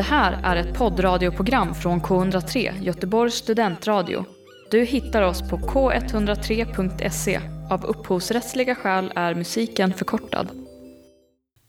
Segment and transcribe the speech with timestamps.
[0.00, 4.24] Det här är ett poddradioprogram från K103, Göteborgs studentradio.
[4.70, 7.40] Du hittar oss på k103.se.
[7.70, 10.48] Av upphovsrättsliga skäl är musiken förkortad.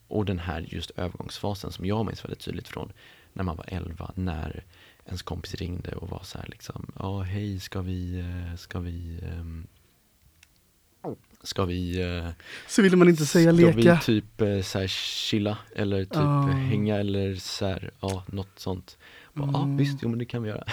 [0.07, 2.93] Och den här just övergångsfasen som jag minns väldigt tydligt från
[3.33, 4.63] när man var 11, när
[5.05, 9.19] ens kompis ringde och var så här liksom, ja hej ska vi, eh, ska vi,
[9.23, 9.67] ehm,
[11.43, 12.29] ska vi, eh,
[12.67, 13.93] Så ville man inte säga ska leka.
[13.95, 16.41] vi typ eh, så här chilla eller typ Ah.
[16.41, 18.97] hänga eller så här, ja något sånt.
[19.33, 19.77] Ja ah, Mm.
[19.77, 20.63] visst, jo men det kan vi göra.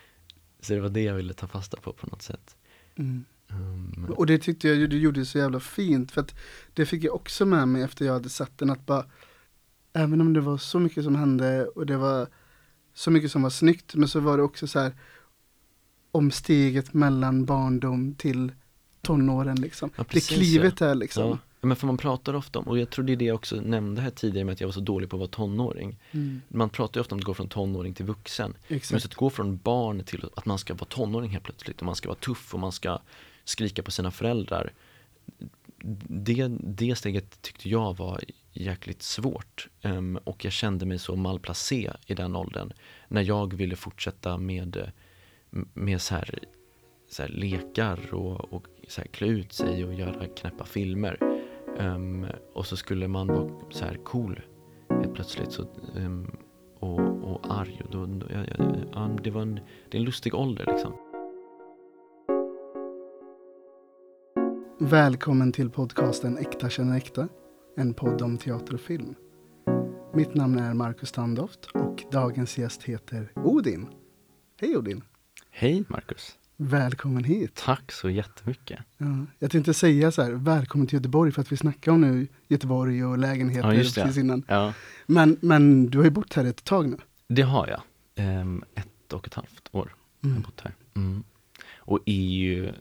[0.60, 2.56] så det var det jag ville ta fasta på på något sätt.
[2.96, 3.24] Mm.
[3.50, 6.34] Um, Och det tyckte jag ju du gjorde så jävla fint för att
[6.74, 9.04] det fick jag också med mig efter jag hade sett den att bara
[9.92, 12.26] även om det var så mycket som hände och det var
[12.94, 14.92] så mycket som var snyggt men så var det också så här
[16.10, 18.52] om steget mellan barndom till
[19.04, 19.90] tonåren liksom.
[19.96, 21.28] Ja, det precis, klivet är liksom.
[21.28, 23.56] Ja, men för man pratar ofta om, och jag tror det är det jag också
[23.56, 25.96] nämnde här tidigare med att jag var så dålig på att vara tonåring.
[26.10, 28.54] Mm, Man pratar ju ofta om att gå från tonåring till vuxen.
[28.68, 29.04] Men exakt.
[29.04, 32.08] att gå från barn till att man ska vara tonåring helt plötsligt och man ska
[32.08, 32.98] vara tuff och man ska
[33.44, 34.72] skrika på sina föräldrar.
[36.08, 38.20] Det, det steget tyckte jag var
[38.52, 42.72] jäkligt svårt Ehm, och jag kände mig så malplacé i den åldern
[43.08, 44.90] när jag ville fortsätta med,
[45.74, 46.38] med så här,
[47.14, 51.40] så här lekar och, och så här klä ut sig och göra knäppa filmer.
[51.78, 54.40] Ehm, och så skulle man vara så här cool
[54.88, 55.52] helt plötsligt.
[55.52, 56.36] Så, ehm,
[56.78, 57.80] och, och arg.
[57.84, 60.92] Och då, då, ja, ja, ja, det, var en, det är en lustig ålder liksom.
[64.80, 67.28] Välkommen till podcasten Äkta känner äkta.
[67.76, 69.14] En podd om teater och film.
[70.14, 73.86] Mitt namn är Marcus Tandoft och dagens gäst heter Odin.
[74.60, 75.04] Hej Odin!
[75.50, 76.38] Hej Marcus!
[76.56, 77.54] Välkommen hit!
[77.64, 78.78] Tack så jättemycket!
[78.98, 79.06] Ja,
[79.38, 83.04] jag tänkte säga så här, välkommen till Göteborg för att vi snackar om nu Göteborg
[83.04, 84.02] och lägenheter Ja, just det.
[84.02, 84.42] precis innan.
[84.48, 84.72] Ja,
[85.06, 86.96] Men, men du har ju bott här ett tag nu.
[87.28, 87.80] det har jag.
[88.16, 89.88] Ehm, ett och ett halvt år har
[90.20, 90.42] jag Mm.
[90.42, 90.72] bott här.
[90.96, 91.24] Mm.
[91.76, 92.72] Och är ju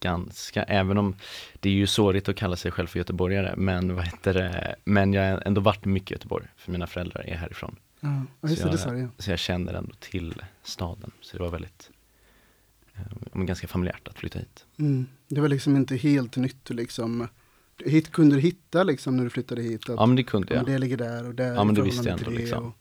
[0.00, 1.16] ganska, även om
[1.60, 5.12] det är ju sårigt att kalla sig själv för göteborgare, men vad heter det, men
[5.12, 7.76] jag har ändå varit mycket i Göteborg, för mina föräldrar är härifrån.
[8.00, 9.08] Ja, Så det, det jag- ja.
[9.18, 11.90] Så jag känner ändå till staden, så det var väldigt,
[12.96, 14.66] eh, ganska familjärt att flytta hit.
[14.78, 15.06] Mm.
[15.28, 17.28] Det var liksom inte helt nytt liksom.
[17.84, 19.90] Hit kunde du hitta liksom när du flyttade hit?
[19.90, 20.66] Att, Ja men det kunde ja, jag.
[20.66, 21.54] det ligger där och där.
[21.54, 22.64] Ja, men det visste jag ändå, liksom.
[22.66, 22.74] och-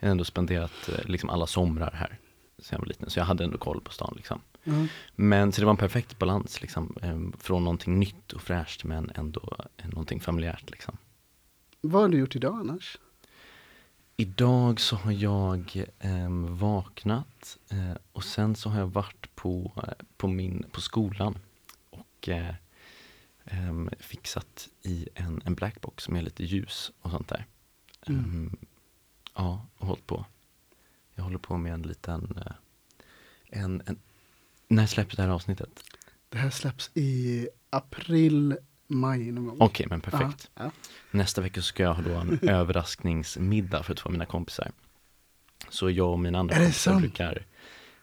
[0.00, 2.18] Jag har ändå spenderat eh, liksom alla somrar här
[2.58, 4.40] sen jag var liten, så jag hade ändå koll på stan liksom.
[4.64, 4.86] Ja.
[5.16, 9.10] Men så det var en perfekt balans liksom, eh, från någonting nytt och fräscht men
[9.14, 10.96] ändå eh, någonting familjärt liksom.
[11.80, 12.98] Vad har du gjort idag annars?
[14.20, 20.04] Idag så har jag eh, vaknat eh, och sen så har jag varit på, eh,
[20.16, 21.38] på, min, på skolan
[21.90, 22.54] och eh,
[23.44, 27.46] em, fixat i en, en blackbox med lite ljus och sånt där.
[28.06, 28.24] Mm.
[28.24, 28.56] Em,
[29.34, 30.24] ja, och hållit på.
[31.14, 32.52] Jag håller på med en liten, eh,
[33.60, 33.98] en, en,
[34.68, 35.84] när släpps det här avsnittet?
[36.28, 38.56] Det här släpps i april,
[38.88, 39.56] maj någon gång.
[39.60, 40.50] Okej, men perfekt.
[40.54, 40.70] Ja.
[41.10, 44.70] Nästa vecka ska jag ha då en överraskningsmiddag för två av mina kompisar.
[45.68, 47.46] Så jag och mina andra Är kompisar brukar,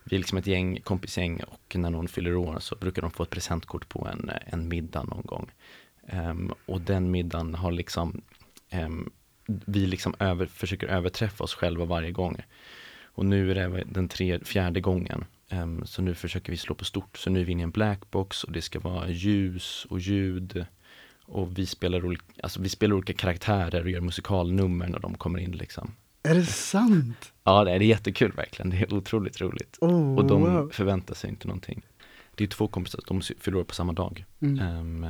[0.03, 3.23] vi är liksom ett gäng, kompisgäng och när någon fyller år så brukar de få
[3.23, 5.51] ett presentkort på en, en middag någon gång.
[6.07, 8.21] Ehm, och den middagen har liksom,
[8.69, 9.09] ehm,
[9.45, 12.37] vi liksom över, försöker överträffa oss själva varje gång.
[13.03, 15.25] Och nu är det den tre, fjärde gången.
[15.49, 17.17] Ehm, så nu försöker vi slå på stort.
[17.17, 20.65] Så nu är vi inne i en blackbox och det ska vara ljus och ljud.
[21.25, 25.39] Och vi spelar, olika, alltså vi spelar olika karaktärer och gör musikalnummer när de kommer
[25.39, 25.91] in liksom.
[26.23, 27.33] Är det sant?
[27.43, 28.69] Ja, det är jättekul verkligen.
[28.69, 29.77] Det är otroligt roligt.
[29.81, 30.69] Oh, Och de wow.
[30.73, 31.81] förväntar sig inte någonting.
[32.35, 34.25] Det är två kompisar, de fyller år på samma dag.
[34.39, 34.59] Mm.
[34.59, 35.05] Ehm,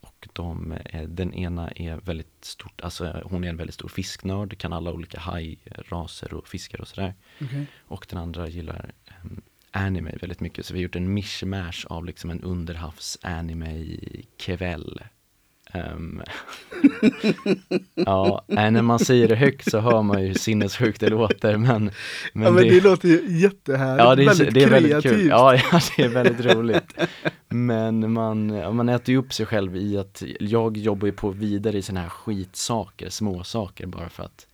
[0.00, 0.74] och de,
[1.08, 5.20] den ena är väldigt stort, alltså hon är en väldigt stor fisknörd, kan alla olika
[5.20, 7.14] hajraser och fiskar och sådär.
[7.40, 7.66] Okej.
[7.78, 8.92] Och den andra gillar
[9.24, 9.40] um,
[9.70, 13.18] anime väldigt mycket, så vi har gjort en mishmash av liksom en underhavs
[15.72, 16.22] Ehm,
[17.94, 21.90] ja, när man säger det högt så hör man ju hur sinnessjukt det låter, men,
[22.32, 24.04] men, ja, men det, låter ju jättehärligt.
[24.04, 25.26] Ja, det är, väldigt det är väldigt kul.
[25.26, 26.94] Ja, ja, det är väldigt roligt.
[27.48, 28.46] Men man,
[28.76, 32.00] man äter ju upp sig själv i att jag jobbar ju på vidare i sådana
[32.00, 34.46] här skitsaker, små saker bara för att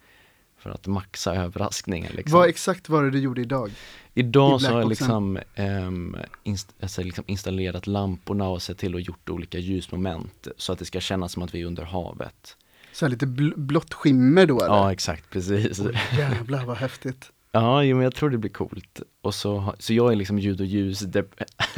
[0.64, 2.38] för att maxa överraskningen liksom.
[2.38, 3.70] Vad exakt var det du gjorde idag?
[4.14, 9.00] Idag så har jag liksom, ehm, inst- alltså liksom installerat lamporna och sett till och
[9.00, 12.56] gjort olika ljusmoment så att det ska kännas som att vi är under havet.
[12.93, 14.75] Så här lite bl- blått skimmer då eller?
[14.75, 15.81] Ja, exakt, precis.
[15.81, 17.31] Oj, jävlar vad häftigt.
[17.56, 19.01] Ja, jo, men jag tror det blir coolt.
[19.21, 21.23] Och så, så jag är liksom ljud och ljus de-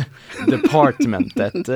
[0.47, 1.69] departmentet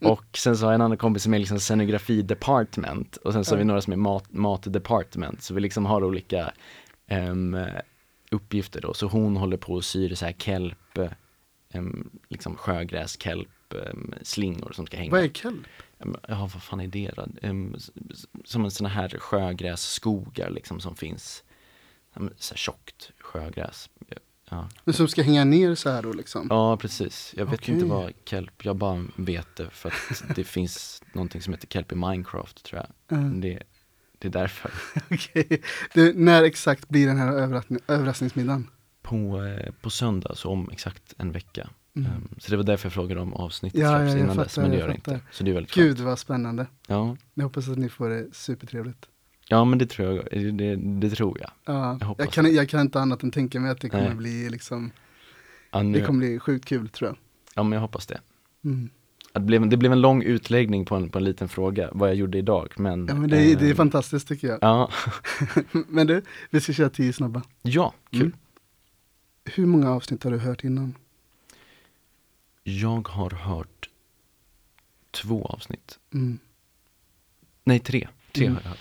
[0.00, 3.44] och sen så har jag en annan kompis som är liksom scenografi department och sen
[3.44, 6.52] så har vi några som är mat, mat department så vi liksom har olika
[7.06, 7.56] ehm,
[8.30, 8.94] uppgifter då.
[8.94, 10.98] Så hon håller på och syr så här kelp,
[11.72, 15.10] em, liksom sjögräs, kelp, em, slingor som ska hänga.
[15.10, 15.66] Vad är kelp?
[16.28, 17.26] Ja, vad fan är det då?
[18.44, 21.44] Som en sån här sjögrässkogar liksom som finns.
[22.36, 23.90] Så här tjockt sjögräs.
[24.50, 24.68] Ja.
[24.84, 26.46] Men som ska hänga ner så här då liksom?
[26.50, 27.34] ja, precis.
[27.36, 27.74] Jag vet Okej.
[27.74, 31.92] inte vad kelp, jag bara vet det för att det finns någonting som heter kelp
[31.92, 33.18] i Minecraft tror jag.
[33.18, 33.40] Mm.
[33.40, 33.62] Det,
[34.18, 34.70] det är därför.
[35.10, 35.62] Okej.
[35.94, 38.70] Du, När exakt blir den här överraskning, överraskningsmiddagen?
[39.02, 41.70] På, eh, på söndag, så om exakt en vecka.
[41.96, 42.12] Mm.
[42.12, 44.70] Em, Så det var därför jag frågade om avsnittet Ja, ja, innan dess, fattar, men
[44.70, 45.20] det gör det inte.
[45.32, 46.06] Så det är väldigt Gud skönt.
[46.06, 46.66] vad spännande.
[46.86, 47.16] Ja.
[47.34, 49.08] Jag hoppas att ni får det supertrevligt.
[49.48, 51.50] Ja, men det tror jag, det, det, tror jag.
[51.64, 54.14] Ja, Jag jag, kan, jag kan inte annat än tänka mig att det kommer Nej.
[54.14, 54.90] bli liksom,
[55.70, 57.16] Ja, nu, det kommer bli sjukt kul tror jag.
[57.54, 58.20] ja men jag hoppas det.
[58.64, 58.90] Mm.
[59.32, 62.16] Det blev, det blev en lång utläggning på en, på en liten fråga, vad jag
[62.16, 63.06] gjorde idag, men...
[63.08, 64.58] Ja men det, är- det är eh, fantastiskt tycker jag.
[64.62, 64.90] Ja,
[65.88, 67.42] Men du, vi ska köra tio snabba.
[67.62, 68.20] ja kul.
[68.20, 68.32] Mm.
[69.44, 70.94] Hur många avsnitt har du hört innan?
[72.62, 73.88] Jag har hört
[75.10, 75.98] två avsnitt.
[76.14, 76.38] Mm.
[77.64, 78.08] Nej, tre.
[78.32, 78.54] Tre Mm.
[78.56, 78.78] har jag hört.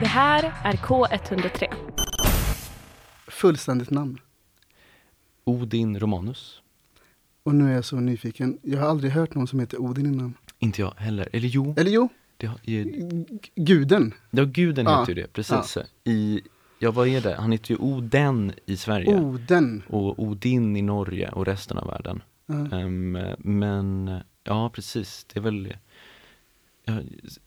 [0.00, 1.74] Det här är K103.
[3.28, 4.18] Fullständigt namn.
[5.44, 6.60] Odin Romanus.
[7.42, 8.58] Och nu är jag så nyfiken.
[8.62, 10.34] Jag har aldrig hört någon som heter Odin innan.
[10.58, 11.28] Inte jag heller.
[11.32, 12.82] Eller jo, Eller jo, det har, i,
[13.42, 14.14] G- guden.
[14.30, 15.78] ja, guden heter ju det, precis.
[16.04, 16.40] I,
[16.78, 17.34] ja, vad är det?
[17.36, 19.14] Han heter ju Oden i Sverige.
[19.20, 19.82] Oden.
[19.88, 22.22] Och Odin i Norge och resten av världen.
[22.46, 22.78] Ja.
[22.78, 25.76] Ehm, men, ja precis, det är väl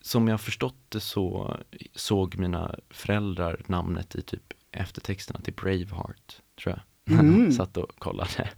[0.01, 1.57] Som jag förstått det så
[1.95, 6.79] såg mina föräldrar namnet i typ eftertexterna till Braveheart, tror jag.
[7.15, 7.45] När Mm.
[7.49, 8.49] de satt och kollade.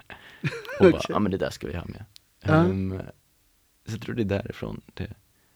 [0.80, 1.02] Och bara, Okej.
[1.10, 2.06] ja men det där ska vi ha med.
[2.42, 2.54] Ja.
[2.66, 3.02] Ehm,
[3.86, 4.82] så jag tror det är därifrån.
[4.94, 5.14] Det,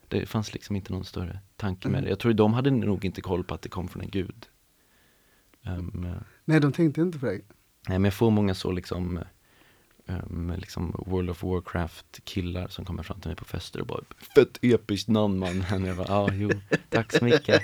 [0.08, 2.04] det fanns liksom inte någon större tanke med Mm.
[2.04, 2.10] det.
[2.10, 4.46] Jag tror de hade nog inte koll på att det kom från en gud.
[5.64, 6.16] Ehm,
[6.46, 7.31] Nej, de tänkte inte på det.
[7.31, 7.42] Nej
[8.00, 9.19] men jag får många så liksom,
[10.06, 14.02] um, liksom World of Warcraft killar som kommer fram till mig på fester och bara
[14.36, 15.66] Fett episkt namn man.
[15.86, 16.50] Jag bara, ja jo,
[16.90, 17.62] tack så mycket.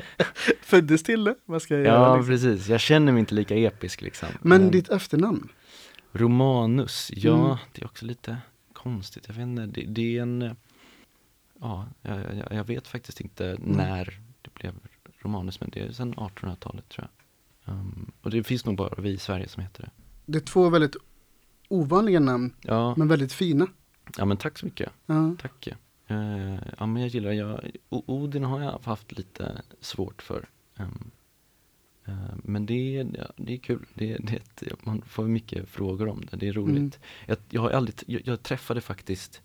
[0.62, 1.94] Föddes till det, vad ska jag göra?
[1.94, 2.32] Ja liksom?
[2.32, 4.28] precis, jag känner mig inte lika episk liksom.
[4.42, 5.48] Men ditt efternamn?
[6.12, 7.56] Romanus, ja Mm.
[7.72, 8.36] det är också lite
[8.72, 9.24] konstigt.
[9.28, 10.56] Jag vet inte, det, det är en,
[11.60, 13.62] ja jag, jag, jag vet faktiskt inte Mm.
[13.70, 14.74] när det blev
[15.18, 17.08] Romanus men det är sedan 1800-talet tror
[17.64, 17.74] jag.
[17.74, 19.90] Um, och det finns nog bara vi i Sverige som heter det.
[20.26, 20.96] Det är två väldigt
[21.72, 23.66] ovanliga namn, Ja, men väldigt fina.
[24.16, 24.92] ja men tack så mycket.
[25.06, 25.34] Ja.
[25.40, 25.68] Tack.
[26.06, 30.48] Eh, ja men jag gillar, jag, Odin har jag haft lite svårt för.
[32.04, 36.24] Eh, men det är, ja, det är kul, det, det, man får mycket frågor om
[36.30, 36.76] det, det är roligt.
[36.78, 36.90] Mm.
[37.26, 39.42] Jag, jag, har aldrig, jag, jag träffade faktiskt,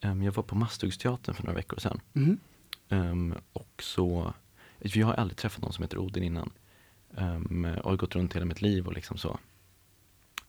[0.00, 2.00] ehm, jag var på Masthuggsteatern för några veckor sedan.
[2.12, 2.38] Mhm.
[2.88, 4.34] Ehm, och så,
[4.78, 6.50] jag har aldrig träffat någon som heter Odin innan.
[7.16, 9.38] Um, och har gått runt hela mitt liv och liksom så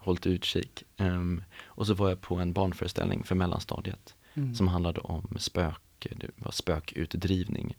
[0.04, 0.84] hållit utkik.
[0.98, 4.56] Ehm, och så var jag på en barnföreställning för mellanstadiet Mm.
[4.56, 7.78] som handlade om spök, det var spökutdrivning.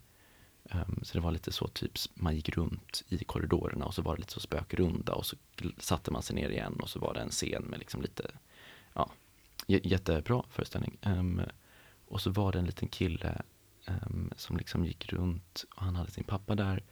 [0.71, 4.15] Ehm, så det var lite så typ, man gick runt i korridorerna och så var
[4.15, 5.37] det lite så spökrunda och så
[5.79, 8.31] satte man sig ner igen och så var det en scen med liksom lite,
[8.95, 9.11] ja,
[9.67, 10.97] jättebra föreställning.
[11.03, 11.41] Ehm,
[12.07, 13.43] och så var det en liten kille
[14.37, 16.83] som liksom gick runt och han hade sin pappa där.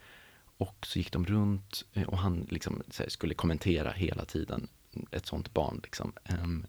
[0.57, 4.69] Och så gick de runt eh, och han liksom här, skulle kommentera hela tiden.
[5.11, 6.13] Ett sånt barn liksom.
[6.43, 6.67] Um,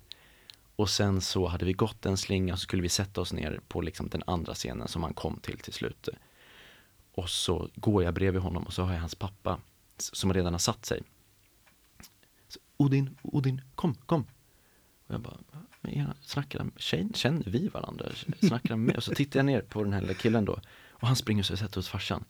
[0.75, 3.59] och sen så hade vi gått en slinga och så skulle vi sätta oss ner
[3.67, 6.09] på liksom den andra scenen som han kom till till slut.
[7.11, 9.59] Och så går jag bredvid honom och så har jag hans pappa
[9.97, 11.03] som redan har satt sig.
[12.47, 14.25] Så, Odin, Odin, kom, kom.
[15.07, 15.37] Och jag bara,
[16.21, 18.09] snackar han, känner, känner vi varandra?
[18.39, 18.95] Snackar han med?
[18.95, 20.59] Och så tittar jag ner på den här lilla killen då.
[20.89, 22.25] Och han springer så och sätter hos farsan.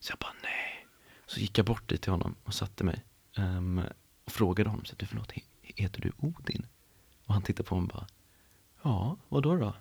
[0.00, 0.86] Så jag bara, nej.
[1.26, 3.04] Så gick jag bort dit till honom och satte mig.
[3.36, 3.80] Um,
[4.30, 6.66] och frågade honom, så, du förlåt, he- heter du Odin?
[7.26, 8.06] Och han tittade på mig och bara,
[8.82, 9.74] ja, vad då då?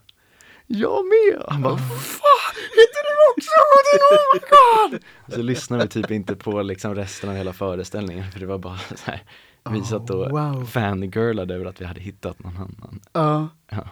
[0.68, 1.44] Jag med!
[1.48, 4.02] Han bara, fan, heter du också Odin?
[4.12, 5.04] Oh my god!
[5.28, 8.58] Och så lyssnade vi typ inte på liksom resten av hela föreställningen, för det var
[8.58, 9.24] bara så här,
[9.70, 10.66] vi Oh, satt och wow.
[10.66, 13.00] fangirlade över att vi hade hittat någon annan.
[13.14, 13.50] Ja.
[13.70, 13.90] Ja,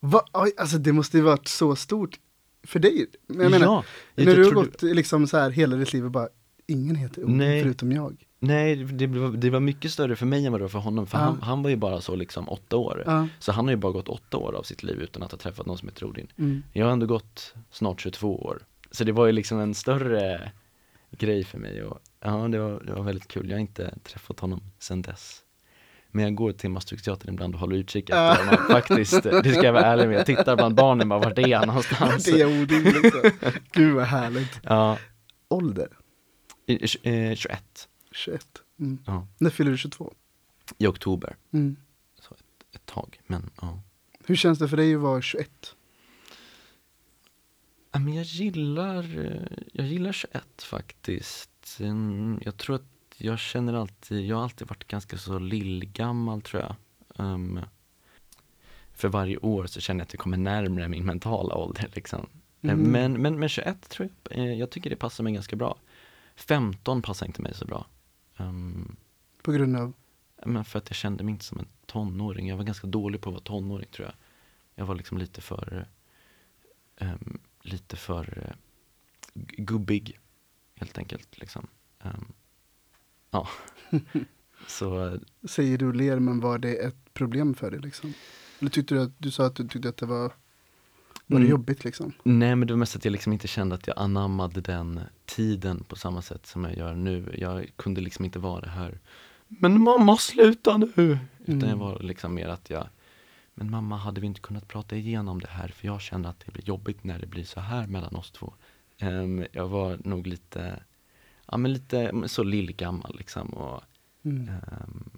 [0.00, 0.22] Va,
[0.56, 2.18] alltså det måste ju varit så stort
[2.66, 3.06] för dig.
[3.26, 3.84] Men jag menar, ja
[4.14, 6.28] jag, när du har gått liksom så här hela ditt liv och bara,
[6.66, 8.24] ingen heter Odin förutom jag.
[8.46, 11.06] Nej, det var, det var mycket större för mig än vad det var för honom,
[11.06, 11.24] för Ja.
[11.24, 13.02] han, han var ju bara så liksom åtta år.
[13.06, 13.28] Ja.
[13.38, 15.66] Så han har ju bara gått åtta år av sitt liv utan att ha träffat
[15.66, 16.26] någon som heter Odin.
[16.38, 16.62] Mm.
[16.72, 18.62] Jag har ändå gått snart 22 år.
[18.90, 20.50] Så det var ju liksom en större
[21.10, 23.48] grej för mig och ja, det var, det var väldigt kul.
[23.48, 25.40] Jag har inte träffat honom sedan dess.
[26.10, 29.22] Men jag går till Masthugsteatern ibland och håller utkik efter honom faktiskt.
[29.22, 30.18] Det ska jag vara ärlig med.
[30.18, 32.24] Jag tittar bland barnen bara, vart är han någonstans?
[32.24, 33.20] Det är Odin liksom.
[33.72, 34.60] Gud vad härligt.
[34.62, 34.98] Ja,
[35.48, 35.88] Ålder?
[36.66, 38.46] i- i- eh, 21 21.
[38.78, 38.98] Mm.
[39.06, 39.26] ja.
[39.38, 40.14] När fyller du 22?
[40.78, 41.36] i oktober.
[41.50, 41.76] Mm.
[42.72, 43.80] Ett tag, men ja.
[44.26, 45.74] Hur känns det för dig att vara 21?
[47.92, 51.80] Ja, men jag gillar, eh, jag gillar 21 faktiskt.
[52.40, 52.82] Jag tror att
[53.16, 56.74] jag känner alltid, jag har alltid varit ganska så lillgammal tror jag.
[57.26, 57.60] Ehm,
[58.92, 62.20] för varje år så känner jag att jag kommer närmare min mentala ålder liksom.
[62.20, 62.90] Eh, Mm.
[62.90, 65.76] Men, men, men 21 tror jag, eh, jag tycker det passar mig ganska bra.
[66.36, 67.86] 15 passar inte mig så bra.
[68.36, 68.96] Ehm,
[69.42, 69.92] På grund av?
[70.46, 72.48] men för att jag kände mig inte som en tonåring.
[72.48, 74.14] Jag var ganska dålig på att vara tonåring tror jag.
[74.74, 75.88] Jag var liksom lite för,
[76.96, 78.56] ehm, lite för eh,
[79.34, 80.18] gu- gubbig
[80.74, 81.38] helt enkelt.
[81.38, 81.66] Liksom.
[82.00, 82.24] Ehm,
[83.30, 83.48] ja,
[84.66, 88.12] så eh, Säger du och ler, men var det ett problem för dig liksom?
[88.60, 90.32] Eller tyckte du att, du sa att du tyckte att det var,
[91.26, 91.50] var det Mm.
[91.50, 92.12] jobbigt liksom?
[92.22, 95.84] nej men det var mest att jag liksom inte kände att jag anammade den tiden
[95.84, 97.34] på samma sätt som jag gör nu.
[97.38, 98.98] Jag kunde liksom inte vara det här,
[99.48, 101.18] men mamma sluta nu!
[101.46, 101.68] Utan Mm.
[101.68, 102.88] jag var liksom mer att jag
[103.56, 105.68] Men mamma, hade vi inte kunnat prata igenom det här?
[105.68, 108.54] För jag känner att det blir jobbigt när det blir så här mellan oss två.
[108.98, 110.82] Ehm, jag var nog lite,
[111.50, 113.82] ja men lite så lillgammal liksom och
[114.24, 114.48] Mm.
[114.48, 115.10] ehm,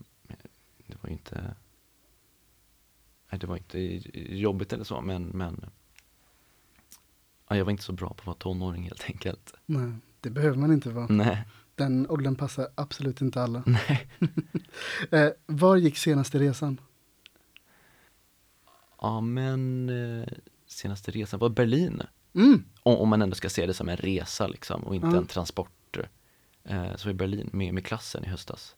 [0.87, 1.55] det var ju inte,
[3.31, 4.01] nej det var inte
[4.35, 5.65] jobbigt eller så men, men
[7.49, 9.55] ja, jag var inte så bra på att vara tonåring helt enkelt.
[9.67, 11.07] Nej, det behöver man inte vara.
[11.07, 13.63] Nej, Den åldern passar absolut inte alla.
[13.67, 14.09] nej.
[15.11, 16.81] Eh, var gick senaste resan?
[19.01, 20.29] Ja men eh,
[20.67, 22.03] senaste resan var Berlin.
[22.35, 22.65] Mm.
[22.83, 25.17] Om, om man ändå ska se det som en resa liksom och inte Ja.
[25.17, 25.97] en transport.
[26.65, 28.77] Eh, så i Berlin med, med klassen i höstas.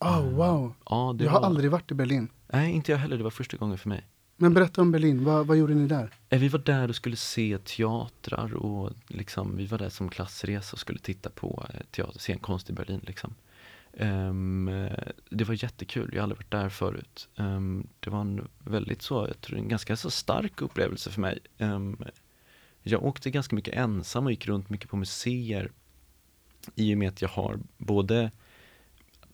[0.00, 0.74] Oh, wow.
[0.90, 1.40] Ja, Jag var...
[1.40, 2.28] har aldrig varit i Berlin.
[2.52, 3.16] Nej, inte jag heller.
[3.16, 4.06] Det var första gången för mig.
[4.36, 6.10] Men berätta om Berlin, vad, vad gjorde ni där?
[6.28, 10.72] Eh, vi var där och skulle se teatrar och liksom, vi var där som klassresa
[10.72, 13.34] och skulle titta på eh, teater, scenkonst i Berlin liksom.
[13.98, 14.64] Um,
[15.30, 17.28] det var jättekul, jag har aldrig varit där förut.
[17.36, 21.38] Um, det var en väldigt så, jag tror en ganska så stark upplevelse för mig.
[21.58, 22.04] Um,
[22.82, 25.70] jag åkte ganska mycket ensam och gick runt mycket på museer
[26.74, 28.30] i och med att jag har både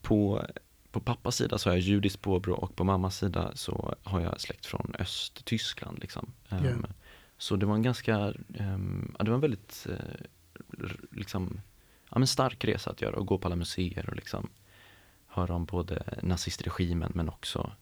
[0.03, 0.47] på,
[0.93, 4.41] på pappas sida så har jag judiskt påbrå och på mammas sida så har jag
[4.41, 6.33] släkt från Östtyskland liksom.
[6.49, 6.89] Ehm, Ja.
[7.39, 9.87] Så det var en ganska, ehm, ja det var en väldigt
[10.79, 11.61] r- liksom,
[12.11, 14.51] ja men stark resa att göra och gå på alla museer och liksom
[15.27, 17.73] höra om både nazistregimen men också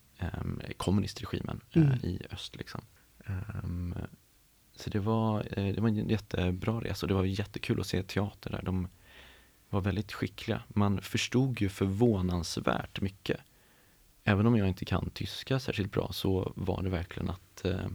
[0.41, 1.99] um, kommunistregimen eh, Mm.
[2.03, 2.81] i öst liksom.
[3.27, 3.95] Ehm,
[4.77, 8.03] så det var, eh, det var en jättebra resa och det var jättekul att se
[8.03, 8.63] teater där.
[8.63, 8.89] De
[9.71, 10.63] var väldigt skickliga.
[10.69, 13.41] Man förstod ju förvånansvärt mycket.
[14.25, 17.87] Även om jag inte kan tyska särskilt bra så var det verkligen att eh,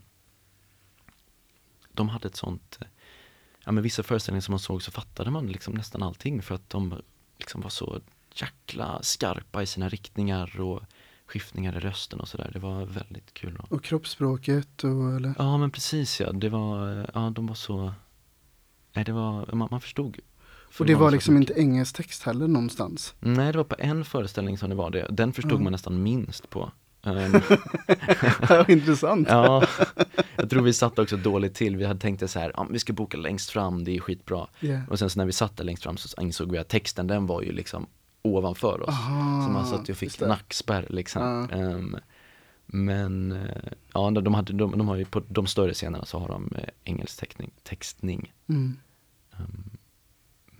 [1.91, 2.87] de hade ett sånt, eh,
[3.65, 6.69] ja men vissa föreställningar som man såg så fattade man liksom nästan allting för att
[6.69, 7.01] de
[7.37, 8.01] liksom var så
[8.35, 10.81] jäkla skarpa i sina riktningar och
[11.25, 12.49] skiftningar i rösten och sådär.
[12.53, 13.57] Det var väldigt kul.
[13.59, 15.33] att- Och kroppsspråket och eller?
[15.37, 17.93] Ja men precis ja, det var, eh, ja de var så,
[18.93, 20.19] nej det var, man, man förstod.
[20.79, 23.13] Och det var liksom inte engelsk text heller någonstans.
[23.19, 25.63] Nej det var på en föreställning som det var det, den förstod Mm.
[25.63, 26.71] man nästan minst på.
[27.05, 27.41] Ehm,
[28.67, 29.27] Intressant.
[29.29, 29.67] ja,
[30.35, 32.79] jag tror vi satt också dåligt till, vi hade tänkt det så här, ja, vi
[32.79, 34.47] ska boka längst fram, det är skitbra.
[34.61, 34.89] Yeah.
[34.89, 37.25] Och sen så när vi satt där längst fram så insåg vi att texten den
[37.27, 37.87] var ju liksom
[38.21, 38.89] ovanför oss.
[38.89, 41.47] Aha, så man satt ju och fick nackspärr liksom.
[41.51, 41.57] Ja.
[41.57, 41.95] Ehm,
[42.65, 46.19] men eh, ja, de, de, hade, de, de har ju på de större scenerna så
[46.19, 48.33] har de eh, engelsk teckning, textning.
[48.49, 48.77] Mm.
[49.33, 49.69] Ehm,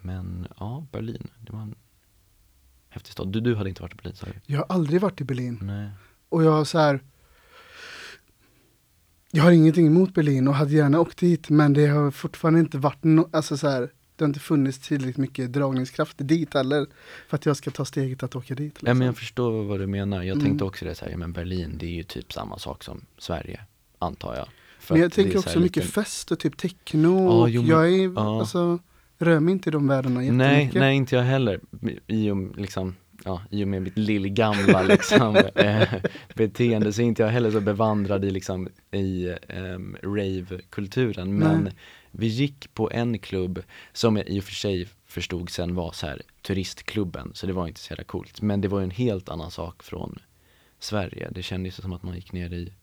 [0.03, 1.75] men ja, Berlin, det var en
[2.89, 3.27] häftig stad.
[3.31, 4.33] Du, du hade inte varit i Berlin sa du?
[4.45, 5.60] Jag har aldrig varit i Berlin.
[5.62, 5.89] Nej.
[6.29, 7.00] Och jag har så här.
[9.31, 12.77] Jag har ingenting emot Berlin och hade gärna åkt dit men det har fortfarande inte
[12.77, 13.81] varit no- alltså så här.
[14.15, 16.86] Det har inte funnits tillräckligt mycket dragningskraft dit heller
[17.27, 18.75] för att jag ska ta steget att åka dit.
[18.81, 19.15] Ja, men jag liksom.
[19.15, 20.17] förstår vad du menar.
[20.24, 20.45] Jag Mm.
[20.45, 23.05] tänkte också det så här, ja, men Berlin det är ju typ samma sak som
[23.17, 23.60] Sverige,
[24.00, 24.48] antar jag.
[24.79, 27.27] För Men jag tänker också mycket lite- fest och typ techno.
[27.27, 28.39] Och jo, men- jag är, ja.
[28.39, 28.79] alltså,
[29.17, 30.79] rör mig inte i de världarna Nej, jättemycket.
[30.79, 31.60] nej inte jag heller.
[32.08, 35.93] I och, liksom, ja, i och med mitt lillgamla liksom, eh,
[36.36, 41.38] beteende så är inte jag heller så bevandrad i, liksom, i um, rave-kulturen.
[41.38, 41.74] Men Nej.
[42.12, 46.08] vi gick på en klubb som jag i och för sig förstod sen var så
[46.08, 48.41] här turistklubben, så det var inte så jävla coolt.
[48.41, 50.20] Men det var ju en helt annan sak från
[50.79, 51.29] Sverige.
[51.32, 52.74] Det kändes som att man gick ner i,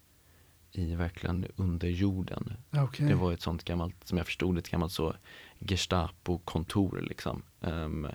[0.72, 2.52] i verkligen under jorden.
[2.70, 3.06] Okej.
[3.06, 5.14] Det var ett sånt gammalt, som jag förstod ett gammalt så
[5.60, 7.42] Gestapo-kontor liksom.
[7.62, 8.06] ehm,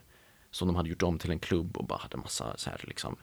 [0.51, 3.15] som de hade gjort om till en klubb och bara hade massa så här liksom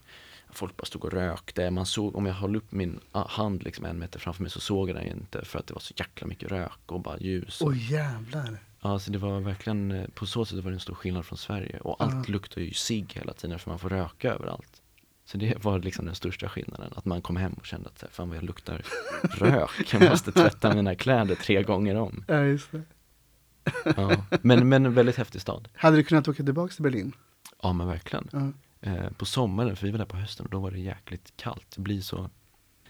[0.51, 1.71] folk bara stod och rökte.
[1.71, 4.61] Man såg, om jag höll upp min ah, hand liksom en meter framför mig så
[4.61, 7.61] såg jag den inte för att det var så jäkla mycket rök och bara ljus.
[7.61, 8.59] och- Oj jävlar.
[8.81, 11.39] Ja, så det var verkligen, eh, på så sätt var det en stor skillnad från
[11.39, 11.79] Sverige.
[11.81, 12.33] Och allt Ja.
[12.33, 14.83] luktar ju cigg hela tiden för man får röka överallt.
[15.25, 18.29] Så det var liksom den största skillnaden, att man kom hem och kände att fan
[18.29, 18.83] vad jag luktar
[19.23, 22.25] rök, jag måste tvätta mina kläder tre gånger om.
[22.29, 22.83] Ja, just det.
[23.97, 24.25] Ja.
[24.43, 25.69] Men, men en väldigt häftig stad.
[25.75, 27.13] Hade du kunnat åka tillbaka till Berlin?
[27.63, 28.29] Ja men verkligen.
[28.33, 28.53] Ja.
[28.81, 31.67] Eh, på sommaren, för vi var där på hösten och då var det jäkligt kallt.
[31.77, 32.23] Det blir så,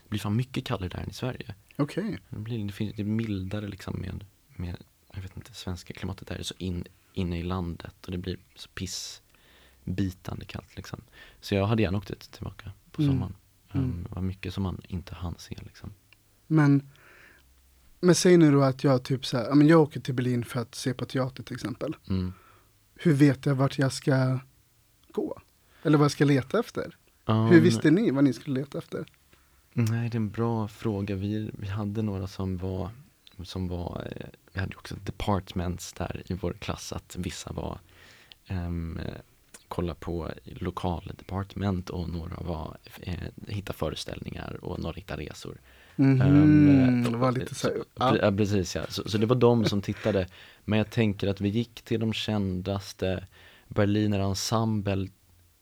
[0.02, 1.54] det blir fan mycket kallare där än i Sverige.
[1.76, 2.18] Okej.
[2.28, 4.76] Det, blir, det, finns, det är mildare liksom med, med,
[5.14, 8.36] jag vet inte, svenska klimatet där är så in, inne i landet och det blir
[8.54, 11.00] så pissbitande kallt liksom.
[11.40, 13.14] Så jag hade gärna åkt dit tillbaka på Mm.
[13.14, 13.34] sommaren.
[13.72, 13.86] Mm.
[13.86, 15.92] Um, det var mycket som man inte hann se liksom.
[16.46, 16.90] Men,
[18.02, 20.60] men säg nu då att jag typ så här, men jag åker till Berlin för
[20.60, 21.96] att se på teater till exempel.
[22.08, 22.32] Mm.
[22.94, 24.38] Hur vet jag vart jag ska
[25.12, 25.40] gå?
[25.82, 26.96] Eller vad jag ska leta efter?
[27.24, 29.06] Um, Hur visste ni vad ni skulle leta efter?
[29.72, 31.14] Nej, det är en bra fråga.
[31.14, 32.90] Vi, vi hade några som var,
[33.42, 37.78] som var, eh, vi hade också departments där i vår klass, att vissa var
[38.50, 39.00] um,
[39.68, 45.60] kolla på lokaldepartement och några var eh, hitta föreställningar och några hitta resor.
[45.96, 48.16] Ehm, det var lite så, ja.
[48.22, 48.32] ja.
[48.32, 48.86] precis ja.
[48.88, 50.26] Så, så det var de som tittade.
[50.64, 53.26] Men jag tänker att vi gick till de kändaste.
[53.68, 55.08] Berliner Ensemble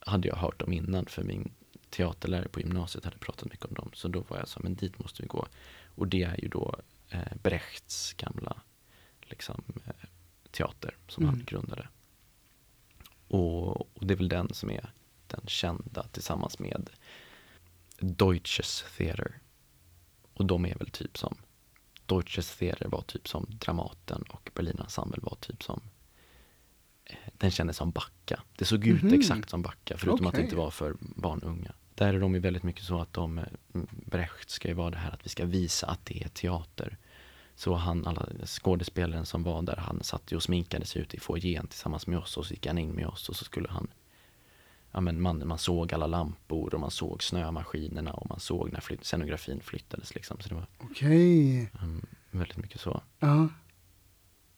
[0.01, 1.53] hade jag hört om innan för min
[1.91, 3.91] teaterlärare på gymnasiet hade pratat mycket om dem.
[3.95, 5.47] Så då var jag så, men dit måste vi gå.
[5.95, 6.77] Och det är ju då
[7.11, 8.57] eh, Brechts gamla
[9.23, 10.09] liksom, eh,
[10.51, 11.35] teater som Mm.
[11.35, 11.89] han grundade.
[13.29, 14.93] Och, och det är väl den som är
[15.27, 16.91] den kända tillsammans med
[17.99, 19.39] Deutsches Theater.
[20.41, 21.37] Och de är väl typ som
[22.07, 25.81] Deutsches Theater var typ som Dramaten och Berliner Ensemble var typ som
[27.05, 28.43] eh, den kändes som Backa.
[28.57, 29.15] Det såg ut Mhm.
[29.15, 31.73] exakt som Backa förutom att det inte var för barn och unga.
[31.95, 33.45] Där är de ju väldigt mycket så att de, eh,
[34.07, 36.99] Brecht ska ju vara det här att vi ska visa att det är teater.
[37.55, 41.21] Så han, alla skådespelaren som var där, han satt ju och sminkade sig ute i
[41.21, 43.89] foajén tillsammans med oss och så gick han in med oss och så skulle han
[44.93, 48.81] Ja men man, man såg alla lampor och man såg snömaskinerna och man såg när
[48.81, 50.41] flytt, scenografin flyttades liksom.
[50.41, 51.71] Så det var Okej.
[51.83, 53.03] um, väldigt mycket så.
[53.19, 53.49] Ja.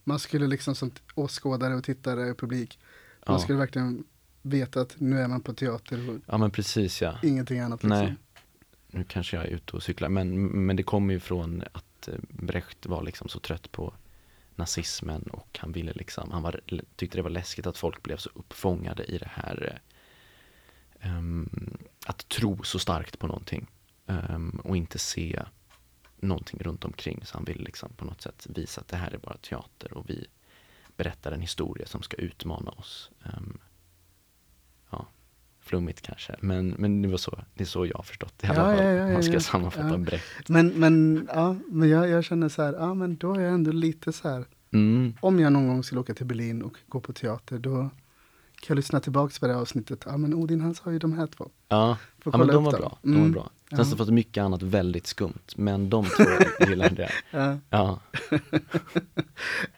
[0.04, 2.78] Man skulle liksom som åskådare och tittare och publik,
[3.26, 4.04] man Ja, skulle verkligen
[4.42, 7.18] veta att nu är man på teater och ja men precis ja.
[7.22, 7.82] ingenting annat.
[7.82, 7.98] Liksom.
[7.98, 8.14] Nej.
[8.86, 12.14] Nu kanske jag är ute och cyklar men, men det kommer ju från att eh,
[12.28, 13.94] Brecht var liksom så trött på
[14.56, 16.60] nazismen och han ville liksom, han var,
[16.96, 19.80] tyckte det var läskigt att folk blev så uppfångade i det här
[21.02, 21.48] ehm,
[22.06, 23.66] att tro så starkt på någonting
[24.06, 25.42] ehm, och inte se
[26.20, 29.18] någonting runt omkring så han ville liksom på något sätt visa att det här är
[29.18, 30.26] bara teater och vi
[30.96, 33.10] berättar en historia som ska utmana oss.
[33.24, 33.58] Ehm,
[34.90, 35.06] ja,
[35.60, 38.50] flummigt kanske, men, men det var så, det är så jag har förstått det i
[38.50, 38.86] alla Ja, fall.
[38.86, 39.40] ja, ja, Man ska ja.
[39.40, 39.98] sammanfatta Ja.
[39.98, 40.48] Brecht.
[40.48, 43.72] Men, men, ja, men jag, jag känner så här, ja men då är jag ändå
[43.72, 45.14] lite så här, Mm.
[45.20, 47.90] om jag någon gång skulle åka till Berlin och gå på teater, då
[48.62, 50.02] kan jag lyssna tillbaka på det avsnittet.
[50.06, 51.50] Ja men Odin han sa ju de här två.
[51.68, 52.80] Ja, ja men de var dem.
[52.80, 52.98] bra.
[53.02, 53.32] De var Mm.
[53.32, 53.50] bra.
[53.70, 53.84] Sen Ja.
[53.84, 56.24] så fanns det mycket annat väldigt skumt, men de två
[56.68, 57.10] gillade jag.
[57.30, 57.58] Ja.
[57.70, 58.00] Ja,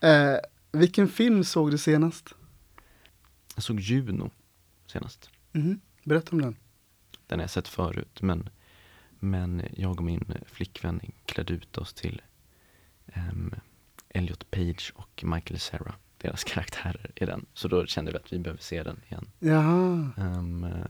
[0.08, 0.36] Eh,
[0.72, 2.34] vilken film såg du senast?
[3.54, 4.30] jag såg Juno
[4.86, 5.30] senast.
[5.52, 5.80] Mhm.
[6.04, 6.56] Berätta om den.
[7.26, 8.48] Den har jag sett förut, men,
[9.20, 12.22] men jag och min flickvän klädde ut oss till
[13.16, 13.54] um,
[14.08, 15.94] Elliot Page och Michael Cera.
[16.24, 17.46] Deras karaktärer i den.
[17.54, 19.26] Så då kände vi att vi behöver se den igen.
[19.38, 20.10] Jaha.
[20.16, 20.86] Eh,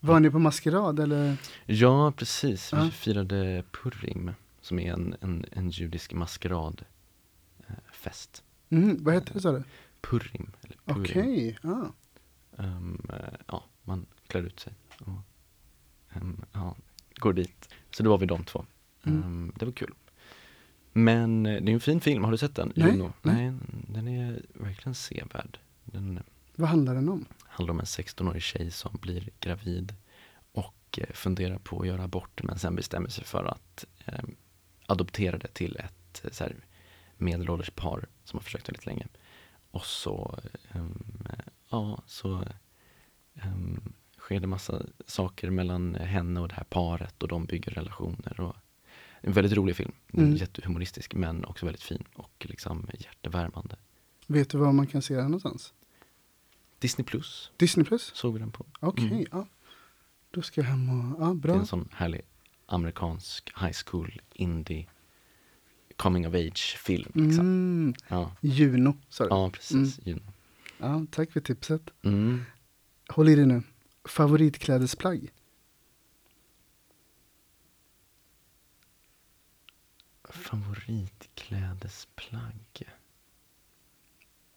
[0.00, 1.36] Var ni på maskerad eller?
[1.66, 2.72] ja, precis.
[2.72, 2.90] Vi Ja.
[2.90, 8.42] firade Purim, som är en, en, en judisk maskeradfest.
[8.68, 8.96] Mhm.
[9.04, 9.62] Vad heter det sa du?
[10.00, 10.50] Purim.
[10.84, 11.92] Okej, ja.
[12.58, 15.18] Ehm, eh, ja, man klär ut sig och
[16.16, 16.76] ehm, ja,
[17.16, 17.68] går dit.
[17.90, 18.64] Så då var vi de två.
[19.04, 19.22] Mm.
[19.22, 19.94] Ehm, det var kul.
[20.96, 22.72] Men eh, det är en fin film, har du sett den?
[22.76, 23.12] Nej, Juno?
[23.22, 23.52] nej.
[23.88, 25.58] Den är verkligen sevärd.
[25.84, 26.22] Den
[26.54, 27.24] Vad handlar den om?
[27.44, 29.94] handlar om en 16-årig tjej som blir gravid
[30.52, 34.24] och eh, funderar på att göra abort men sen bestämmer sig för att eh,
[34.86, 36.56] adoptera det till ett eh, så här,
[37.16, 39.06] medelålders par som har försökt väldigt länge.
[39.70, 40.38] Och så,
[40.72, 40.86] eh,
[41.70, 42.44] ja, så
[43.44, 48.40] um, sker det massa saker mellan henne och det här paret och de bygger relationer.
[48.40, 48.56] Och,
[49.26, 50.36] en väldigt rolig film, Mm.
[50.36, 53.76] jättehumoristisk men också väldigt fin och liksom hjärtevärmande.
[54.26, 55.74] Vet du var man kan se den någonstans?
[56.78, 58.12] Disney Plus Disney plus?
[58.14, 58.66] såg vi den på.
[58.80, 59.26] Okej, Mm.
[59.32, 59.46] ja.
[60.30, 61.54] Då ska jag hem och, ja Det är bra.
[61.54, 62.20] en sån härlig
[62.66, 64.86] amerikansk high school indie
[65.96, 67.10] coming of age film.
[67.14, 67.40] Liksom.
[67.40, 67.94] Mm.
[68.08, 68.32] Ja.
[68.40, 69.30] Juno, sa du?
[69.30, 70.00] ja, precis.
[70.06, 70.20] Juno.
[70.78, 71.90] Ja, tack för tipset.
[72.02, 72.42] Mm.
[73.08, 73.62] Håll i dig nu.
[74.04, 75.30] Favoritklädesplagg?
[80.36, 82.82] Favoritklädesplagg?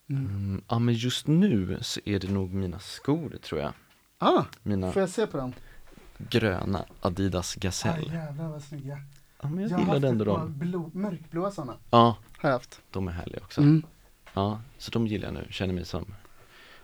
[0.09, 0.25] Mm.
[0.25, 3.73] Mm, ja men just nu så är det nog mina skor tror jag.
[4.17, 5.53] Ah, Mina får jag se på dem?
[6.17, 8.13] gröna Adidas Ah, Gazelle.
[8.13, 9.01] jävlar vad snygga.
[9.41, 10.53] Ja men jag, Jag gillade ändå dem.
[10.59, 11.73] blå, mörkblåa sådana.
[11.89, 12.81] Ja, Har jag haft.
[12.91, 13.61] de är härliga också.
[13.61, 13.83] Mm.
[14.33, 15.47] Ja, så de gillar jag nu.
[15.49, 16.15] Känner mig som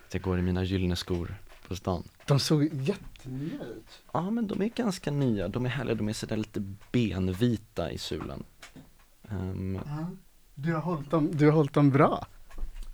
[0.07, 1.35] att jag går i mina gyllene skor
[1.67, 2.03] på stan.
[2.27, 4.03] De såg jättenya ut.
[4.13, 6.59] Ja men de är ganska nya, de är härliga, de är sådär lite
[6.91, 8.43] benvita i sulan.
[9.29, 10.07] Ja.
[10.55, 12.27] Du, har hållit dem, du har hållit dem bra.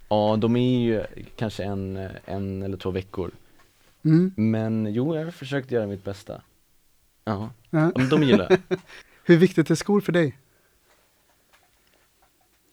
[0.09, 1.03] ja, de är ju
[1.35, 3.31] kanske en, en eller två veckor.
[4.05, 4.33] Mm.
[4.35, 6.41] Men jo, jag har försökt göra mitt bästa.
[7.23, 7.91] Ja, Ja.
[8.09, 8.79] de gillar jag.
[9.23, 10.37] Hur viktigt är skor för dig?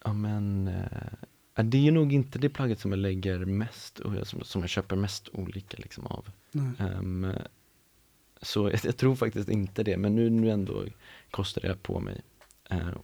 [0.05, 0.69] Ja men,
[1.55, 4.45] eh, det är ju nog inte det plagget som jag lägger mest, och jag- som,
[4.45, 6.29] som jag köper mest olika liksom av.
[6.79, 7.27] Ehm,
[8.43, 10.85] så jag, jag tror faktiskt inte det, men nu, nu ändå
[11.31, 12.21] kostade jag på mig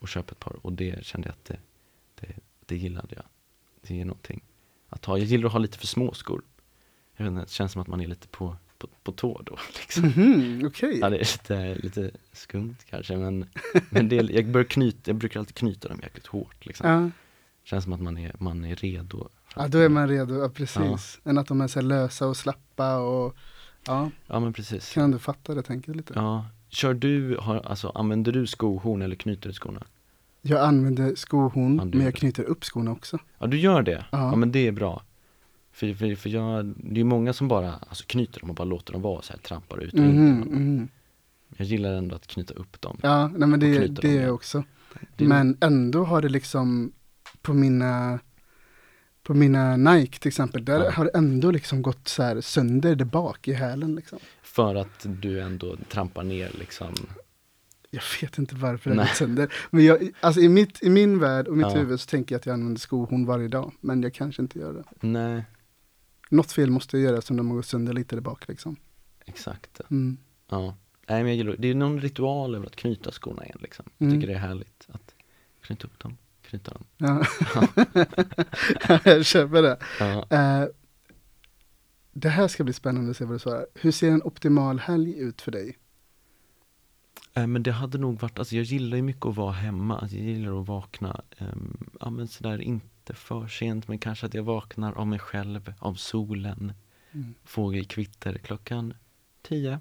[0.01, 1.59] och köpa ett par och det kände jag att det,
[2.21, 2.35] det,
[2.67, 3.25] det gillade jag.
[3.83, 4.43] Det är någonting
[4.89, 5.19] att ha.
[5.19, 6.43] Jag gillar att ha lite för små skor.
[7.17, 9.59] Jag vet inte, det känns som att man är lite på, på, på tå då.
[9.81, 10.05] Liksom.
[10.05, 10.99] Mhm, Okej.
[10.99, 13.47] Ja, det är lite, lite skumt kanske, men,
[13.91, 16.67] men det, jag, börjar knyta, jag brukar alltid knyta dem jäkligt hårt.
[16.67, 16.91] Liksom.
[16.91, 17.11] Ja.
[17.65, 19.29] Känns som att man är, man är redo.
[19.57, 20.35] ja, då är man redo.
[20.39, 21.21] Ja, precis.
[21.25, 23.37] Än att de är så lösa och slappa och
[23.87, 24.93] ja, Ja, men precis.
[24.93, 26.13] kan du fatta det tänket lite?
[26.17, 26.47] Ja.
[26.75, 29.83] Kör du, har, alltså, använder du skohorn eller knyter du skorna?
[30.43, 33.19] Jag använder skohorn, Ja, men jag knyter upp skorna också.
[33.39, 34.05] Ja, du gör det?
[34.13, 34.19] Ja.
[34.31, 35.03] Ja, men det är bra.
[35.73, 38.93] För, för, för jag, det är många som bara alltså, knyter dem och bara låter
[38.93, 40.05] dem vara så här, trampar ut och in.
[40.07, 40.49] Mhm, i dem.
[40.49, 40.89] mhm.
[41.57, 42.99] Jag gillar ändå att knyta upp dem.
[43.03, 44.65] Ja, nej men det, det är också.
[45.17, 46.93] Det är- Men ändå har det liksom
[47.43, 48.19] på mina
[49.23, 50.91] på mina Nike till exempel, där Ja.
[50.91, 54.19] har det ändå liksom gått så här sönder där bak i hälen liksom.
[54.55, 56.95] För att du ändå trampar ner liksom.
[57.91, 59.53] Jag vet inte varför det sönder.
[59.71, 61.75] Men jag, alltså i, mitt, i min värld och mitt Ja.
[61.79, 63.73] huvud så tänker jag att jag använder skohorn varje dag.
[63.81, 64.85] Men jag kanske inte gör det.
[65.07, 65.45] Nej,
[66.31, 68.77] Något fel måste jag göra som de har gått sönder lite där bak liksom.
[69.27, 69.81] exakt.
[69.91, 70.17] Mm.
[70.51, 70.77] Ja.
[71.09, 73.85] Nej, men jag gillar, det är någon ritual över att knyta skorna igen liksom.
[73.99, 74.21] Jag Mm.
[74.21, 75.15] tycker det är härligt att
[75.61, 76.85] knyta upp dem, knyta dem.
[76.97, 77.25] Ja.
[79.05, 79.79] jag köper det.
[80.01, 80.27] Ja.
[80.31, 80.69] Eh,
[82.15, 83.67] det här ska bli spännande att se vad du svarar.
[83.75, 85.79] Hur ser en optimal helg ut för dig?
[87.35, 90.17] Eh, Men det hade nog varit, alltså jag gillar ju mycket att vara hemma, alltså
[90.17, 94.43] jag gillar att vakna, um, ja men sådär inte för sent men kanske att jag
[94.43, 96.73] vaknar av mig själv, av solen,
[97.13, 97.35] Mm.
[97.45, 98.95] fågelkvitter klockan
[99.43, 99.81] tio.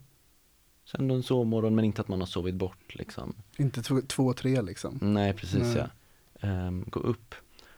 [0.85, 3.35] Sen en sovmorgon men inte att man har sovit bort liksom.
[3.57, 4.97] Inte två, två tre liksom.
[5.01, 5.75] Nej precis Nej.
[5.77, 5.87] ja.
[6.47, 7.35] Ehm, gå upp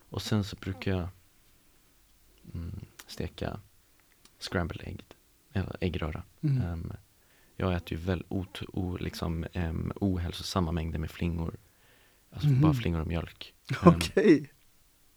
[0.09, 1.07] och sen så brukar jag
[2.53, 3.59] mm, steka
[4.51, 5.05] scrambled egg,
[5.53, 6.23] eller äggröra.
[6.41, 6.61] Mm.
[6.61, 6.93] Ehm,
[7.55, 11.55] jag äter ju väl ot, o, liksom, um, ohälsosamma mängder med flingor.
[12.31, 12.61] Alltså Mhm.
[12.61, 13.53] bara flingor och mjölk.
[13.83, 14.51] Ehm, Okej.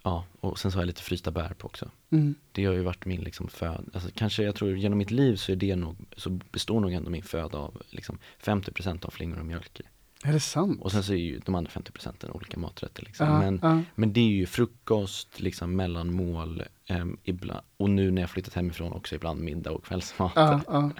[0.02, 1.90] Ja, och sen så har jag lite frysta bär på också.
[2.10, 2.34] Mm.
[2.52, 5.52] Det har ju varit min liksom föda, alltså kanske jag tror genom mitt liv så
[5.52, 9.46] är det nog, så består nog ändå min föda av liksom 50% av flingor och
[9.46, 9.80] mjölk.
[10.24, 10.80] Är det sant?
[10.82, 13.26] Och sen så är ju de andra 50% olika maträtter liksom.
[13.26, 13.82] Ja, men, ja.
[13.94, 18.92] men det är ju frukost, liksom mellanmål, um, ibland, och nu när jag flyttat hemifrån
[18.92, 20.32] också ibland middag och kvällsmat.
[20.34, 20.90] Ja.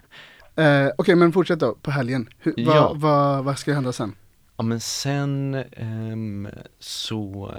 [0.63, 2.29] Eh, Okej, men fortsätt då på helgen.
[2.39, 2.93] Hur, vad, Ja.
[2.97, 4.15] vad, vad ska hända sen?
[4.57, 7.55] Ja men sen ehm, så,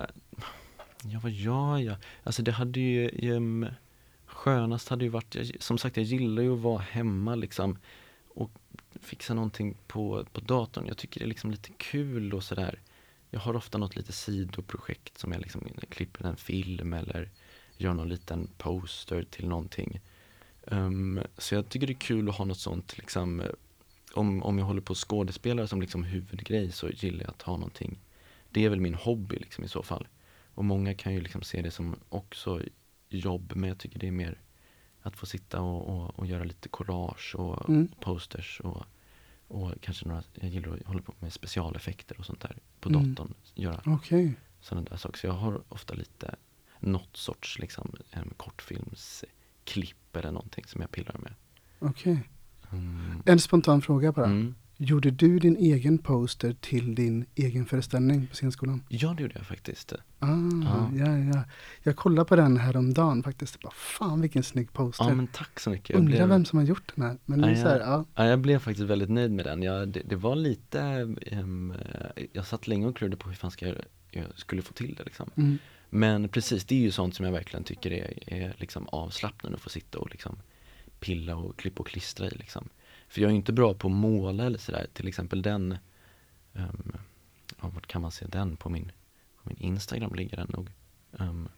[1.04, 1.96] ja vad gör jag?
[2.24, 3.66] Alltså det hade ju, um,
[4.26, 7.78] skönast hade ju varit, som sagt jag gillar ju att vara hemma liksom
[8.36, 8.52] och
[9.02, 10.88] fixa någonting på, på datorn.
[10.88, 12.80] Jag tycker det är liksom lite kul och sådär.
[13.30, 17.30] Jag har ofta något lite sidoprojekt som jag liksom klipper en film eller
[17.78, 20.00] gör någon liten poster till någonting.
[20.64, 23.44] Um, så jag tycker det är kul att ha något sånt liksom
[24.14, 28.00] om, om jag håller på skådespelare som liksom huvudgrej så gillar jag att ha någonting.
[28.50, 30.08] Det är väl min hobby liksom i så fall.
[30.54, 32.62] Och många kan ju liksom se det som också
[33.10, 34.42] jobb men jag tycker det är mer
[35.02, 37.88] att få sitta och, och, och göra lite collage och Mm.
[38.02, 38.86] posters och,
[39.48, 43.14] och kanske några, jag gillar att hålla på med specialeffekter och sånt där på Mm.
[43.16, 43.34] datorn.
[43.56, 44.34] Göra Okej.
[44.62, 45.18] sådana där saker.
[45.20, 46.36] Så jag har ofta lite
[46.80, 51.34] något sorts liksom em, kortfilmsklipp eller någonting som jag pillar med.
[51.80, 52.30] Okej.
[52.72, 53.24] Mm.
[53.26, 54.26] En spontan fråga bara.
[54.26, 54.56] Mm.
[54.82, 58.84] Gjorde du din egen poster till din egen föreställning på scenskolan?
[58.90, 59.94] Ja, det gjorde jag faktiskt.
[60.20, 60.28] Ah,
[60.64, 60.92] Ja.
[60.96, 61.18] ja.
[61.18, 61.44] Ja,
[61.84, 63.60] Jag kollade på den häromdagen faktiskt.
[63.60, 65.06] Bara, fan vilken snygg poster.
[65.06, 65.90] Ja, men tack så mycket.
[65.90, 67.18] Jag Undrar blev, vem som har gjort den här.
[67.26, 67.86] Men är Ja, så här, ja.
[67.86, 68.06] ja.
[68.24, 69.64] ja, jag blev faktiskt väldigt nöjd med den.
[69.64, 70.82] Jag, det, det var lite,
[71.22, 71.46] eh,
[72.34, 73.76] jag satt länge och klurade på hur fan ska jag,
[74.12, 75.30] jag skulle få till det liksom.
[75.36, 75.58] Mm.
[75.90, 79.62] Men precis, det är ju sånt som jag verkligen tycker är, är liksom avslappnande att
[79.62, 80.40] få sitta och liksom
[81.00, 82.70] pilla och klippa och klistra i liksom.
[83.10, 85.78] För jag är inte bra på att måla eller sådär, till exempel den
[86.54, 86.92] um,
[87.62, 88.56] ja, vart kan man se den?
[88.56, 88.92] På min,
[89.44, 90.70] på min Instagram ligger den nog.
[91.12, 91.50] Um,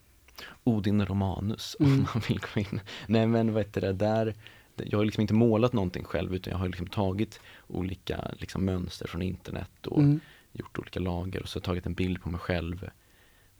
[0.63, 2.05] Odin Romanus om Mm.
[2.13, 2.79] man vill gå in.
[3.07, 4.35] Nej men vad heter det, där,
[4.75, 9.07] jag har liksom inte målat någonting själv utan jag har liksom tagit olika liksom, mönster
[9.07, 10.19] från internet och Mm.
[10.51, 12.89] gjort olika lager och så tagit en bild på mig själv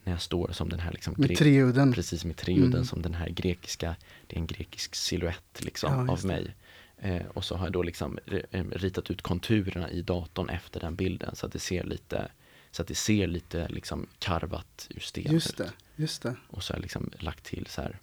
[0.04, 1.93] när jag står som den här liksom Med treudden.
[1.93, 2.86] Precis med treudden Mm.
[2.86, 3.95] som den här grekiska,
[4.27, 6.56] det är en grekisk silhuett liksom Ja, av mig.
[7.04, 8.20] Eh, och så har jag då liksom
[8.52, 12.32] eh, ritat ut konturerna i datorn efter den bilden så att det ser lite
[12.72, 15.58] så att det ser lite liksom karvat ur sten Just ut.
[15.58, 16.36] det, just det.
[16.48, 18.00] Och så har jag liksom lagt till så här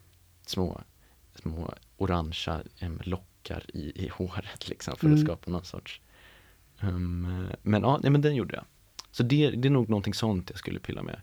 [0.46, 0.80] små,
[1.34, 5.24] små orangea em, lockar i, i håret liksom för att Mm.
[5.26, 6.00] skapa någon sorts
[6.80, 8.64] um, Men ja, nej, men den gjorde jag.
[9.10, 11.20] Så det, det är nog någonting sånt jag skulle pilla med.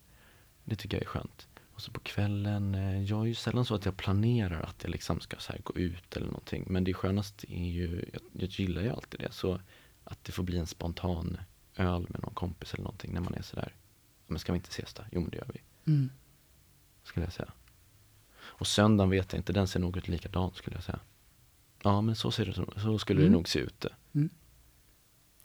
[0.64, 1.48] Det tycker jag är skönt.
[1.76, 4.90] Och så på kvällen, eh, jag är ju sällan så att jag planerar att jag
[4.92, 6.66] liksom ska så här gå ut eller någonting.
[6.70, 9.32] Men det skönaste är ju, jag, jag gillar ju alltid det.
[9.34, 9.60] Så
[10.04, 11.38] att det får bli en spontan
[11.76, 13.74] öl med någon kompis eller någonting när man är sådär.
[14.28, 15.04] Men ska vi inte ses då?
[15.12, 15.62] Jo men det gör vi
[15.92, 16.10] Mm.
[17.04, 17.52] skulle jag säga.
[18.38, 21.00] Och söndagen vet jag inte, den ser nog ut likadan skulle jag säga.
[21.84, 23.32] Ja men så, ser det, så skulle Mm.
[23.32, 23.86] det nog se ut.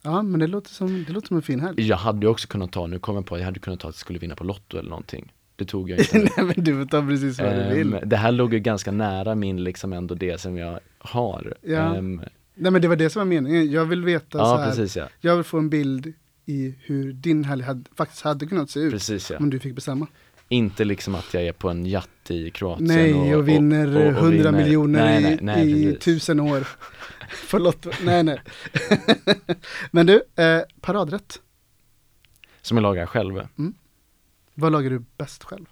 [0.03, 1.83] Ja, men det låter som, det låter som en fin helg.
[1.88, 3.95] Jag hade ju också kunnat ta, nu kom jag på, jag hade kunnat ta att
[3.95, 5.33] jag skulle vinna på Lotto eller någonting.
[5.61, 6.18] Det tog jag inte.
[6.18, 7.94] Nej men du får ta precis vad du vill.
[7.94, 11.55] Ehm, det här låg ju ganska nära min liksom ändå det som jag har.
[11.62, 11.96] Ja.
[11.96, 12.23] Ehm,
[12.55, 13.70] Nej men det var det som var meningen.
[13.70, 14.66] Jag vill veta så ja här.
[14.68, 15.09] precis ja.
[15.20, 16.12] Jag vill få en bild
[16.46, 18.92] i hur din helg hade, faktiskt hade kunnat se ut.
[18.92, 19.37] Precis ja.
[19.38, 20.07] Om du fick bestämma.
[20.49, 24.12] Inte liksom att jag är på en yacht i Kroatien Nej, och, vinner och- och
[24.12, 26.05] 100 vinner- miljoner nej, i, nej, nej, i precis.
[26.05, 26.68] tusen år.
[27.59, 27.90] Lotto.
[28.05, 28.40] Nej, nej.
[29.90, 31.40] Men du, eh, paradrätt.
[32.62, 33.42] Som jag lagar själv.
[34.61, 35.64] Vad lagar du bäst själv?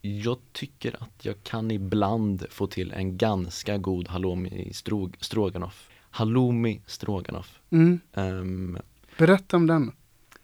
[0.00, 5.88] Jag tycker att jag kan ibland få till en ganska god halloumi strog, stroganoff.
[6.10, 7.60] Halloumi stroganoff.
[7.70, 8.00] Mm.
[8.12, 8.78] Ehm,
[9.18, 9.92] Berätta om den.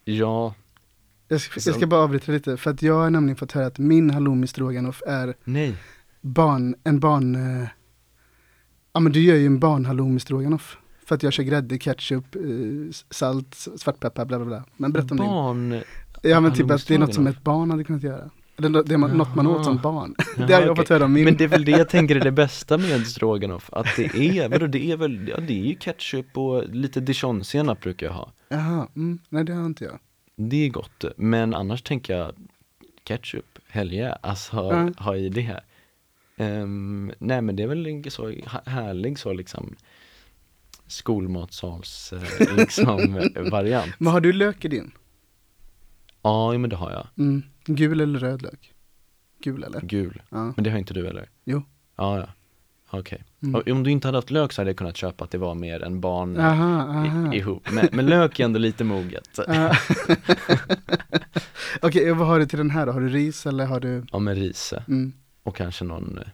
[0.04, 0.54] ja,
[1.28, 3.78] Jag ska, jag ska bara avbryta lite, för att jag har nämligen fått höra att
[3.78, 5.74] min halloumi stroganoff är nej.
[6.20, 7.68] barn, en barn, eh,
[8.92, 10.78] ja men du gör ju en barn halloumi stroganoff.
[11.04, 12.42] För att jag kör grädde, ketchup, eh,
[13.10, 14.64] salt, svartpeppar, bla bla bla.
[14.76, 15.82] Men berätta om din.
[16.22, 18.30] Ja men typ att det är något som ett barn hade kunnat göra.
[18.58, 20.14] Eller det är man, något man åt som barn.
[20.36, 20.82] Jaha, det har jag okej.
[20.82, 21.24] fått höra om min.
[21.24, 23.70] Men det är väl det jag tänker är det bästa med stroganoff.
[23.72, 27.80] Att det är, vadå det är väl, ja det är ju ketchup och lite dijonsenap
[27.80, 28.32] brukar jag ha.
[28.48, 29.98] Jaha, mm, nej det har inte jag.
[30.36, 31.04] Det är gott.
[31.16, 32.32] Men annars tänker jag
[33.04, 34.90] ketchup, helge, alltså ha, Ja.
[34.98, 35.60] ha i det.
[36.36, 38.32] Ehm, nej men det är väl en så
[38.66, 39.74] härlig så liksom
[40.86, 43.94] skolmatsals eh, liksom variant.
[43.98, 44.92] Men har du lök i din?
[46.26, 47.06] Ja, jo, men det har jag.
[47.18, 47.42] Mm.
[47.66, 48.72] Gul eller röd lök?
[49.42, 49.80] Gul eller?
[49.80, 50.22] Gul.
[50.30, 50.52] Ja.
[50.56, 51.28] Men det har inte du eller?
[51.44, 51.62] Jo.
[51.96, 52.28] Ja, ja.
[52.90, 53.24] Okej.
[53.42, 53.54] Mm.
[53.54, 55.54] Och Om du inte hade haft lök så hade jag kunnat köpa att det var
[55.54, 57.34] mer än barn Aha, aha.
[57.34, 57.70] i, ihop.
[57.72, 59.38] Men, men lök är ändå lite moget.
[61.82, 62.92] Okej, och vad har du till den här då?
[62.92, 64.04] Har du ris eller har du?
[64.12, 64.74] Ja, med ris.
[64.88, 65.12] Mm.
[65.42, 66.28] Och kanske någon, eh,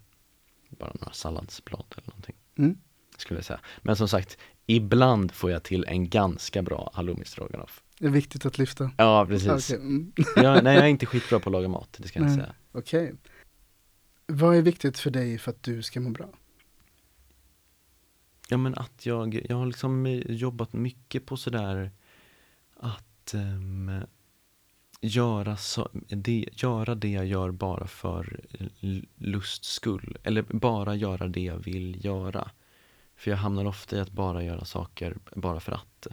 [0.78, 2.34] bara några salladsblad eller någonting.
[2.58, 2.76] Mm.
[3.16, 3.60] Skulle jag säga.
[3.78, 7.82] Men som sagt, ibland får jag till en ganska bra halloumi stroganoff.
[8.02, 8.90] Det är viktigt att lyfta.
[8.96, 9.70] Ja, precis.
[9.70, 10.12] Okej, mm.
[10.36, 12.44] Jag, nej, jag är inte skitbra på att laga mat, det ska jag inte Nej.
[12.46, 12.54] säga.
[12.72, 13.14] Okej.
[14.26, 16.28] Vad är viktigt för dig för att du ska må bra?
[18.48, 21.90] Ja men att jag, jag har liksom jobbat mycket på sådär
[22.76, 24.00] att ehm,
[25.00, 28.40] göra, så, det, göra det jag gör bara för
[28.80, 30.16] l- lusts skull.
[30.22, 32.50] Eller bara göra det jag vill göra.
[33.16, 36.06] För jag hamnar ofta i att bara göra saker bara för att.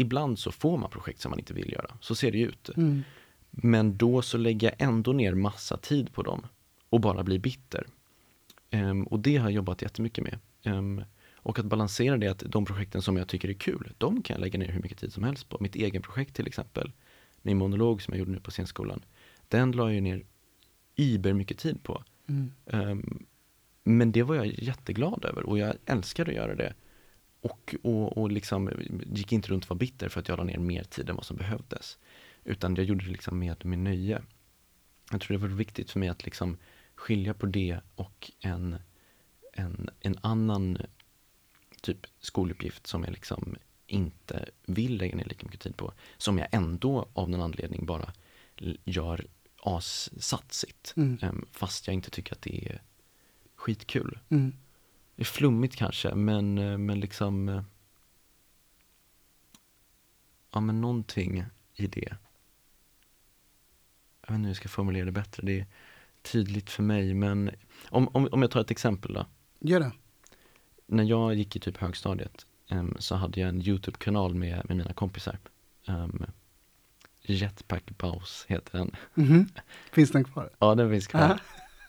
[0.00, 2.70] Ibland så får man projekt som man inte vill göra, så ser det ut.
[2.76, 3.02] Mm.
[3.50, 6.46] Men då så lägger jag ändå ner massa tid på dem
[6.90, 7.86] och bara blir bitter.
[8.70, 10.38] Ehm, och det har jag jobbat jättemycket med.
[10.62, 11.02] Ehm,
[11.34, 14.40] och att balansera det att de projekten som jag tycker är kul, de kan jag
[14.40, 15.56] lägga ner hur mycket tid som helst på.
[15.60, 16.92] Mitt egen projekt till exempel,
[17.42, 19.04] min monolog som jag gjorde nu på scenskolan,
[19.48, 20.24] den la jag ner
[20.96, 22.04] iber mycket tid på.
[22.28, 22.52] Mm.
[22.66, 23.26] Ehm,
[23.84, 26.74] men det var jag jätteglad över och jag älskar att göra det.
[27.40, 28.70] Och, och, och liksom
[29.06, 31.24] gick inte runt och var bitter för att jag la ner mer tid än vad
[31.24, 31.98] som behövdes.
[32.44, 34.22] Utan jag gjorde det liksom med, med nöje.
[35.10, 36.56] Jag tror det var viktigt för mig att liksom
[36.94, 38.76] skilja på det och en,
[39.52, 40.78] en, en annan
[41.82, 45.92] typ skoluppgift som jag liksom inte vill lägga ner lika mycket tid på.
[46.16, 48.12] Som jag ändå av någon anledning bara
[48.84, 49.26] gör
[49.62, 50.92] assatsigt.
[50.96, 51.18] Mm.
[51.22, 52.82] Ehm, Fast jag inte tycker att det är
[53.56, 54.18] skitkul.
[54.28, 54.52] Mm.
[55.20, 57.62] Är flummigt kanske, men, eh, men liksom eh,
[60.52, 62.16] Ja men någonting i det
[64.20, 65.66] Jag vet inte hur jag ska formulera det bättre, det är
[66.22, 67.50] tydligt för mig men
[67.88, 69.26] Om, om, om jag tar ett exempel då
[69.58, 69.92] Gör det.
[70.86, 74.92] När jag gick i typ högstadiet em, så hade jag en YouTube-kanal med, med mina
[74.92, 75.38] kompisar
[75.86, 76.26] Em,
[77.22, 78.96] Jetpack Paus heter den.
[79.14, 79.48] Mhm.
[79.92, 80.50] Finns den kvar?
[80.58, 81.20] Ja, den finns kvar.
[81.20, 81.38] Ja.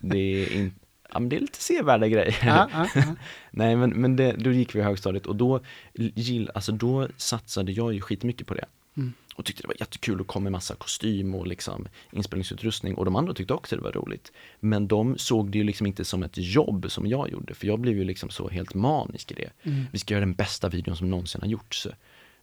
[0.02, 0.76] Det är, in,
[1.14, 2.38] ja, men det är lite sevärda grejer.
[2.46, 3.16] Ja, ja, ja.
[3.52, 5.60] Nej men, men det, då gick vi i högstadiet och då,
[5.94, 8.66] gill, alltså då satsade jag ju skitmycket på det.
[8.98, 9.14] Mm.
[9.36, 13.16] Och tyckte det var jättekul att komma med massa kostym och liksom inspelningsutrustning och de
[13.16, 14.32] andra tyckte också det var roligt.
[14.60, 17.80] Men de såg det ju liksom inte som ett jobb som jag gjorde för jag
[17.80, 19.50] blev ju liksom så helt manisk i det.
[19.64, 19.86] Mm.
[19.92, 21.88] Vi ska göra den bästa videon som någonsin har gjorts.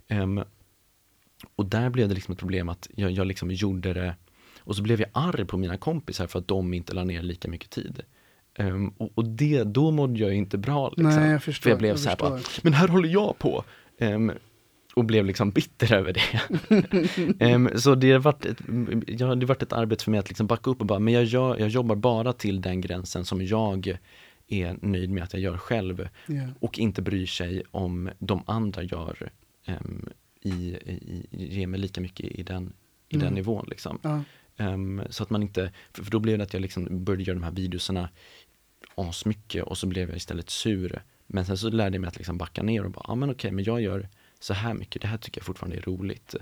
[0.09, 0.41] Ehm,
[1.57, 4.15] och där blev det liksom ett problem att jag, jag liksom gjorde det
[4.59, 7.49] och så blev jag arg på mina kompisar för att de inte la ner lika
[7.49, 8.03] mycket tid.
[8.59, 10.89] Ehm, och och det, då mådde jag inte bra.
[10.89, 11.05] Liksom.
[11.05, 11.63] Nej, jag förstår.
[11.63, 13.65] För jag blev jag så här bara, men här håller jag på.
[13.99, 14.33] Ehm,
[14.95, 16.41] och blev liksom bitter över det.
[17.45, 18.59] Ehm, så det har, varit ett,
[19.07, 21.25] ja, det varit ett arbete för mig att liksom backa upp och bara, men jag,
[21.25, 23.99] gör, jag jobbar bara till den gränsen som jag
[24.49, 26.43] är nöjd med att jag gör själv Ja.
[26.61, 29.31] och inte bryr sig om de andra gör
[29.69, 30.09] um,
[30.43, 32.73] i, i, ger mig lika mycket i den,
[33.09, 33.35] i den Mm.
[33.35, 33.99] nivån liksom.
[34.03, 34.23] Ja.
[34.57, 37.39] Ehm, så att man inte, för, för då blev det att jag liksom började göra
[37.39, 38.09] de här videosarna
[38.99, 41.03] asmycket och så blev jag istället sur.
[41.27, 43.53] Men sen så lärde jag mig att liksom backa ner och bara, ja men okej,
[43.53, 44.09] men jag gör
[44.41, 46.35] så här mycket, det här tycker jag fortfarande är roligt.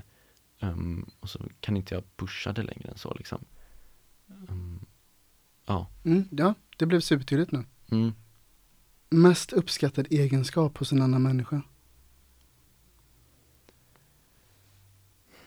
[0.60, 3.44] Ehm, och så kan inte jag pusha det längre än så liksom.
[4.48, 4.86] Ehm,
[5.66, 7.64] ja, Mm, ja, det blev supertydligt nu.
[7.90, 8.12] mm.
[9.10, 11.62] Mest uppskattad egenskap hos en annan människa?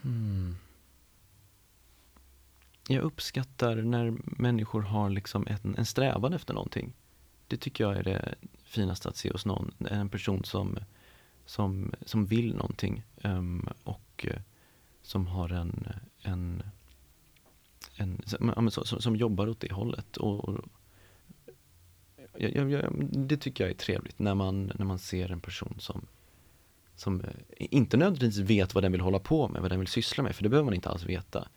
[0.01, 0.48] Hmm.
[2.91, 6.93] Jag uppskattar när människor har liksom en, en strävan efter någonting.
[7.47, 9.73] Det tycker jag är det finaste att se hos någon.
[9.89, 10.79] En person som,
[11.45, 14.41] som, som vill någonting um, och eh,
[15.01, 15.87] som har en,
[16.21, 16.63] en,
[17.95, 20.17] en som, som, som jobbar åt det hållet.
[20.17, 20.65] Och, och,
[22.37, 25.75] jag, jag, jag, det tycker jag är trevligt när man, när man ser en person
[25.79, 26.05] som,
[26.95, 30.23] som eh, inte nödvändigtvis vet vad den vill hålla på med, vad den vill syssla
[30.23, 31.47] med, för det behöver man inte alls veta.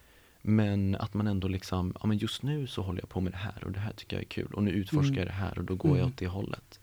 [0.42, 3.36] Men att man ändå liksom, ja men just nu så håller jag på med det
[3.36, 5.18] här och det här tycker jag är kul och nu utforskar Mm.
[5.18, 6.08] jag det här och då går jag Mm.
[6.12, 6.80] åt det hållet.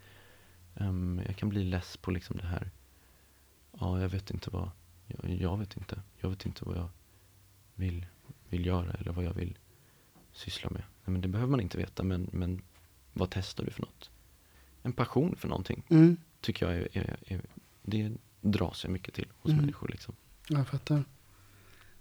[0.75, 2.69] Ehm, jag kan bli less på liksom det här,
[3.79, 4.69] ja jag vet inte vad,
[5.07, 6.89] jag, jag vet inte, jag vet inte vad jag
[7.75, 8.05] vill,
[8.49, 9.57] vill göra eller vad jag vill
[10.31, 10.81] syssla med.
[10.81, 12.61] Nej, men det behöver man inte veta men, men
[13.13, 14.09] vad testar du för något?
[14.83, 17.41] En passion för någonting Mm, tycker jag är, är, är
[17.83, 19.61] det dras jag mycket till hos Mm.
[19.61, 20.15] människor liksom.
[20.49, 21.03] jag fattar.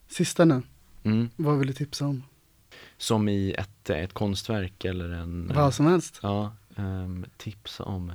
[0.09, 0.63] Sista nu,
[1.03, 1.31] Mm.
[1.37, 2.23] vad vill du tipsa om?
[2.97, 5.53] Som i ett, ett konstverk eller en...
[5.55, 6.19] Vad som helst.
[6.23, 8.13] Ja, ehm, tipsa om.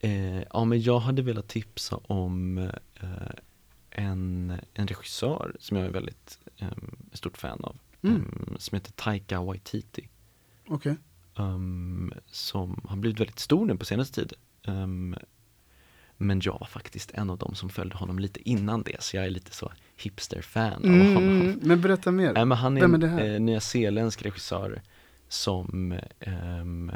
[0.00, 3.30] Eh, ja, men jag hade velat tipsa om eh,
[3.90, 7.76] en, en regissör som jag är väldigt um, stort fan av.
[8.02, 8.16] Mm.
[8.16, 10.08] ehm, som heter Taika Waititi.
[10.68, 10.96] Okej.
[11.38, 14.32] ehm, som har blivit väldigt stor nu på senaste tid.
[14.62, 15.16] Ehm,
[16.16, 19.26] men jag var faktiskt en av dem som följde honom lite innan det, så jag
[19.26, 21.40] är lite så hipster-fan av honom.
[21.40, 22.32] Mm, men berätta mer.
[22.32, 23.34] Nej, men han är Vem är en det här?
[23.34, 24.82] eh, nyzeeländsk regissör
[25.28, 26.90] som ehm,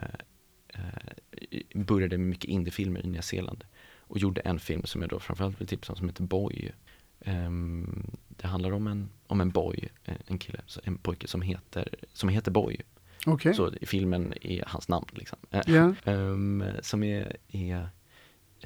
[0.68, 0.80] eh,
[1.74, 3.64] började med mycket indiefilmer i Nya Zeeland
[3.98, 6.72] och gjorde en film som jag då framförallt vill tipsa om som heter Boy.
[7.20, 11.88] Ehm, det handlar om en, om en boy, eh, en kille, en pojke som heter,
[12.12, 12.80] som heter Boy.
[13.26, 13.54] Okej.
[13.54, 15.38] Så i filmen är hans namn liksom.
[15.66, 15.94] Ja.
[16.04, 17.88] Ehm, som är, är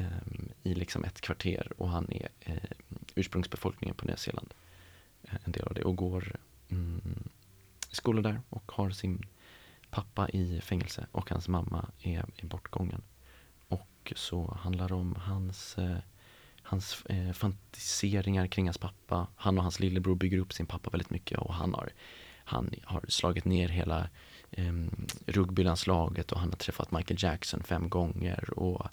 [0.01, 2.71] Ehm, i liksom ett kvarter och han är eh,
[3.15, 4.55] ursprungsbefolkningen på Nya Zeeland.
[5.23, 6.37] Eh, en del av det och går
[6.69, 7.29] mm,
[7.91, 9.27] i skola där och har sin
[9.91, 13.03] pappa i fängelse och hans mamma är, är bortgången.
[13.69, 15.99] Och så handlar det om hans, eh,
[16.63, 19.27] hans eh, fantiseringar kring hans pappa.
[19.37, 21.93] Han och hans lillebror bygger upp sin pappa väldigt mycket och han har,
[22.45, 24.09] han har slagit ner hela
[24.51, 24.73] eh,
[25.27, 28.89] rugbylandslaget och han har träffat Michael Jackson fem gånger och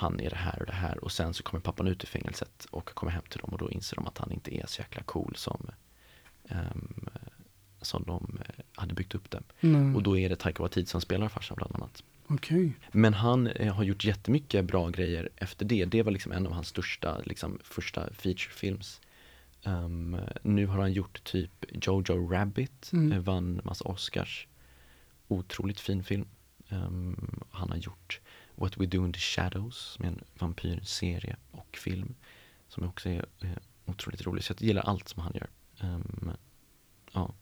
[0.00, 2.66] han är det här och det här och sen så kommer pappan ut ur fängelset
[2.70, 5.02] och kommer hem till dem och då inser de att han inte är så jäkla
[5.02, 5.70] cool som,
[6.48, 7.08] ehm,
[7.82, 9.42] som de eh, hade byggt upp det.
[9.60, 9.94] Nej.
[9.94, 12.02] Och då är det Taika Waititi som spelar farsan bland annat.
[12.26, 12.72] Okej.
[12.92, 15.84] Men han eh, har gjort jättemycket bra grejer efter det.
[15.84, 19.00] Det var liksom en av hans största, liksom första featurefilms.
[19.64, 21.50] Um, nu har han gjort typ
[21.86, 23.12] Jojo Rabbit, Mm.
[23.12, 24.46] eh, vann massa Oscars.
[25.28, 26.26] Otroligt fin film.
[26.68, 28.20] Um, han har gjort
[28.60, 32.14] What We Do In The Shadows, som är en vampyrserie och film.
[32.68, 33.50] Som också är eh,
[33.86, 34.44] otroligt rolig.
[34.44, 35.48] Så jag gillar allt som han gör.
[35.80, 36.30] Um,
[37.12, 37.34] ja,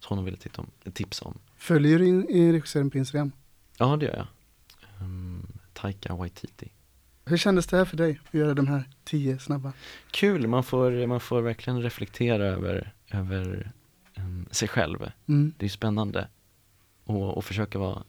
[0.00, 1.38] så honom vill jag titta om, tipsa om.
[1.56, 3.32] Följer du in, in regissören på Instagram?
[3.78, 4.26] Ja, det gör jag.
[5.00, 6.72] Um, Taika Waititi.
[7.24, 9.72] Hur kändes det här för dig att göra de här tio snabba?
[10.10, 13.72] Kul, man får, man får verkligen reflektera över, över
[14.14, 15.10] em, sig själv.
[15.26, 15.52] Mm.
[15.58, 16.28] Det är spännande.
[17.04, 18.04] Och, och försöka vara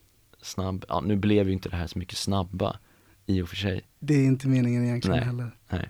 [0.46, 0.86] snabb.
[0.90, 2.80] Ja, nu blev ju inte det här så mycket snabba
[3.26, 3.82] i och för sig.
[4.00, 5.26] Det är inte meningen egentligen Nej.
[5.26, 5.52] heller.
[5.70, 5.90] Nej.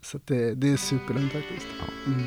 [0.00, 1.66] Så att det, det är superlugnt faktiskt.
[1.78, 2.12] Ja.
[2.12, 2.26] Mm.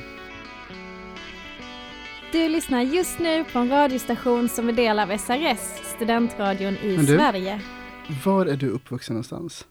[2.32, 5.60] Du lyssnar just nu på en radiostation som är del av SRS,
[5.96, 7.06] studentradion i du?
[7.06, 7.62] Sverige.
[8.26, 9.68] Var är du uppvuxen någonstans?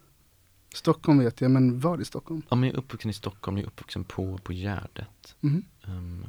[0.75, 2.43] Stockholm vet jag, men var i Stockholm?
[2.49, 5.37] Ja, men jag är uppvuxen i Stockholm, jag är uppvuxen på, på Gärdet.
[5.41, 5.65] Mhm.
[5.87, 6.27] Um,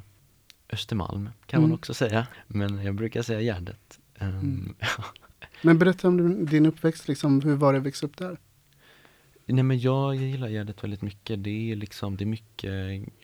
[0.69, 1.69] Östermalm kan Mm.
[1.69, 3.99] man också säga, men jag brukar säga Gärdet.
[4.19, 4.75] Um, Mm.
[5.61, 8.37] Men berätta om din uppväxt, liksom, hur var det att växa upp där?
[9.45, 11.43] Nej men jag, jag gillar Gärdet väldigt mycket.
[11.43, 12.71] Det är liksom, det är mycket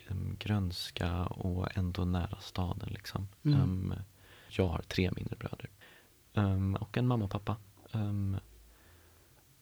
[0.09, 3.27] um, grönska och ändå nära staden liksom.
[3.45, 3.61] Mm.
[3.61, 3.93] Um,
[4.49, 5.69] jag har tre mindre bröder.
[6.33, 7.55] Um, och en mamma och pappa.
[7.91, 8.37] Um,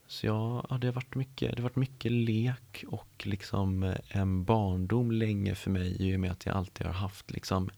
[0.08, 4.44] så ja, ja, det har varit mycket, det har varit mycket lek och liksom en
[4.44, 7.70] barndom länge för mig i och med att jag alltid har haft liksom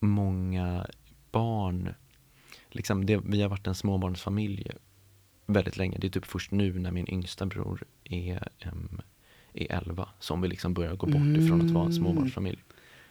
[0.00, 0.86] många
[1.30, 1.94] barn.
[2.74, 4.70] Liksom det, vi har varit en småbarnsfamilj
[5.46, 5.98] väldigt länge.
[5.98, 9.00] Det är typ först nu när min yngsta bror är, um,
[9.54, 11.92] är 11 som vi liksom börjar gå bort ifrån att vara en Mm.
[11.92, 12.58] småbarnsfamilj.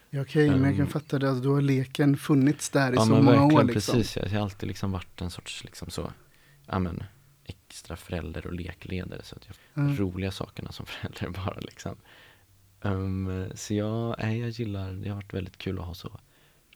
[0.09, 2.95] Ja, Okej, men jag kan Um, fatta det, alltså, då har leken funnits där i
[2.95, 3.95] Ja så men många verkligen år liksom.
[3.95, 4.17] precis.
[4.17, 6.13] Jag, jag har alltid liksom varit en sorts liksom så,
[6.67, 7.03] ja men
[7.45, 9.55] extra förälder och lekledare så att jag
[9.89, 9.95] Ja.
[10.03, 11.95] roliga sakerna som förälder bara liksom.
[12.81, 16.19] Um, så jag, nej, jag gillar, det har varit väldigt kul att ha så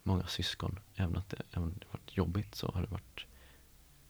[0.03, 0.79] många syskon.
[0.95, 3.25] Även att det, även om det varit jobbigt så har det varit,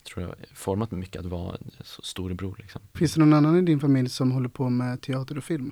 [0.04, 2.82] tror jag, format mig mycket att vara storebror liksom.
[2.94, 5.72] Finns det någon annan i din familj som håller på med teater och film?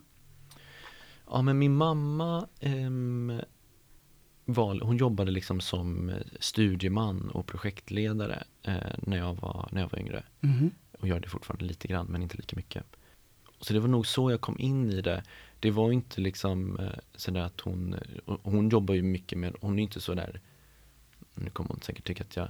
[1.28, 3.41] Ja men min mamma ehm,
[4.45, 9.89] var, hon jobbade liksom som eh, studieman och projektledare eh, när, jag var, när jag
[9.91, 10.24] var yngre.
[10.39, 10.72] Mhm.
[10.99, 12.84] Och gör det fortfarande lite grann men inte lika mycket.
[13.59, 15.24] Så det var nog så jag kom in i det.
[15.62, 17.95] Det var inte liksom eh, sådär att hon,
[18.26, 20.41] och hon jobbar ju mycket med, hon är inte sådär,
[21.36, 22.47] nu kommer hon säkert tycka att jag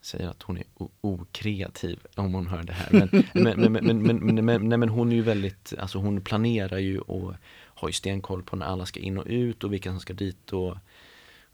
[0.00, 0.64] säger att hon är
[1.00, 2.90] okreativ om hon hör det här.
[3.34, 6.20] Men, men, men, men, men, men, men, nej, men hon är ju väldigt, alltså hon
[6.20, 9.90] planerar ju och har ju stenkoll på när alla ska in och ut och vilka
[9.90, 10.76] som ska dit och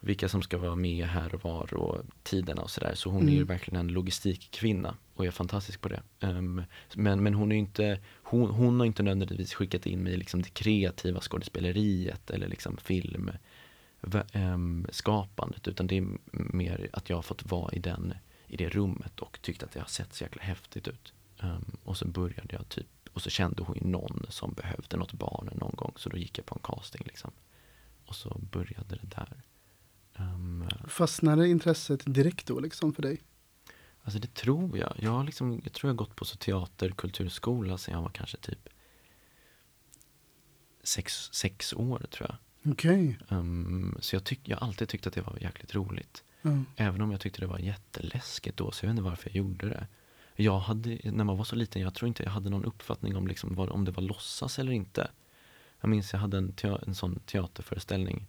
[0.06, 2.94] vilka som ska vara med här och var och tiderna och sådär.
[2.94, 3.46] Så hon är ju Mm.
[3.46, 6.02] verkligen en logistikkvinna och är fantastisk på det.
[6.20, 6.62] Ehm,
[6.94, 10.42] men, men hon är inte, hon, hon har inte nödvändigtvis skickat in mig i liksom
[10.42, 13.30] det kreativa skådespeleriet eller liksom film
[14.00, 18.14] vä- ehm, skapandet utan det är mer att jag har fått vara i, den,
[18.46, 21.12] i det rummet och tyckt att det har sett så jäkla häftigt ut.
[21.40, 25.12] Ehm, och så började jag typ, och så kände hon ju någon som behövde något
[25.12, 27.30] barn någon gång så då gick jag på en casting liksom.
[28.06, 29.32] Och så började det där.
[30.18, 33.22] Ehm, Fastnade intresset direkt då liksom för dig?
[34.02, 34.92] Alltså det tror jag.
[34.96, 38.36] Jag, har liksom, jag tror jag gått på så teater, kulturskola sen jag var kanske
[38.36, 38.68] typ
[40.82, 42.72] sex, sex år tror jag.
[42.72, 43.18] Okej.
[43.28, 46.24] Ehm, så jag, tyck, jag har alltid tyckt att det var jäkligt roligt.
[46.42, 46.62] Ja.
[46.76, 49.68] Även om jag tyckte det var jätteläskigt då, så jag vet inte varför jag gjorde
[49.68, 49.86] det.
[50.36, 53.26] Jag hade, när man var så liten, jag tror inte jag hade någon uppfattning om
[53.26, 55.10] liksom vad, om det var låtsas eller inte.
[55.80, 58.26] Jag minns jag hade en, tea, en sån teaterföreställning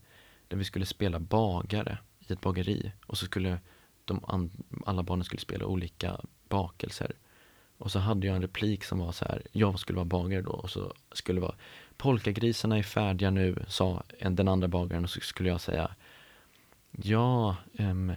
[0.48, 2.92] där vi skulle spela bagare i ett bageri.
[3.06, 3.60] Och så skulle
[4.06, 4.50] de
[4.86, 7.12] alla barnen skulle spela olika bakelser.
[7.78, 10.52] Och så hade jag en replik som var så här, jag skulle vara bagare då
[10.52, 11.56] och så skulle det vara
[11.98, 15.96] Polkagrisarna är färdiga nu, sa en, den andra bagaren och så skulle jag säga
[16.92, 18.14] Ja, um,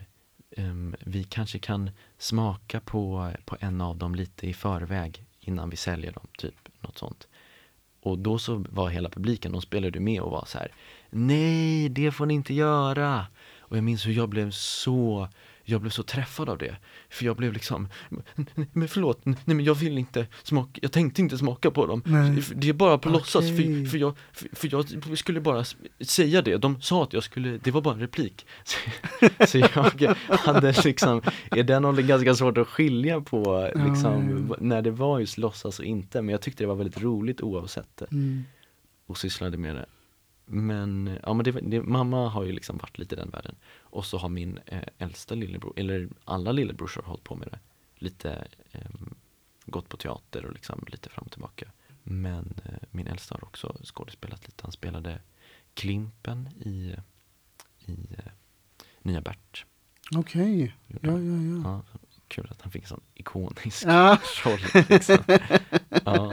[0.56, 5.76] um, vi kanske kan smaka på, på en av dem lite i förväg innan vi
[5.76, 7.28] säljer dem, typ något sånt.
[8.00, 10.72] Och då så var hela publiken, de spelade ju med och var så här
[11.10, 13.26] Nej, det får ni inte göra!
[13.58, 15.28] Och jag minns hur jag blev så
[15.70, 16.76] jag blev så träffad av det.
[17.10, 17.88] För jag blev liksom,
[18.72, 22.02] "Men- förlåt, nej men jag vill inte smaka, jag tänkte inte smaka på dem.
[22.06, 22.42] Nej.
[22.54, 23.84] Det är bara på låtsas, Okej.
[23.86, 24.68] för, för, jag, för,
[25.08, 25.64] jag skulle bara
[26.00, 26.56] säga det.
[26.56, 28.46] De sa att jag skulle, det var bara en replik.
[28.64, 28.76] Så,
[29.46, 29.68] så jag
[30.28, 35.18] hade liksom, är det något ganska svårt att skilja på liksom, Ja, när det var
[35.18, 36.22] just låtsas och inte.
[36.22, 38.44] Men jag tyckte det var väldigt roligt oavsett Mm.
[39.06, 39.86] och sysslade med det.
[40.52, 43.54] Men, ja men det, det, mamma har ju liksom varit lite i den världen.
[43.80, 47.58] Och så har min eh, äldsta lillebror, eller alla lillebrorsor har hållit på med det.
[47.94, 49.14] Lite, ehm,
[49.66, 51.70] gått på teater och liksom lite fram och tillbaka.
[52.02, 54.62] Men eh, min äldsta har också skådespelat lite.
[54.62, 55.20] Han spelade
[55.74, 56.94] Klimpen i,
[57.86, 58.32] i eh,
[59.02, 59.66] Nya Bert.
[60.16, 61.82] Okej, Gjorde ja, ja, ja.
[61.92, 61.98] Ja,
[62.28, 64.60] kul att han fick en sån ikonisk Ja, roll.
[64.88, 65.18] Liksom.
[66.04, 66.32] Ja.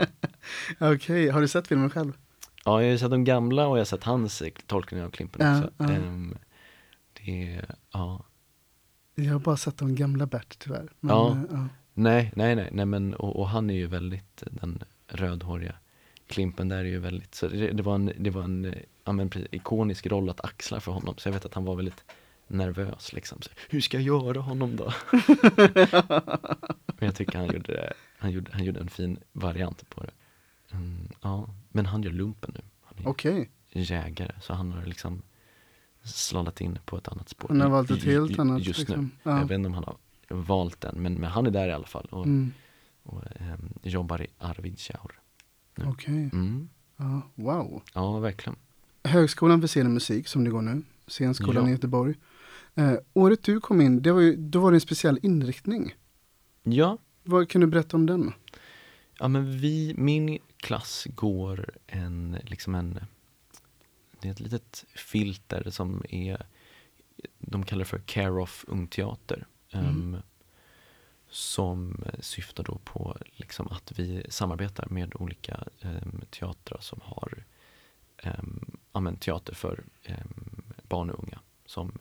[0.78, 1.28] okej.
[1.28, 2.12] Har du sett filmen själv?
[2.68, 5.58] Ja, jag har sett de gamla och jag har sett hans tolkning av Klimpen Ja,
[5.58, 5.72] också.
[5.78, 5.90] ja.
[5.90, 6.38] Ehm,
[7.12, 7.60] det,
[7.92, 8.24] ja.
[9.14, 10.92] Jag har bara sett de gamla Bert tyvärr.
[11.00, 11.30] Men, Ja.
[11.30, 11.68] eh, ja.
[11.94, 15.74] Nej, nej, nej, nej men och, och han är ju väldigt eh, den rödhåriga
[16.26, 19.12] Klimpen där är ju väldigt, så det, det var en, det var en eh, ja,
[19.12, 21.14] men, ikonisk roll att axla för honom.
[21.18, 22.04] Så jag vet att han var väldigt
[22.46, 23.42] nervös liksom.
[23.42, 24.92] Så, Hur ska jag göra honom då?
[26.86, 30.10] men jag tycker han gjorde, det, han gjorde, han gjorde en fin variant på det.
[30.72, 31.48] Mm, ja,
[31.78, 32.62] men han gör lumpen nu.
[33.04, 33.50] Okej.
[33.72, 35.22] jägare, så han har liksom
[36.02, 37.48] sladdat in på ett annat spår.
[37.48, 38.62] Han har valt ett helt ju- annat.
[38.66, 39.00] Just liksom.
[39.04, 39.08] nu.
[39.22, 39.38] Ja.
[39.38, 39.96] Jag vet inte om han har
[40.28, 42.52] valt den, men, men han är där i alla fall och, Mm.
[43.02, 45.20] och ehm, jobbar i Arvidsjaur.
[45.84, 46.68] Okej, Mm.
[46.96, 47.82] ja, wow.
[47.94, 48.56] Ja, verkligen.
[49.04, 51.68] Högskolan för scen och musik som du går nu, scenskolan Ja.
[51.68, 52.14] i Göteborg.
[52.74, 55.94] Eh, året du kom in, det var ju, då var det en speciell inriktning.
[56.62, 58.32] Ja, Vad kan du berätta om den?
[59.18, 63.00] Ja men vi, min klass går en, liksom en,
[64.20, 66.46] det är ett litet filter som är,
[67.38, 69.46] de kallar det för Care of ungteater.
[69.70, 69.86] Mm.
[69.86, 70.16] ehm,
[71.30, 77.44] som syftar då på liksom att vi samarbetar med olika um, teatrar som har
[78.24, 81.98] um, ja, teater för em, barn och unga som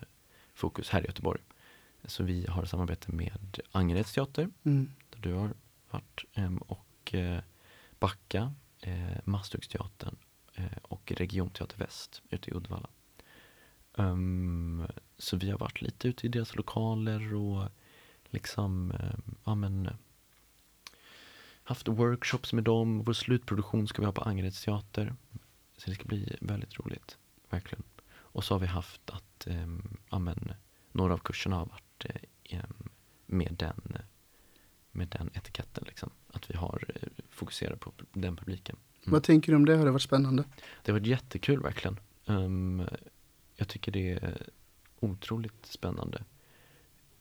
[0.54, 1.42] fokus här i Göteborg.
[2.06, 4.92] Så vi har samarbete med Angereds teater Mm.
[5.10, 5.54] där du har
[5.90, 7.40] varit em, och Eh,
[8.00, 10.16] Backa, eh, Masthuggsteatern
[10.54, 12.90] eh, och Regionteater Väst ute i Uddevalla.
[13.94, 14.88] Um,
[15.18, 17.70] så vi har varit lite ute i deras lokaler och
[18.26, 19.90] liksom, eh, ja men
[21.64, 23.04] haft workshops med dem.
[23.04, 25.16] Vår slutproduktion ska vi ha på Angereds teater.
[25.78, 27.18] Så det ska bli väldigt roligt,
[27.50, 27.84] verkligen.
[28.10, 29.68] Och så har vi haft att, eh,
[30.10, 30.54] ja men
[30.92, 32.06] några av kurserna har varit
[32.44, 32.60] eh,
[33.26, 33.98] med den
[34.92, 36.10] med den etiketten liksom.
[36.32, 38.76] Att vi har eh, fokuserat på den publiken.
[38.76, 39.12] Mm.
[39.12, 39.76] Vad tänker du om det?
[39.76, 40.44] Har det varit spännande?
[40.84, 42.00] Det har varit jättekul verkligen.
[42.26, 42.84] Ehm,
[43.56, 44.48] jag tycker det är
[45.00, 46.24] otroligt spännande.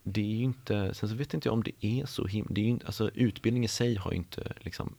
[0.02, 2.64] Det är inte, sen så vet inte jag om det är så himla, det är
[2.64, 4.94] ju inte, alltså utbildning i sig har ju inte liksom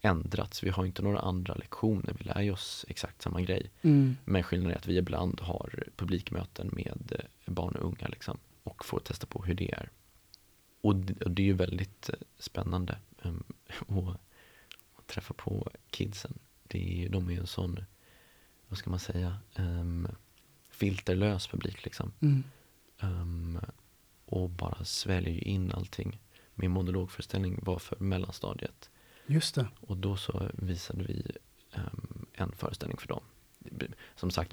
[0.00, 0.62] ändrats.
[0.62, 3.70] Vi har inte några andra lektioner, vi lär ju oss exakt samma grej.
[3.82, 4.16] Mm.
[4.24, 8.84] Men skillnaden är att vi ibland har publikmöten med eh, barn och unga liksom, och
[8.84, 9.90] får testa på hur det är.
[10.80, 13.44] Och det, och det är ju väldigt eh, spännande um,
[13.78, 14.20] att,
[14.96, 16.38] att träffa på kidsen.
[16.62, 17.84] Det är, de är ju en sån,
[18.68, 20.08] vad ska man säga, um,
[20.70, 22.12] filterlös publik liksom.
[22.20, 22.44] Mm.
[23.00, 23.60] Um,
[24.26, 26.18] och bara sväljer ju in allting.
[26.54, 28.90] Min monologföreställning var för mellanstadiet.
[29.26, 29.66] Just det.
[29.80, 31.32] Och då så visade vi
[31.72, 33.22] ehm, en föreställning för dem.
[34.16, 34.52] Som sagt,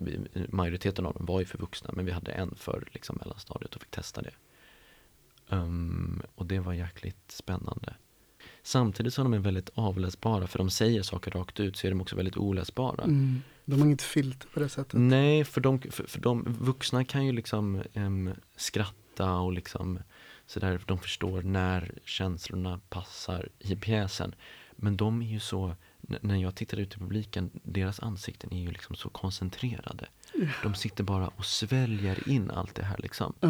[0.50, 3.82] majoriteten av dem var ju för vuxna men vi hade en för liksom, mellanstadiet och
[3.82, 4.34] fick testa det.
[5.50, 7.96] Ehm, och det var jäkligt spännande.
[8.70, 12.16] Samtidigt är de väldigt avläsbara för de säger saker rakt ut så är de också
[12.16, 13.04] väldigt oläsbara.
[13.04, 13.42] Mm.
[13.66, 14.94] De har inget filter på det sättet.
[14.94, 20.00] Nej, för de, för, för de vuxna kan ju liksom em, skratta och liksom
[20.46, 24.36] sådär, de förstår när känslorna passar i pjäsen.
[24.72, 28.72] Men de är ju så, när jag tittar ut i publiken, deras ansikten är ju
[28.72, 30.08] liksom så koncentrerade.
[30.64, 33.34] De sitter bara och sväljer in allt det här liksom.
[33.40, 33.50] Ja.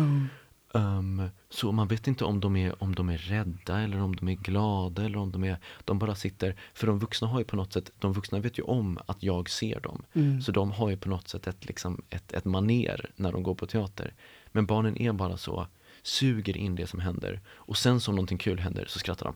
[0.74, 4.28] Ehm, så man vet inte om de, är, om de är rädda eller om de
[4.28, 7.55] är glada eller om de är, de bara sitter, för de vuxna har ju på
[7.55, 10.01] något sätt, de vuxna vet ju om att jag ser dem.
[10.13, 10.41] Mm.
[10.41, 13.55] Så de har ju på något sätt ett, liksom, ett, ett maner när de går
[13.55, 14.13] på teater.
[14.51, 15.67] Men barnen är bara så,
[16.03, 17.41] suger in det som händer.
[17.47, 19.36] Och sen som någonting kul händer så skrattar de.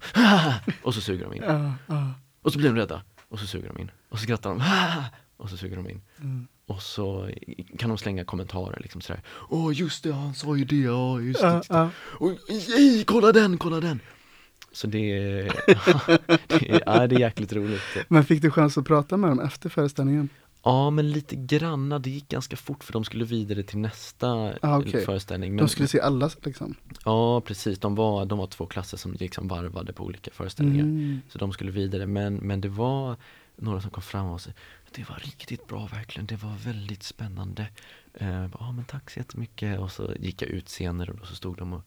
[0.83, 1.43] Och så suger de in.
[2.41, 3.03] Och så blir de rädda.
[3.29, 3.91] Och så suger de in.
[4.09, 4.63] Och så skrattar de.
[5.37, 6.01] Och så suger de in.
[6.19, 6.47] Mm.
[6.65, 7.29] Och så
[7.77, 9.21] kan de slänga kommentarer liksom sådär.
[9.49, 10.75] Åh just det, han sa ju det.
[10.75, 11.47] Ja, just det.
[11.47, 11.89] Ja, ja.
[11.97, 12.31] Och,
[12.77, 13.99] ej, kolla den, kolla den.
[14.71, 15.43] Så det är,
[16.47, 17.81] det är, ja, det är jäkligt roligt.
[18.07, 20.29] Men fick du chans att prata med dem efter föreställningen?
[20.63, 21.99] Ja, men lite granna.
[21.99, 25.05] Det gick ganska fort för de skulle vidare till nästa Ah, okej.
[25.05, 25.55] föreställning.
[25.55, 26.75] Men, De skulle se alla liksom?
[27.05, 27.79] Ja, precis.
[27.79, 30.83] De var, de var två klasser som liksom varvade på olika föreställningar.
[30.83, 31.21] Mm.
[31.29, 32.07] Så de skulle vidare.
[32.07, 33.15] Men, men det var
[33.55, 34.49] några som kom fram och sa
[34.95, 36.25] det var riktigt bra verkligen.
[36.25, 37.67] Det var väldigt spännande.
[38.13, 39.79] Eh, Ja, men tack så jättemycket.
[39.79, 41.83] Och så gick jag ut senare och då så stod de och,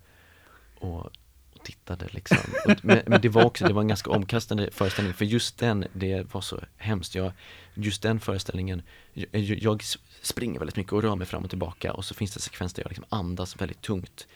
[0.78, 1.06] och,
[1.52, 2.38] och tittade liksom.
[2.66, 5.14] Och, men, men det var också, det var en ganska omkastande föreställning.
[5.14, 7.14] För just den, det var så hemskt.
[7.14, 7.32] Jag,
[7.74, 8.82] just den föreställningen,
[9.12, 9.82] jag, jag
[10.22, 11.92] springer väldigt mycket och rör mig fram och tillbaka.
[11.92, 14.26] Och så finns det sekvenser där jag liksom andas väldigt tungt.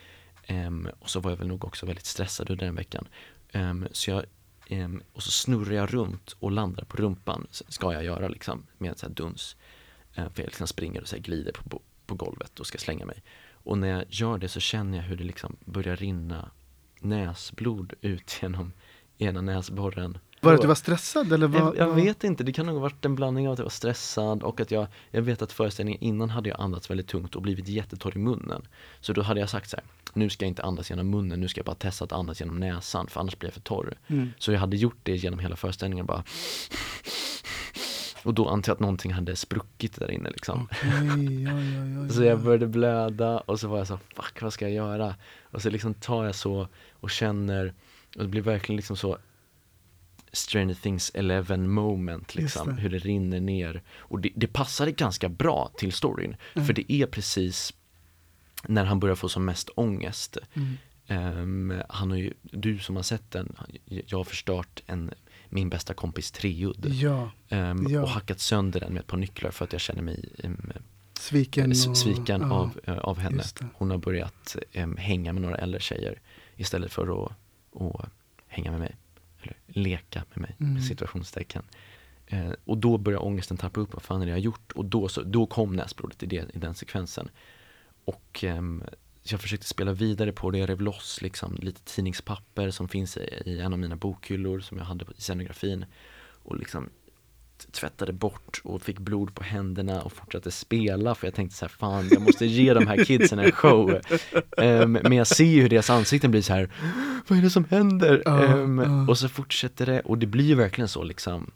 [0.48, 3.08] Um, och så var jag väl nog också väldigt stressad under den veckan.
[3.52, 4.24] Um, så jag,
[4.70, 8.90] ehm, och så snurrar jag runt och landar på rumpan, ska jag göra liksom, med
[8.90, 9.56] en sån här duns.
[10.14, 12.78] Ehm, för jag liksom springer och så här glider på, på, på golvet och ska
[12.78, 13.22] slänga mig.
[13.52, 16.50] Och när jag gör det så känner jag hur det liksom börjar rinna
[17.00, 18.72] näsblod ut genom
[19.22, 20.18] ena näsborren.
[20.40, 21.60] Var det att du var stressad eller vad?
[21.60, 23.70] Jag, jag vet inte, det kan nog ha varit en blandning av att jag var
[23.70, 27.42] stressad och att jag, jag vet att föreställningen innan hade jag andats väldigt tungt och
[27.42, 28.62] blivit jättetorr i munnen.
[29.00, 31.48] Så då hade jag sagt så här, nu ska jag inte andas genom munnen, nu
[31.48, 33.94] ska jag bara testa att andas genom näsan för annars blir jag för torr.
[34.06, 34.32] Mm.
[34.38, 36.24] Så jag hade gjort det genom hela föreställningen bara
[38.22, 40.68] och då antar jag att någonting hade spruckit där inne liksom.
[40.72, 42.26] Okej, ja, ja, ja, Så ja.
[42.26, 45.14] jag började blöda och så var jag så fuck vad ska jag göra?
[45.42, 47.74] Och så liksom tar jag så och känner
[48.16, 49.18] och det blir verkligen liksom så
[50.32, 52.82] Stranger Things 11 moment liksom, det.
[52.82, 53.82] hur det rinner ner.
[53.98, 56.66] Och det, det passade ganska bra till storyn, Mm.
[56.66, 57.74] för det är precis
[58.68, 60.36] när han börjar få som mest ångest.
[60.54, 60.76] Mm.
[61.06, 63.56] Ehm, han har ju, du som har sett den,
[64.06, 65.10] jag har förstört en,
[65.48, 66.86] min bästa kompis treudd.
[66.88, 68.02] Ja, Ehm, Ja.
[68.02, 70.72] Och hackat sönder den med ett par nycklar för att jag känner mig um,
[71.18, 71.96] sviken och...
[71.96, 73.36] sviken ja, av, eh, av henne.
[73.36, 73.66] just det.
[73.74, 74.56] Hon har börjat
[74.98, 76.20] hänga med några äldre tjejer
[76.56, 77.32] istället för att,
[77.72, 78.10] att
[78.46, 78.96] hänga med mig.
[79.42, 80.74] Eller leka med mig, Mm.
[80.74, 81.62] med situationstecken.
[82.26, 84.72] Eh, och då börjar ångesten tappa upp, vad fan är det jag har gjort?
[84.72, 87.28] Och då, så, då kom näsblodet i, det, i den sekvensen.
[88.04, 88.82] Och ehm,
[89.22, 93.42] jag försökte spela vidare på det, jag rev loss liksom lite tidningspapper som finns i,
[93.46, 95.84] i en av mina bokhyllor som jag hade i scenografin.
[96.42, 96.90] Och liksom
[97.72, 101.70] tvättade bort och fick blod på händerna och fortsatte spela för jag tänkte så här,
[101.70, 104.00] fan jag måste ge de här kidsen en show.
[104.56, 106.70] Ehm, men jag ser ju hur deras ansikten blir så här,
[107.28, 108.22] vad är det som händer?
[108.28, 109.10] Ehm, ja.
[109.10, 111.50] Och så fortsätter det och det blir ju verkligen så liksom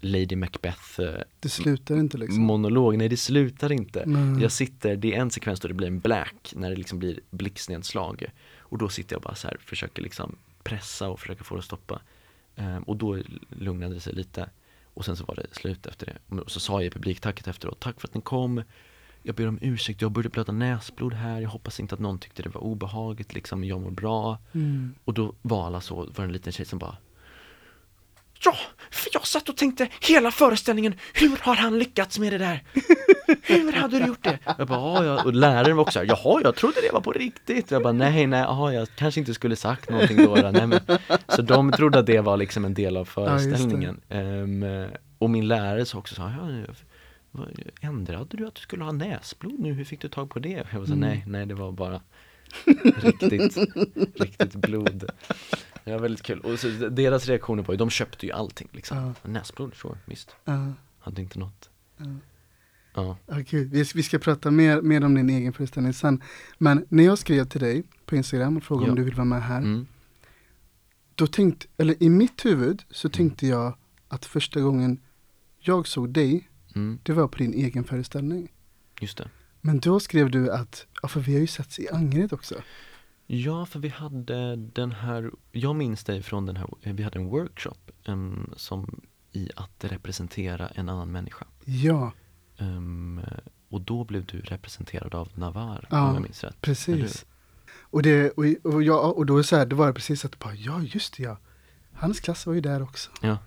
[0.00, 2.42] Lady Macbeth eh, Det slutar inte liksom.
[2.42, 4.06] monolog, nej det slutar inte.
[4.06, 4.42] Nej.
[4.42, 7.20] Jag sitter, det är en sekvens då det blir en black, när det liksom blir
[7.30, 8.24] blixtnedslag.
[8.58, 11.64] Och då sitter jag bara så här, försöker liksom pressa och försöka få det att
[11.64, 12.00] stoppa.
[12.60, 14.50] Ehm, och då lugnade det sig lite.
[14.94, 16.42] Och sen så var det slut efter det.
[16.42, 18.62] Och så sa jag i publiktacket efteråt, tack för att ni kom.
[19.22, 21.40] Jag ber om ursäkt, jag började blöda näsblod här.
[21.40, 24.38] Jag hoppas inte att någon tyckte det var obehagligt, liksom, jag mår bra.
[24.52, 24.94] Mm.
[25.04, 26.96] Och då var alla så, var det en liten tjej som bara
[28.44, 28.56] Ja,
[28.90, 32.62] för jag satt och tänkte hela föreställningen, hur har han lyckats med det där?
[33.42, 34.38] Hur hade du gjort det?
[34.58, 35.22] Jag bara, ja, ja.
[35.24, 37.70] och läraren var också här, jaha, jag trodde det var på riktigt.
[37.70, 40.34] Jag bara, nej, nej, jaha, jag kanske inte skulle sagt någonting då.
[40.36, 40.50] då.
[40.50, 40.80] Nej, men,
[41.28, 44.00] så de trodde att det var liksom en del av föreställningen.
[44.08, 44.64] Ehm,
[45.18, 46.66] och min lärare sa också så här,
[47.32, 47.40] ja,
[47.80, 49.72] ändrade du att du skulle ha näsblod nu?
[49.72, 50.66] Hur fick du tag på det?
[50.72, 51.08] Jag var så, Mm.
[51.08, 52.00] nej, nej, det var bara
[53.02, 53.56] riktigt,
[54.20, 55.10] riktigt blod.
[55.84, 56.40] Det var väldigt kul.
[56.40, 59.14] Och så deras reaktioner på det, de köpte ju allting liksom.
[59.22, 60.36] Näsblod, sure, visst.
[60.44, 61.70] Ja, Hade inte något.
[61.96, 62.04] ja.
[62.94, 63.16] Ja.
[63.26, 63.70] Ja, gud.
[63.70, 66.22] Vi, vi ska prata mer, mer om din egen föreställning sen.
[66.58, 68.90] Men när jag skrev till dig på Instagram och frågade Ja.
[68.92, 69.58] om du vill vara med här.
[69.58, 69.86] Mm.
[71.14, 73.76] Då tänkte, eller i mitt huvud så tänkte jag
[74.08, 75.00] att första gången
[75.58, 76.98] jag såg dig, Mm.
[77.02, 78.52] det var på din egen föreställning.
[79.00, 79.28] Just det.
[79.60, 82.54] Men då skrev du att, ja för vi har ju setts i Angered också.
[83.32, 87.26] Ja, för vi hade den här, jag minns dig från den här, vi hade en
[87.26, 89.00] workshop em, som
[89.32, 91.46] i att representera en annan människa.
[91.64, 92.12] Ja,
[92.60, 93.20] Em,
[93.68, 96.60] och då blev du representerad av Navar, Ja, om jag minns rätt.
[96.60, 97.26] Precis.
[97.80, 100.54] Och, det, och, och, jag, och då så här, det var det precis att, bara,
[100.54, 101.38] ja just det ja,
[101.92, 103.10] hans klass var ju där också.
[103.22, 103.38] Ja.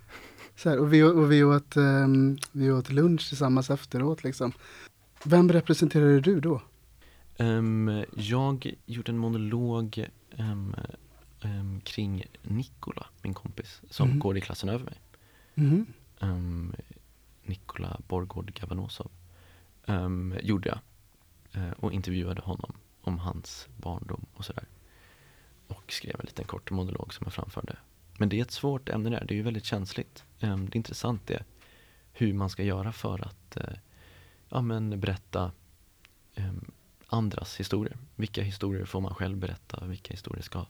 [0.55, 4.51] Så här, och vi, och vi, åt, ehm, vi åt lunch tillsammans efteråt liksom.
[5.23, 6.61] Vem representerade du då?
[7.37, 10.07] Em, jag gjorde en monolog
[10.37, 10.75] em,
[11.41, 14.19] em, kring Nikola, min kompis, som Mhm.
[14.19, 15.01] går i klassen över mig.
[15.53, 15.85] Mhm.
[16.19, 16.75] um,
[17.43, 19.11] Nikola Borgård Gavanosov
[19.85, 20.79] um, gjorde jag
[21.63, 24.65] eh, och intervjuade honom om hans barndom och sådär.
[25.67, 27.77] Och skrev en liten kort monolog som jag framförde.
[28.17, 30.23] Men det är ett svårt ämne där, det är ju väldigt känsligt.
[30.39, 31.43] Det är intressant det,
[32.13, 33.73] hur man ska göra för att eh,
[34.49, 35.51] ja, men berätta
[36.35, 36.71] em,
[37.13, 37.97] andras historier.
[38.15, 40.65] Vilka historier får man själv berätta, vilka historier ska...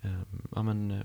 [0.00, 0.24] em,
[0.54, 1.02] ja, men, eh,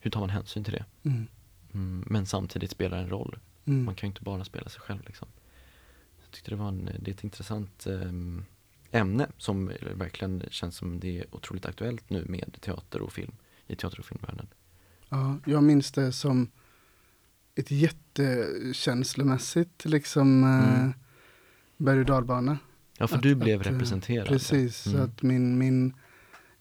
[0.00, 0.84] hur tar man hänsyn till det?
[1.02, 1.26] Mm.
[1.74, 3.38] Mm, men samtidigt spelar en roll.
[3.64, 3.84] Mm.
[3.84, 5.28] Man kan ju inte bara spela sig själv liksom.
[6.22, 8.44] Jag tyckte det var en, det är ett intressant ehm,
[8.90, 13.32] ämne som verkligen känns som det är otroligt aktuellt nu med teater och film,
[13.66, 14.46] i teater och filmvärlden.
[15.08, 16.50] Ja, jag minns det som
[17.54, 20.84] ett jättekänslomässigt liksom Mm.
[20.84, 20.90] eh,
[21.76, 22.58] berg och dalbana.
[22.98, 24.26] Ja, för Att- du blev att, eh, representerad.
[24.28, 25.02] Precis, så Mm.
[25.04, 25.94] att min, min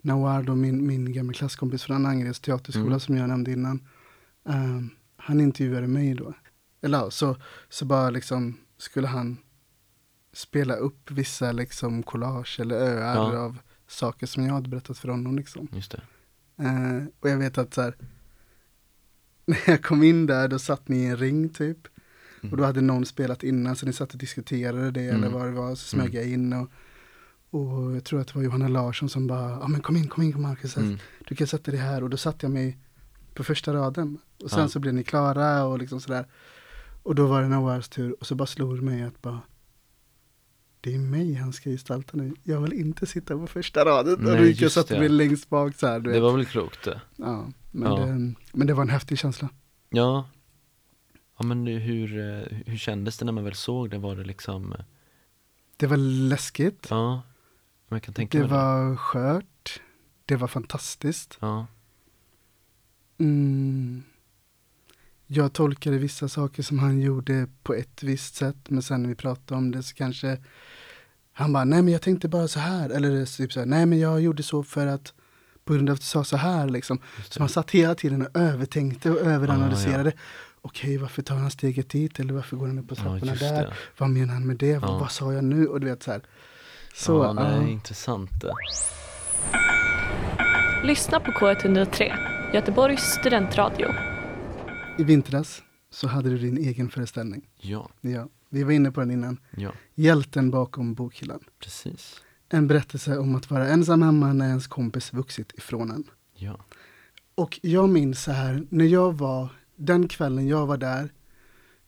[0.02, 3.00] Naward och min, min gamla klasskompis från Angereds teaterskola Mm.
[3.00, 3.88] som jag nämnde innan.
[4.50, 4.82] eh,
[5.18, 6.34] han intervjuade mig då.
[6.82, 7.36] Eller så,
[7.70, 9.38] så bara liksom skulle han
[10.34, 13.40] spela upp vissa liksom collage eller öar Ja.
[13.40, 13.58] av
[13.88, 15.68] saker som jag hade berättat för honom liksom.
[15.72, 16.02] Just det.
[16.64, 17.96] Eh, och jag vet att så här,
[19.46, 21.88] när jag kom in där då satt ni i en ring typ.
[22.48, 22.52] Mm.
[22.52, 25.34] Och då hade någon spelat innan så ni satt och diskuterade det eller Mm.
[25.34, 25.70] vad det var.
[25.76, 26.70] Så smög jag in och,
[27.50, 30.24] och jag tror att det var Johanna Larsson som bara, ja men kom in, kom
[30.24, 30.98] in Marcus, Mm.
[31.28, 32.04] du kan sätta dig här.
[32.04, 32.78] Och då satte jag mig
[33.34, 34.18] på första raden.
[34.44, 34.68] Och sen Ja.
[34.68, 36.26] så blev ni klara och liksom sådär.
[37.04, 39.40] Och då var det Nawars tur och så bara slog det mig att bara
[40.82, 42.34] det är mig han ska gestalta nu.
[42.44, 44.14] Jag vill inte sitta på första raden.
[44.14, 45.00] och Nej, då gick jag och satte det.
[45.00, 46.00] mig längst bak så här.
[46.00, 46.22] Det vet.
[46.22, 47.02] var väl klokt det.
[47.16, 48.06] Ja, men, Ja.
[48.06, 49.50] Det, men det var en häftig känsla.
[49.90, 50.30] Ja.
[51.38, 53.98] Ja men hur, eh, hur kändes det när man väl såg det?
[53.98, 54.80] Var det liksom, eh,
[55.78, 56.88] Det var läskigt.
[56.90, 57.22] ja,
[57.90, 58.56] jag kan tänka Det mig det.
[58.64, 59.82] var skört.
[60.26, 61.38] Det var fantastiskt.
[61.42, 61.68] Ja.
[63.20, 64.04] Mm.
[65.28, 69.16] Jag tolkade vissa saker som han gjorde på ett visst sätt, men sen när vi
[69.16, 70.38] pratade om det så kanske
[71.32, 74.00] han bara, nej men jag tänkte bara så här, eller typ så här, nej men
[74.00, 75.14] jag gjorde så för att
[75.64, 77.00] på grund av att du sa så här liksom.
[77.30, 80.10] Så man satt hela tiden och övertänkte och överanalyserade.
[80.10, 80.20] Ah, ja.
[80.68, 82.20] Okej, varför tar han steget dit?
[82.20, 83.62] Eller varför går han upp på Ja, trapporna just där?
[83.64, 83.74] det.
[83.98, 84.78] Vad menar han med det?
[84.78, 84.98] Vad, Ja.
[84.98, 85.68] vad sa jag nu?
[85.68, 86.22] Och du vet så här.
[86.96, 87.68] Så, ja, nej, ja.
[87.68, 88.54] intressant det.
[90.84, 92.14] Lyssna på K103,
[92.54, 93.88] Göteborgs studentradio.
[95.00, 97.50] I vintras så hade du din egen föreställning.
[97.58, 99.38] Ja, Ja, vi var inne på den innan.
[99.58, 101.40] ja, Hjälten bakom bokhyllan.
[101.60, 102.22] precis.
[102.50, 106.04] En berättelse om att vara ensam hemma när ens kompis vuxit ifrån en.
[106.36, 106.58] Ja,
[107.36, 111.10] Och jag minns så här, när jag var, den kvällen jag var där,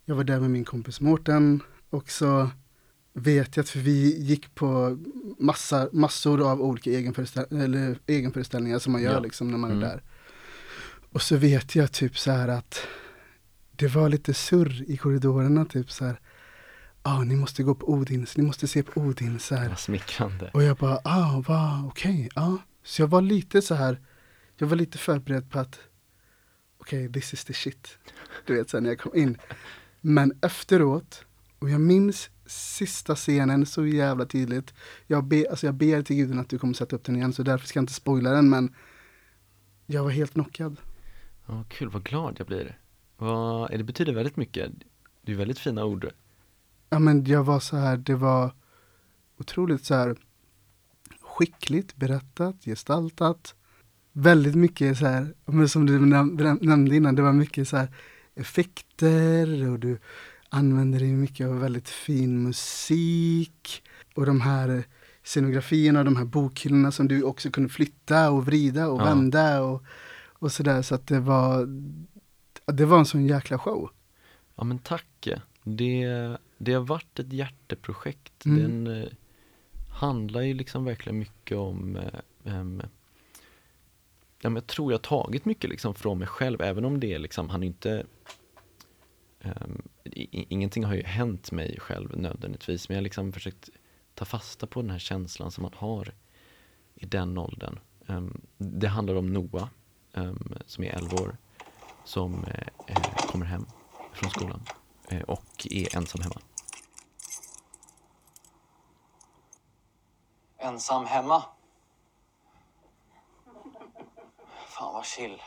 [0.06, 2.50] jag var där med min kompis Mårten och så
[3.14, 4.98] vet jag att vi gick på
[5.40, 9.20] massa, massor av olika egenföreställ eller egenföreställningar som man gör Ja.
[9.20, 9.84] liksom när man Mm.
[9.84, 10.04] är där.
[11.12, 12.80] Och så vet jag typ så här att
[13.72, 16.20] det var lite surr i korridorerna typ så här.
[17.04, 19.70] Ja, ah, ni måste gå på Odins, ni måste se på Odins så här.
[19.70, 20.50] vad smickrande.
[20.54, 22.58] Och jag bara, ah, va, okej, ja.
[22.84, 24.00] Så jag var lite så här,
[24.58, 25.80] jag var lite förberedd på att,
[26.80, 27.98] okej, this is the shit.
[28.46, 29.38] Du vet, sen när jag kom in.
[30.02, 31.26] Men efteråt,
[31.60, 34.74] och jag minns sista scenen så jävla tydligt.
[35.08, 37.44] Jag, be, alltså jag ber till guden att du kommer sätta upp den igen, så
[37.44, 38.76] därför ska jag inte spoila den, men
[39.86, 40.78] jag var helt knockad.
[41.46, 42.80] Ja, kul, vad glad jag blir.
[43.18, 44.72] Vad, det betyder väldigt mycket.
[45.22, 46.12] Det är väldigt fina ord.
[46.90, 48.54] Ja, men jag var så här, det var
[49.38, 50.16] otroligt så här
[51.22, 53.56] skickligt berättat, gestaltat.
[54.14, 57.88] Väldigt mycket så här, men som du näm- nämnde innan, det var mycket så här
[58.36, 60.00] effekter och du
[60.50, 63.84] använde dig mycket av väldigt fin musik.
[64.16, 64.84] Och de här
[65.24, 69.06] scenografierna och de här bokhyllorna som du också kunde flytta och vrida och Ja.
[69.06, 69.84] vända och,
[70.40, 70.82] och sådär.
[70.82, 71.68] Så att det var,
[72.66, 73.90] det var en sån jäkla show.
[74.56, 75.28] Ja men tack.
[75.64, 76.06] Det,
[76.58, 78.46] det har varit ett hjärteprojekt.
[78.46, 78.62] Mm.
[78.86, 79.10] Den eh,
[79.90, 82.64] handlar ju liksom verkligen mycket om eh,
[84.42, 87.18] ja, men jag tror jag har tagit mycket liksom från mig själv, även om det
[87.18, 88.06] liksom, han är inte
[89.44, 93.70] um, i- Ingenting har ju hänt mig själv nödvändigtvis, men jag har liksom försökt
[94.16, 96.14] ta fasta på den här känslan som man har
[96.96, 97.80] i den åldern.
[98.08, 99.68] Um, det handlar om Noah,
[100.14, 101.38] um, som är 11 år,
[102.04, 103.66] som uh, kommer hem
[104.14, 104.62] från skolan
[105.14, 106.40] uh, och är ensam hemma.
[110.58, 111.44] Ensam hemma.
[114.80, 115.42] Fan vad chill.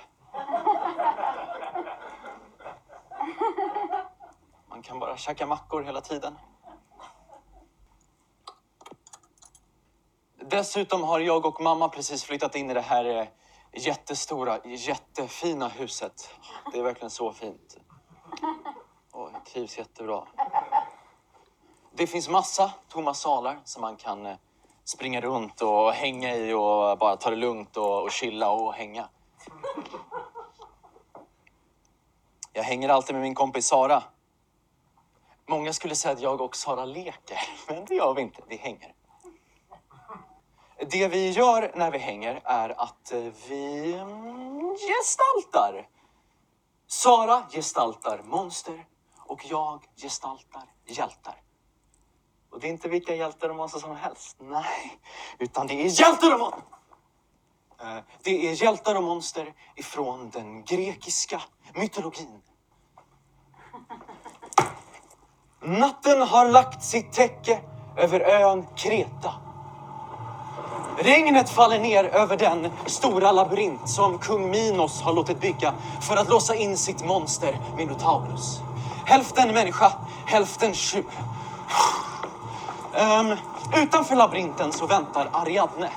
[4.69, 6.39] Man kan bara käka mackor hela tiden.
[10.37, 13.27] Dessutom har jag och mamma precis flyttat in i det här eh,
[13.73, 16.35] jättestora, jättefina huset.
[16.73, 17.77] Det är verkligen så fint.
[19.13, 20.27] Och jag trivs jättebra.
[21.95, 24.37] Det finns massa tomma salar som man kan eh,
[24.85, 29.09] springa runt och hänga i och bara ta det lugnt och, och chilla och hänga.
[32.53, 34.03] Jag hänger alltid med min kompis Sara.
[35.47, 38.43] Många skulle säga att jag och Sara leker, men det gör vi inte.
[38.49, 38.95] Vi hänger.
[40.91, 43.93] Det vi gör när vi hänger är att eh, vi
[44.89, 45.89] gestaltar.
[46.87, 48.87] Sara gestaltar monster
[49.19, 51.43] och jag gestaltar hjältar.
[52.51, 54.37] Och det är inte vilka hjältar och monster som helst.
[54.41, 55.01] Nej,
[55.39, 56.63] utan det är hjältar och monster.
[57.83, 61.43] Eh, det är hjältar och monster ifrån den grekiska
[61.75, 62.41] mytologin.
[65.61, 67.61] Natten har lagt sitt täcke
[67.97, 69.35] över ön Kreta.
[70.99, 76.29] Regnet faller ner över den stora labyrint som kung Minos har låtit bygga för att
[76.29, 78.61] låsa in sitt monster Minotaurus.
[79.07, 79.93] Hälften människa,
[80.27, 81.05] hälften tjur.
[82.93, 83.37] Um, ehm,
[83.77, 85.91] utanför labyrinten så väntar Ariadne.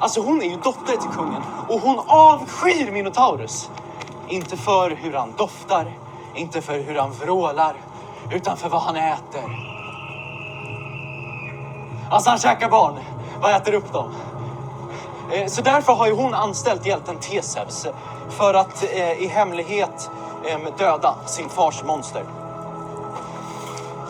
[0.00, 3.70] Alltså hon är ju dotter till kungen och hon avskyr Minotaurus.
[4.28, 5.98] Inte för hur han doftar,
[6.34, 7.76] inte för hur han vrålar,
[8.30, 9.42] utan för vad han äter.
[12.10, 12.94] Alltså han käkar barn
[13.42, 14.14] och äter upp dem.
[15.32, 17.86] Eh, Så därför har ju hon anställt hjälten Teseus
[18.28, 20.10] för att eh, i hemlighet
[20.78, 22.24] döda sin fars monster.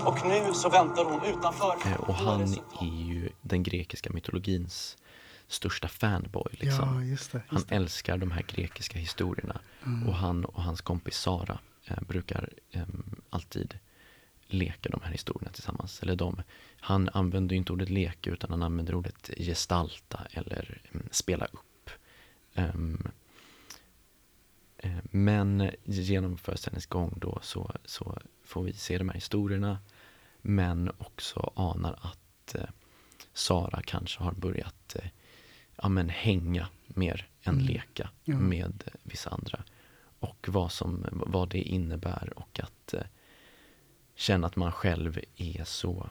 [0.05, 1.75] Och nu så väntar hon utanför.
[1.85, 2.43] Eh, och han
[2.81, 4.97] är ju den grekiska mytologins
[5.51, 6.53] största fanboy.
[6.53, 6.95] Liksom.
[6.95, 7.43] Ja, just det.
[7.47, 7.75] Han Just det.
[7.75, 9.61] älskar de här grekiska historierna.
[10.07, 12.83] Och han och hans kompis Sara eh, brukar eh,
[13.31, 13.79] alltid
[14.47, 16.03] leka de här historierna tillsammans.
[16.03, 16.43] Eller de,
[16.81, 21.91] han använder ju inte ordet leka utan han använder ordet gestalta eller mm, spela upp.
[22.55, 23.09] Ehm,
[24.79, 29.79] ehm, men genom föreställningens gång då så, så får vi se de här historierna
[30.43, 32.69] men också anar att eh,
[33.33, 35.11] Sara kanske har börjat eh,
[35.83, 37.67] ja, men hänga mer än Mm.
[37.67, 38.39] leka Ja.
[38.39, 39.65] med eh, vissa andra.
[40.19, 43.03] Och vad, som, vad det innebär och att eh,
[44.15, 46.11] känna att man själv är så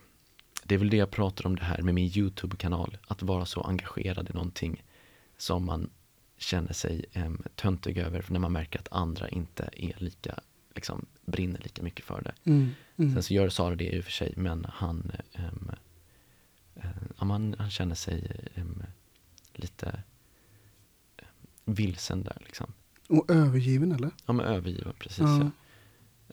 [0.64, 3.62] Det är väl det jag pratar om det här med min Youtube-kanal, att vara så
[3.62, 4.84] engagerad i någonting
[5.38, 5.90] som man
[6.38, 10.40] känner sig eh, töntig över när man märker att andra inte är lika,
[10.76, 12.34] liksom brinner lika mycket för det.
[12.52, 12.70] Mm.
[12.98, 13.14] Mm.
[13.14, 15.44] Sen så gör Sara det i och för sig, men han, eh,
[17.18, 18.32] ja, man, han känner sig
[19.60, 20.04] lite
[21.18, 21.26] eh,
[21.66, 22.74] vilsen där liksom.
[23.10, 24.12] Och övergiven eller?
[24.26, 25.40] Ja men övergiven, precis Ja.
[25.40, 25.52] ja.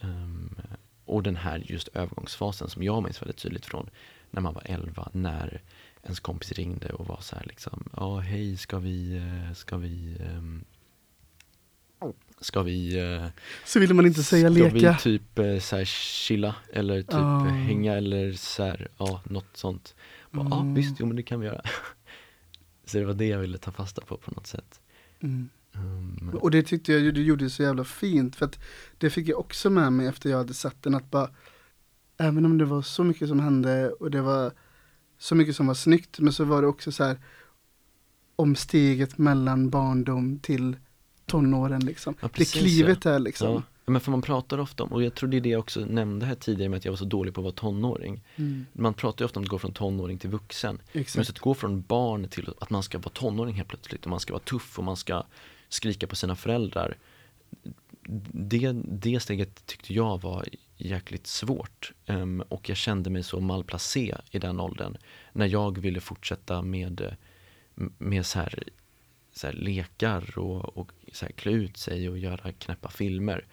[0.09, 0.57] Ehm,
[1.05, 3.91] och den här just övergångsfasen som jag minns väldigt tydligt från
[4.31, 5.63] när man var 11, när
[6.03, 10.17] ens kompis ringde och var så här liksom, ja hej ska vi, eh, ska vi,
[10.21, 10.65] ehm,
[12.41, 13.27] ska vi eh,
[13.65, 14.93] Så ville man inte säga Ska leka.
[14.93, 17.39] vi typ så här chilla eller typ Ah.
[17.45, 19.95] hänga eller så här, ja något sånt.
[20.31, 20.75] Bara, Ja Mm.
[20.75, 21.63] visst, jo men det kan vi göra.
[22.87, 24.81] Så det var det jag ville ta fasta på på något sätt.
[25.21, 25.49] Mm.
[25.73, 28.37] Um, Och det tyckte jag du gjorde så jävla fint.
[28.37, 28.59] För att
[28.99, 30.95] det fick jag också med mig efter jag hade sett den.
[30.95, 31.31] Att bara,
[32.19, 34.53] även om det var så mycket som hände och det var
[35.19, 36.19] så mycket som var snyggt.
[36.19, 37.19] Men så var det också så här
[38.37, 40.77] om steget mellan barndom till
[41.27, 42.15] tonåren liksom.
[42.21, 43.53] Ja, det precis, klivet där liksom.
[43.53, 43.63] ja.
[43.87, 46.27] Men för man pratar ofta om, och jag tror det är det jag också nämnde
[46.27, 48.23] här tidigare med att jag var så dålig på att vara tonåring.
[48.37, 50.81] Mm, Man pratar ju ofta om att gå från tonåring till vuxen.
[50.93, 51.19] Men exakt.
[51.19, 54.21] just att gå från barn till att man ska vara tonåring helt plötsligt och man
[54.21, 55.25] ska vara tuff och man ska
[55.69, 56.97] skrika på sina föräldrar.
[58.33, 60.45] Det, det steget tyckte jag var
[60.77, 64.97] jäkligt svårt Ehm, och jag kände mig så malplacé i den åldern.
[65.33, 67.17] När jag ville fortsätta med,
[67.99, 68.63] med så här,
[69.33, 73.45] så här lekar och, och så här klä ut sig och göra knäppa filmer.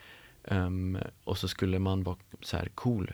[0.44, 3.12] Ehm, och så skulle man vara så här cool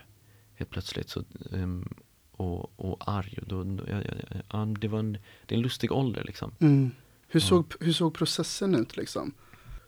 [0.56, 1.10] helt plötsligt.
[1.10, 1.24] Så,
[1.54, 1.94] ehm,
[2.32, 3.38] och, och arg.
[3.42, 5.12] Och då, då, ja, ja, ja, ja, det, var en,
[5.46, 6.52] det är en lustig ålder liksom.
[6.60, 6.92] Mm.
[7.28, 7.46] Hur, Ja.
[7.48, 9.34] såg, hur såg processen ut liksom?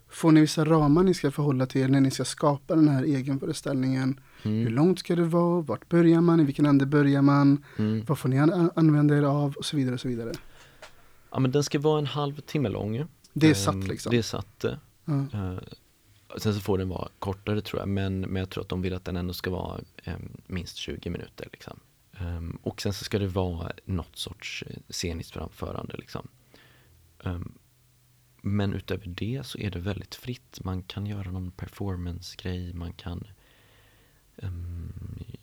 [0.10, 3.04] Får ni vissa ramar ni ska förhålla till er när ni ska skapa den här
[3.04, 4.20] egenföreställningen?
[4.44, 4.74] Hur Mm.
[4.74, 5.62] långt ska det vara?
[5.62, 6.40] Vart börjar man?
[6.40, 7.64] I vilken ände börjar man?
[7.78, 8.06] Mm.
[8.08, 9.56] Vad får ni an- använda er av?
[9.58, 10.32] Och så vidare och så vidare.
[11.32, 13.06] Ja men den ska vara en halv timme lång.
[13.34, 14.10] Det är Ehm, satt liksom.
[14.12, 14.64] Det är satt.
[14.64, 14.74] eh.
[15.06, 15.26] Ja.
[16.34, 18.82] Eh, sen så får den vara kortare tror jag, men, men jag tror att de
[18.82, 21.48] vill att den ändå ska vara em, minst 20 minuter.
[21.52, 21.80] Liksom.
[22.18, 25.96] Ehm, och sen så ska det vara något sorts eh, sceniskt framförande.
[25.98, 26.28] Liksom.
[27.24, 27.54] Ehm,
[28.44, 30.60] men utöver det så är det väldigt fritt.
[30.64, 33.28] Man kan göra någon performance-grej, man kan
[34.38, 34.94] ehm,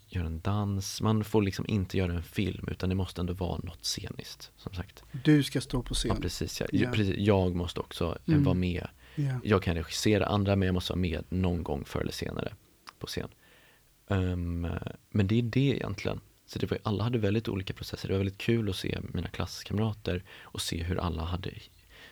[0.09, 1.01] göra en dans.
[1.03, 4.51] Man får liksom inte göra en film utan det måste ändå vara något sceniskt.
[4.57, 5.05] Som sagt.
[5.25, 6.21] Du ska stå på Ja, scen.
[6.23, 6.67] precis, ja.
[6.73, 6.91] Ja.
[6.93, 7.17] precis.
[7.19, 8.45] Jag måste också eh, Mm.
[8.45, 8.89] vara med
[9.19, 9.39] Yeah.
[9.43, 12.53] jag kan regissera andra men jag måste vara med någon gång förr eller senare
[12.99, 13.29] på scen.
[14.07, 14.61] Um,
[15.11, 16.21] men det är det egentligen.
[16.47, 18.09] Så det var, alla hade väldigt olika processer.
[18.09, 21.51] Det var väldigt kul att se mina klasskamrater och se hur alla hade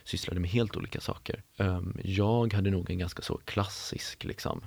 [0.03, 1.43] sysslade med helt olika saker.
[1.57, 4.63] Um, jag hade nog en ganska så klassisk, liksom,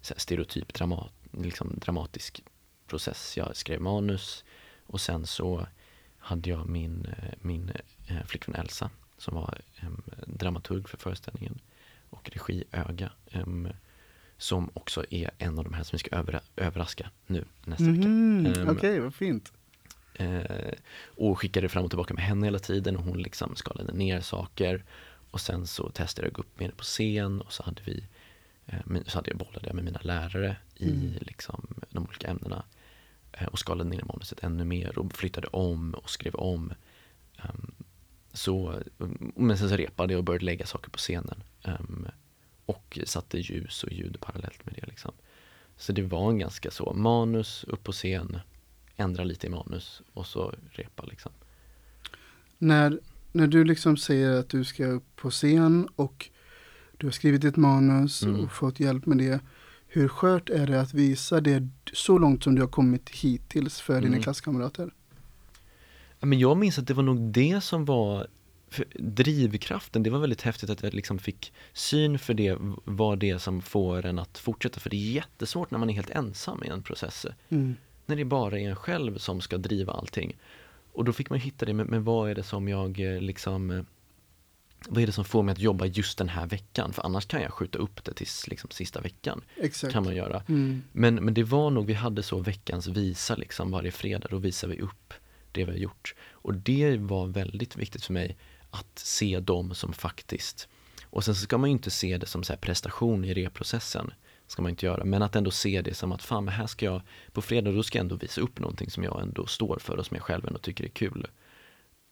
[0.00, 2.44] så här stereotyp dramat, liksom, dramatisk
[2.86, 3.36] process.
[3.36, 4.44] Jag skrev manus
[4.86, 5.66] och sen så
[6.18, 7.72] hade jag min, eh, min
[8.08, 9.60] eh, flickvän Elsa som var
[10.26, 11.58] dramaturg för föreställningen
[12.10, 13.12] och regiöga.
[13.30, 13.68] em,
[14.38, 18.08] som också är en av de här som vi ska övera, överraska nu nästa vecka.
[18.08, 19.52] Mhm, Ehm, Okej, vad fint.
[20.14, 20.72] Eh,
[21.06, 24.84] och skickade fram och tillbaka med henne hela tiden och hon liksom skalade ner saker.
[25.30, 28.04] Och sen så testade jag upp med det på scen och så hade vi
[28.84, 31.14] min- så hade jag bollade med mina lärare i Mm.
[31.20, 32.64] liksom, de olika ämnena.
[33.32, 36.72] Eh, och skalade ner manuset ännu mer och flyttade om och skrev om.
[38.34, 38.74] Så,
[39.36, 41.42] men sen så repade jag och började lägga saker på scenen.
[41.62, 42.06] Ehm,
[42.66, 44.86] och satte ljus och ljud parallellt med det.
[44.86, 45.12] Liksom.
[45.76, 48.38] Så det var en ganska så, manus, upp på scen,
[48.96, 51.32] ändra lite i manus och så repa liksom.
[52.58, 53.00] När,
[53.32, 56.30] när du liksom säger att du ska upp på scen och
[56.98, 58.40] du har skrivit ett manus Mm.
[58.40, 59.40] och fått hjälp med det.
[59.86, 63.94] Hur skört är det att visa det så långt som du har kommit hittills för
[63.94, 64.22] dina Mm.
[64.22, 64.90] klasskamrater?
[66.24, 68.26] Men jag minns att det var nog det som var
[68.94, 70.02] drivkraften.
[70.02, 73.62] Det var väldigt häftigt att jag liksom fick syn för det, vad det är som
[73.62, 74.80] får en att fortsätta.
[74.80, 77.26] För det är jättesvårt när man är helt ensam i en process.
[77.48, 77.76] Mm.
[78.06, 80.36] När det bara är en själv som ska driva allting.
[80.92, 83.70] Och då fick man hitta det, men, men vad är det som jag eh, liksom
[83.70, 83.82] eh,
[84.88, 86.92] vad är det som får mig att jobba just den här veckan?
[86.92, 89.40] För annars kan jag skjuta upp det tills liksom, sista veckan.
[89.56, 89.92] Exakt.
[89.92, 90.42] Kan man göra.
[90.48, 90.82] Mm.
[90.92, 94.68] Men, men det var nog, vi hade så veckans visa liksom varje fredag, då visar
[94.68, 95.14] vi upp
[95.54, 96.14] det vi har gjort.
[96.32, 98.36] Och det var väldigt viktigt för mig
[98.70, 100.68] att se dem som faktiskt,
[101.04, 104.12] Och sen så ska man ju inte se det som så här prestation i reprocessen.
[104.46, 106.86] Ska man inte göra, men att ändå se det som att fan, men här ska
[106.86, 107.02] jag,
[107.32, 110.06] på fredag då ska jag ändå visa upp någonting som jag ändå står för och
[110.06, 111.26] som jag själv ändå tycker är kul.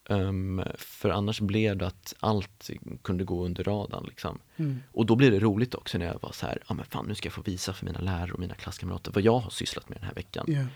[0.08, 2.70] Um, för annars blev det att allt
[3.02, 4.38] kunde gå under radarn liksom.
[4.56, 4.82] Mm.
[4.92, 7.06] Och då blev det roligt också när jag var så här, ja ah, men fan
[7.06, 9.88] nu ska jag få visa för mina lärare och mina klasskamrater vad jag har sysslat
[9.88, 10.44] med den här veckan.
[10.48, 10.66] Yeah.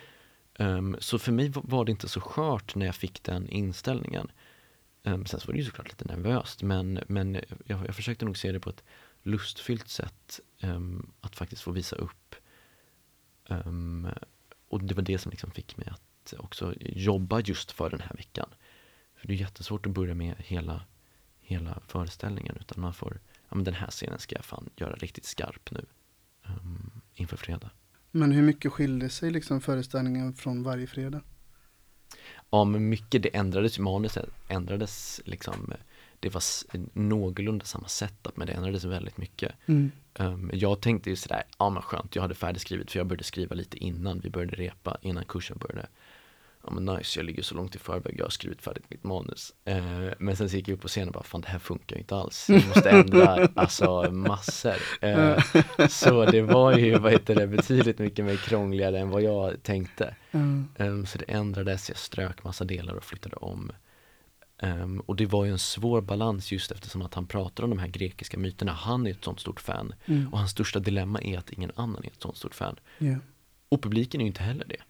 [0.59, 4.31] Um, så för mig var det inte så skört när jag fick den inställningen.
[5.03, 7.35] Um, sen så var det ju såklart lite nervöst men, men
[7.65, 8.85] jag, jag försökte nog se det på ett
[9.23, 12.35] lustfyllt sätt um, att faktiskt få visa upp.
[14.69, 18.17] och det var det som liksom fick mig att också jobba just för den här
[18.17, 18.49] veckan.
[19.17, 20.85] För det är jättesvårt att börja med hela,
[21.41, 25.25] hela föreställningen utan man får, ja men den här scenen ska jag fan göra riktigt
[25.25, 25.87] skarp nu
[27.15, 27.71] inför fredag.
[28.17, 31.21] Men hur mycket skilde sig liksom föreställningen från varje fredag?
[32.51, 35.73] Ja men mycket, det ändrades, manuset ändrades liksom
[36.21, 36.43] Det var
[36.93, 39.91] någorlunda samma setup men det ändrades väldigt mycket mm.
[40.15, 43.55] um, Jag tänkte ju sådär, ja men skönt, jag hade färdigskrivit för jag började skriva
[43.55, 45.89] lite innan vi började repa, innan kursen började
[46.67, 49.55] ja men nice, jag ligger så långt i förväg, jag har skrivit färdigt mitt manus.
[49.65, 49.79] Eh,
[50.19, 52.01] men sen så gick jag upp på scenen och bara, fan det här funkar ju
[52.01, 52.47] inte alls.
[52.49, 54.77] Jag måste ändra, alltså massor.
[55.01, 55.39] Eh,
[55.89, 60.15] så det var ju, vad heter det, betydligt mycket mer krångligare än vad jag tänkte.
[60.31, 60.69] Mm.
[60.77, 63.73] Eh, så det ändrades, jag strök massa delar och flyttade om.
[64.63, 67.79] Um, och det var ju en svår balans just eftersom att han pratar om de
[67.79, 68.73] här grekiska myterna.
[68.73, 69.95] Han är ett sånt stort fan.
[70.07, 70.29] Mm.
[70.29, 72.77] Och hans största dilemma är att ingen annan är ett sånt stort fan.
[72.99, 73.19] Yeah.
[73.69, 74.81] Och publiken är ju inte heller det.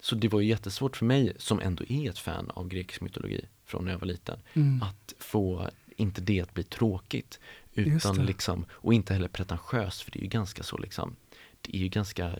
[0.00, 3.44] Så det var ju jättesvårt för mig, som ändå är ett fan av grekisk mytologi
[3.66, 4.82] från när jag var liten, Mm.
[4.82, 7.38] att få, inte det att bli tråkigt,
[7.74, 11.16] utan liksom, och inte heller pretentiöst, för det är ju ganska så liksom,
[11.62, 12.32] det är ju ganska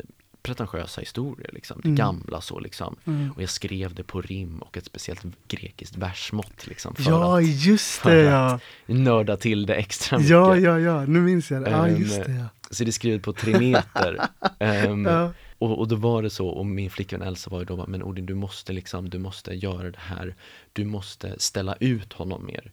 [0.43, 1.97] pretentiösa historier liksom, det Mm.
[1.97, 2.97] gamla så liksom.
[3.05, 3.33] Mm.
[3.33, 7.47] Och jag skrev det på rim och ett speciellt grekiskt versmått liksom för Ja, att
[7.47, 8.95] just för det att ja.
[8.95, 10.31] nörda till det extra mycket.
[10.31, 11.71] Ja, ja, ja, nu minns jag det.
[11.71, 12.45] Ja, Ehm, just det ja.
[12.71, 14.19] Så det är skrivet på tre meter.
[14.59, 15.33] Ehm, ja.
[15.59, 18.03] Och, och då var det så, och min flickvän Elsa var ju då bara, men
[18.03, 20.35] Odin du måste liksom, du måste göra det här,
[20.73, 22.73] du måste ställa ut honom mer.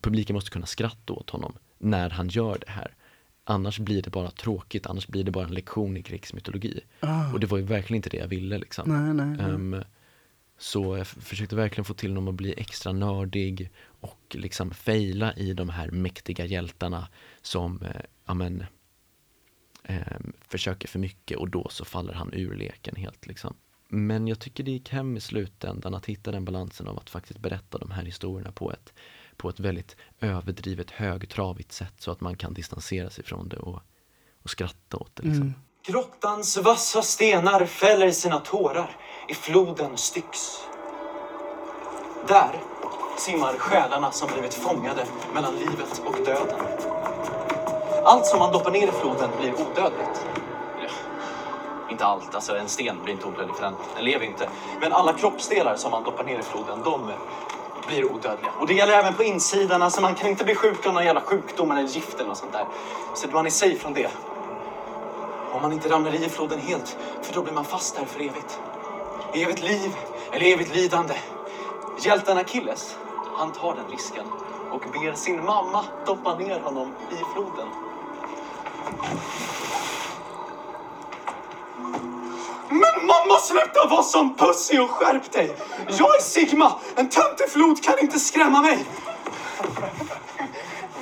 [0.00, 2.94] Publiken måste kunna skratta åt honom när han gör det här.
[3.44, 6.80] Annars blir det bara tråkigt, annars blir det bara en lektion i grekisk mytologi.
[7.00, 7.32] Ah.
[7.32, 8.88] Och det var ju verkligen inte det jag ville liksom.
[8.88, 9.54] Nej, nej, nej.
[9.54, 9.84] Ehm,
[10.58, 15.52] så jag försökte verkligen få till honom att bli extra nördig och liksom fejla i
[15.54, 17.08] de här mäktiga hjältarna
[17.42, 18.64] som, eh, ja men,
[19.84, 19.96] eh,
[20.48, 23.54] försöker för mycket och då så faller han ur leken helt liksom.
[23.88, 27.38] Men jag tycker det gick hem i slutändan att hitta den balansen av att faktiskt
[27.38, 28.92] berätta de här historierna på ett,
[29.36, 33.80] på ett väldigt överdrivet högtravigt sätt så att man kan distansera sig från det och,
[34.42, 35.42] och skratta åt det liksom.
[35.42, 35.54] Mm.
[35.86, 38.96] Grottans vassa stenar fäller sina tårar
[39.28, 40.38] i floden Styx.
[42.28, 42.60] Där
[43.18, 46.91] simmar själarna som blivit fångade mellan livet och döden.
[48.04, 50.26] Allt som man doppar ner i floden blir odödligt.
[51.90, 54.48] Inte allt, alltså en sten blir inte odödlig för den, den lever inte.
[54.80, 57.12] Men alla kroppsdelar som man doppar ner i floden, de
[57.86, 58.50] blir odödliga.
[58.60, 61.20] Och det gäller även på insidan, alltså man kan inte bli sjuk av någon jävla
[61.20, 62.66] sjukdom eller gift eller något sånt där.
[63.14, 64.10] Så man är safe från det.
[65.52, 68.60] Om man inte ramlar i floden helt, för då blir man fast där för evigt.
[69.34, 69.96] Evigt liv
[70.32, 71.14] eller evigt lidande.
[72.00, 72.96] Hjälten Achilles,
[73.36, 74.24] han tar den risken
[74.70, 77.68] och ber sin mamma doppa ner honom i floden.
[82.68, 85.56] Men mamma sluta vara som Pussy och skärp dig!
[85.86, 88.84] Jag är Sigma, en töntig flod kan inte skrämma mig!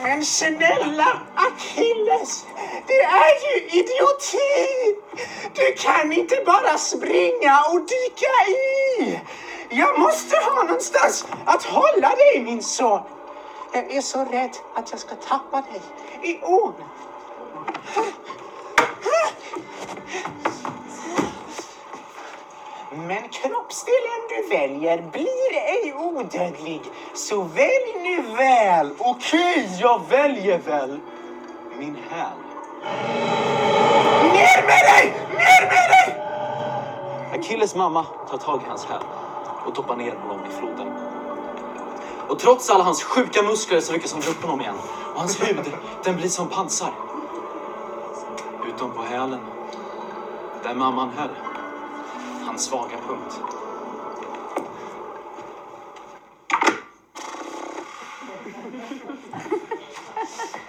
[0.02, 2.46] Men snälla Achilles,
[2.86, 4.96] det är ju idioti!
[5.54, 9.20] Du kan inte bara springa och dyka i!
[9.68, 13.00] Jag måste ha någonstans att hålla dig min son.
[13.72, 15.80] Jag är så rädd att jag ska tappa dig
[16.22, 16.74] i ån.
[22.92, 26.82] Men kroppsdelen du väljer blir ej odödlig.
[27.14, 28.94] Så välj nu väl.
[28.98, 31.00] Okej, jag väljer väl
[31.78, 32.38] min häl.
[34.22, 35.12] Ner med dig!
[35.30, 36.20] Ner med dig!
[37.38, 39.02] Achilles mamma tar tag i hans häl
[39.66, 40.92] och doppar ner honom i floden.
[42.28, 44.76] Och trots alla hans sjuka muskler så lyckas hon dra upp honom igen.
[45.14, 45.72] Och hans hud,
[46.04, 46.92] den blir som pansar.
[48.80, 49.40] Utom på hälen,
[50.62, 51.30] där mamman höll
[52.46, 53.40] hans svaga punkt.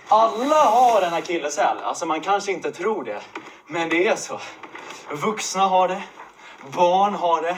[0.08, 1.78] Alla har en akilleshäl.
[1.84, 3.22] Alltså man kanske inte tror det,
[3.68, 4.40] men det är så.
[5.12, 6.04] Vuxna har det,
[6.72, 7.58] barn har det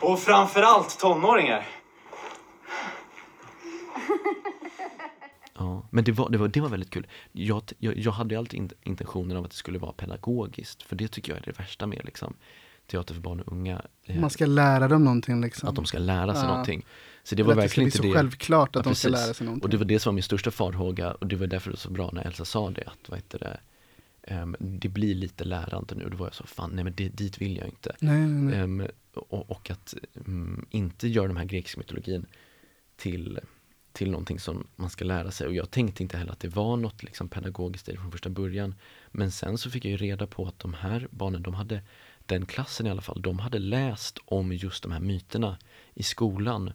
[0.00, 1.66] och framförallt tonåringar.
[5.62, 7.06] Ja, men det var, det var, det var väldigt kul.
[7.32, 11.08] Jag, jag, jag hade alltid in- intentionen av att det skulle vara pedagogiskt, för det
[11.08, 12.34] tycker jag är det värsta med liksom,
[12.86, 13.82] teater för barn och unga.
[14.04, 15.68] eh, Man ska lära dem någonting liksom.
[15.68, 16.48] Att de ska lära sig Ja.
[16.48, 16.84] någonting.
[17.24, 18.12] Så det Eller var att verkligen det inte bli det.
[18.14, 19.64] så självklart att Ja, de ska lära sig någonting.
[19.64, 21.78] Och det var det som var min största farhåga och det var därför det var
[21.78, 23.60] så bra när Elsa sa det, att vad heter det,
[24.22, 26.08] ehm, det blir lite lärande nu.
[26.10, 27.96] Då var jag så, fan nej men det, dit vill jag inte.
[28.00, 28.58] Nej, nej, nej.
[28.58, 29.94] Ehm, och, och att
[30.26, 32.26] mm, inte göra den här grekiska mytologin
[32.96, 33.38] till,
[33.92, 35.46] till någonting som man ska lära sig.
[35.46, 38.30] Och jag tänkte inte heller att det var något liksom pedagogiskt i det från första
[38.30, 38.74] början.
[39.10, 41.82] Men sen så fick jag ju reda på att de här barnen, de hade,
[42.26, 45.58] den klassen i alla fall, de hade läst om just de här myterna
[45.94, 46.72] i skolan.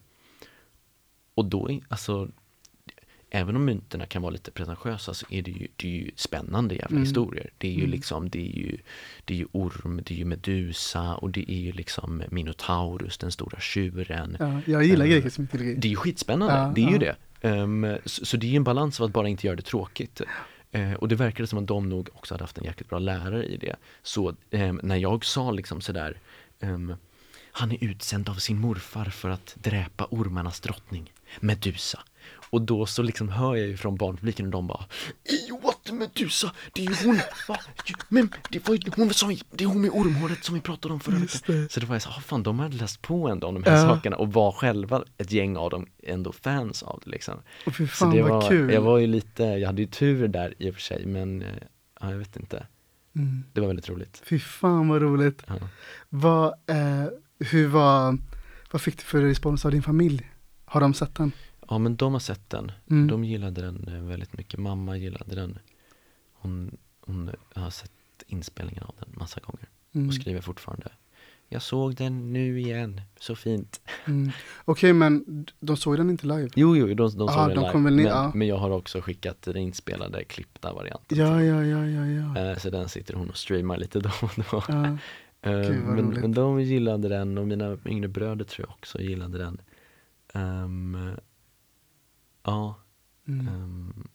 [1.34, 2.30] Och då, alltså,
[3.30, 6.74] även om myterna kan vara lite pretentiösa så är det ju, det är ju spännande
[6.74, 7.02] jävla Mm.
[7.02, 7.50] historier.
[7.58, 7.90] Det är ju Mm.
[7.90, 8.78] liksom, det är ju,
[9.24, 13.32] det är ju orm, det är ju Medusa och det är ju liksom Minotaurus, den
[13.32, 14.36] stora tjuren.
[14.40, 15.74] Ja, jag gillar Eh, grekisk mytologi.
[15.74, 16.98] Det är ju skitspännande, Ja, det är ju ja.
[16.98, 17.48] det.
[17.48, 20.20] Ehm, så, så det är ju en balans av att bara inte göra det tråkigt.
[20.72, 23.44] Eh, och det verkade som att de nog också hade haft en jäkligt bra lärare
[23.44, 23.76] i det.
[24.02, 26.16] Så ehm, när jag sa liksom sådär
[26.60, 26.94] ehm,
[27.52, 32.00] Han är utsänd av sin morfar för att dräpa ormarnas drottning, Medusa.
[32.50, 34.84] Och då så liksom hör jag ju från barnpubliken och de bara
[35.62, 36.52] What Medusa?
[36.72, 37.20] Det är ju hon!
[37.48, 37.56] Va?
[38.08, 41.00] Men det var ju hon som, det är hon med ormhåret som vi pratade om
[41.00, 41.68] förra veckan.
[41.70, 43.76] Så det var jag så, ah, fan de hade läst på ändå om de här
[43.76, 43.88] Ja.
[43.88, 47.34] sakerna och var själva ett gäng av dem ändå fans av det liksom.
[47.66, 48.72] Och fy Så fan det vad var, kul.
[48.72, 51.48] jag var ju lite, jag hade ju tur där i och för sig men eh,
[52.00, 52.66] ja, jag vet inte.
[53.16, 53.44] mm.
[53.52, 54.22] Det var väldigt roligt.
[54.24, 55.42] Fy fan vad roligt.
[55.46, 55.54] Ja.
[56.08, 57.04] Vad, eh,
[57.38, 58.18] hur var,
[58.70, 60.30] vad fick du för respons av din familj?
[60.64, 61.32] Har de sett den?
[61.68, 62.72] Ja men de har sett den.
[62.90, 63.06] Mm.
[63.08, 64.60] De gillade den eh, väldigt mycket.
[64.60, 65.58] Mamma gillade den.
[66.32, 67.92] Hon, hon har sett
[68.26, 70.08] inspelningen av den massa gånger Mm.
[70.08, 70.88] och skriver fortfarande.
[71.48, 73.80] Jag såg den nu igen, så fint.
[74.06, 74.30] Mm.
[74.64, 75.24] Okej men
[75.60, 76.48] de såg den inte live?
[76.56, 77.78] Jo, jo, de, de såg Ah, den de live.
[77.78, 78.32] men, ja.
[78.34, 81.18] men jag har också skickat den inspelade, klippta varianten.
[81.18, 82.50] Ja, ja, ja, ja, ja.
[82.50, 84.62] Eh, Så den sitter hon och streamar lite då och då.
[84.68, 84.86] ja.
[85.42, 89.00] Eh, Gud, vad men, men de gillade den och mina yngre bröder tror jag också
[89.00, 89.60] gillade den.
[90.34, 91.10] Ehm,
[92.50, 92.74] ja,
[93.28, 93.48] Mm.
[93.48, 94.08] ehm,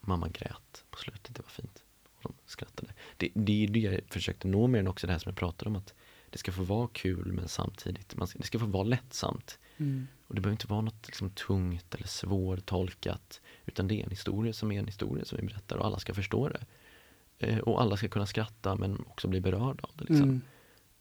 [0.00, 1.82] mamma grät på slutet, det var fint.
[2.16, 2.92] Och de skrattade.
[3.16, 5.68] Det, det är det jag försökte nå med den också, det här som jag pratade
[5.70, 5.94] om att
[6.30, 9.58] det ska få vara kul men samtidigt, man ska, det ska få vara lättsamt.
[9.76, 10.06] Mm.
[10.26, 13.40] Och det behöver inte vara något liksom, tungt eller svårtolkat.
[13.66, 16.14] Utan det är en historia som är en historia som vi berättar och alla ska
[16.14, 16.66] förstå det.
[17.38, 20.04] Eh, och alla ska kunna skratta men också bli berörda av det.
[20.04, 20.28] Liksom.
[20.28, 20.40] Mm.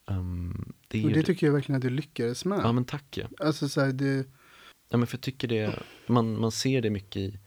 [0.07, 1.23] Ehm, det Och det.
[1.23, 2.59] tycker jag verkligen att du lyckades med.
[2.63, 3.27] Ja men tack ja.
[3.39, 4.27] Alltså så här, det,
[4.89, 7.39] ja men för jag tycker det, man, man ser det mycket i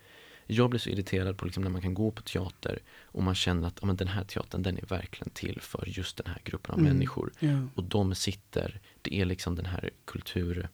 [0.47, 3.69] jag blir så irriterad på liksom när man kan gå på teater och man känner
[3.69, 6.73] att ja, men den här teatern den är verkligen till för just den här gruppen
[6.75, 6.93] av Mm.
[6.93, 7.33] människor.
[7.39, 7.67] ja.
[7.75, 10.69] Och de sitter, det är liksom den här kulturgruppen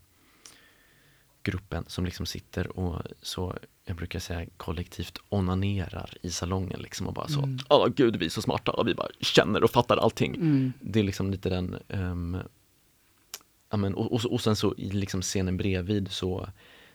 [1.86, 7.28] som liksom sitter och så, jag brukar säga kollektivt onanerar i salongen liksom och bara
[7.28, 7.58] så, Mm.
[7.96, 10.34] gud vi är så smarta, vi bara känner och fattar allting.
[10.34, 10.72] Mm.
[10.80, 12.36] Det är liksom lite den, um,
[13.70, 16.48] ja, men, och, och, och sen så i liksom scenen bredvid så,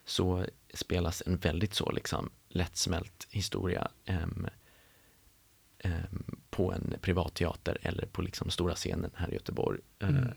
[0.06, 4.48] så spelas en väldigt så liksom lättsmält historia em,
[5.80, 9.80] em, på en privatteater eller på liksom stora scenen här i Göteborg.
[10.00, 10.28] eh, Mm.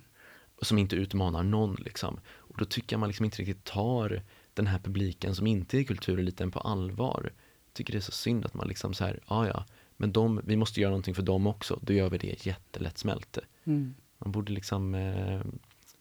[0.62, 2.20] som inte utmanar någon liksom.
[2.36, 4.22] Och då tycker jag man liksom inte riktigt tar
[4.54, 7.32] den här publiken som inte är kultureliten på allvar.
[7.72, 9.64] Tycker det är så synd att man liksom så här, ja ja,
[9.96, 13.38] men de, vi måste göra någonting för dem också, då gör vi det jättelättsmält.
[13.64, 13.94] Mm.
[14.18, 15.40] Man borde liksom eh,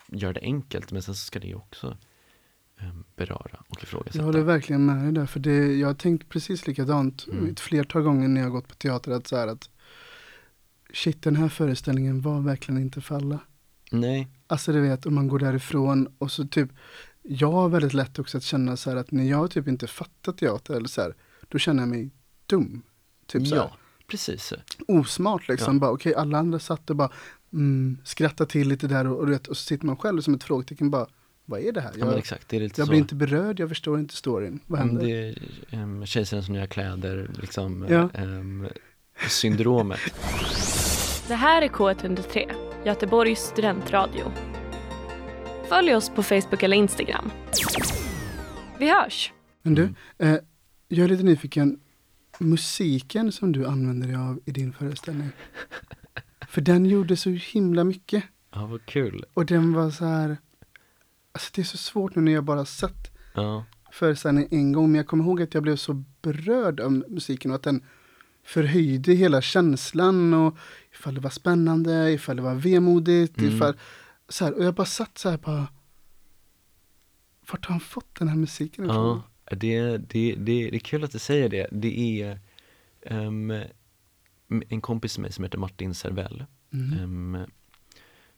[0.08, 1.98] göra det enkelt men sen så ska det också
[2.80, 4.18] eh, beröra och ifrågasätta.
[4.18, 7.50] Jag håller verkligen med dig där, för det, jag har tänkt precis likadant Mm.
[7.52, 9.70] ett flertal gånger när jag gått på teater att så här att
[10.94, 13.40] shit den här föreställningen var verkligen inte för alla.
[13.92, 16.70] Nej, Alltså du vet, om man går därifrån och så typ,
[17.22, 20.32] jag har väldigt lätt också att känna så här att när jag typ inte fattar
[20.32, 21.16] teater eller så här,
[21.50, 22.10] då känner jag mig
[22.48, 22.82] dum.
[23.26, 23.78] Typ så här, ja,
[24.08, 24.54] precis.
[24.88, 25.76] osmart liksom.
[25.76, 25.80] Ja.
[25.80, 27.12] Bara okej, alla andra satt och bara
[27.54, 30.44] mm, skrattar till lite där och, och, vet, och så sitter man själv som ett
[30.44, 31.08] frågetecken bara,
[31.46, 31.92] vad är det här?
[31.94, 32.92] Ja, men Jag, exakt, det är lite jag så.
[32.92, 34.60] blir inte berörd, jag förstår inte storyn.
[34.68, 35.14] Vad Ja, men händer?
[35.70, 38.10] det är um, kejsarens nya kläder, liksom Ja.
[38.14, 38.68] ehm,
[39.30, 40.00] syndromet.
[41.28, 42.52] Det här är K103,
[42.86, 44.32] Göteborgs studentradio.
[45.70, 47.32] Följ oss på Facebook eller Instagram.
[48.80, 49.34] Vi hörs!
[49.62, 49.96] Men du, Mm.
[50.36, 50.40] eh,
[50.88, 51.80] jag är lite nyfiken,
[52.40, 55.30] musiken som du använder dig av i din föreställning.
[56.54, 58.24] För den gjorde så himla mycket.
[58.52, 59.26] Ja, vad kul.
[59.34, 60.38] Och den var så här,
[61.32, 64.96] alltså det är så svårt nu när jag bara sett Ja, föreställningen en gång, men
[64.96, 67.84] jag kommer ihåg att jag blev så berörd av musiken och att den
[68.44, 70.58] förhöjde hela känslan och
[70.94, 73.56] ifall det var spännande, ifall det var vemodigt, Mm.
[73.56, 73.74] ifall
[74.30, 75.68] så här, och jag bara satt så här bara
[77.52, 79.22] vart har han fått den här musiken ifrån?
[79.50, 79.56] ja.
[79.56, 80.36] Det, det, det,
[80.70, 81.68] det är kul att du säger det.
[81.72, 82.40] Det är
[83.12, 83.54] um,
[84.70, 86.46] en kompis med mig som heter Martin Servell.
[86.74, 87.04] Mm.
[87.04, 87.46] Um,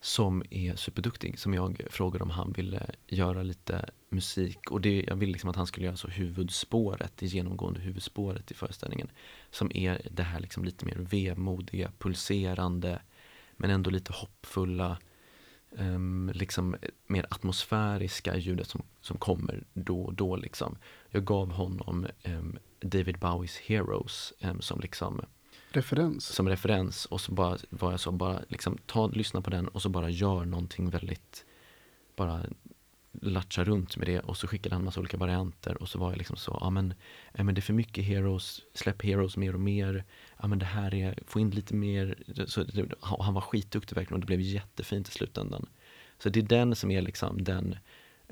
[0.06, 5.16] som är superduktig, som jag frågade om han ville göra lite musik och det, jag
[5.16, 9.10] ville liksom att han skulle göra så huvudspåret, det genomgående huvudspåret i föreställningen.
[9.52, 13.02] Som är det här liksom lite mer vemodiga, pulserande,
[13.58, 14.98] men ändå lite hoppfulla,
[15.70, 16.76] um, liksom
[17.08, 20.78] mer atmosfäriska ljudet som, som kommer då och då liksom.
[21.10, 25.22] Jag gav honom um, David Bowies Heroes um, som liksom
[25.76, 26.26] Referens.
[26.26, 29.82] som referens och så bara var jag så bara liksom ta, lyssna på den och
[29.82, 31.46] så bara gör någonting väldigt
[32.16, 32.42] bara
[33.22, 36.18] latcha runt med det och så skickade han massa olika varianter och så var jag
[36.18, 36.94] liksom så, ja men,
[37.34, 40.04] ja, men det är för mycket heroes, släpp heroes mer och mer,
[40.42, 42.16] ja men det här är, få in lite mer,
[42.48, 42.66] så
[43.02, 45.66] han var skitduktig verkligen och det blev jättefint i slutändan.
[46.18, 47.78] Så det är den som är liksom den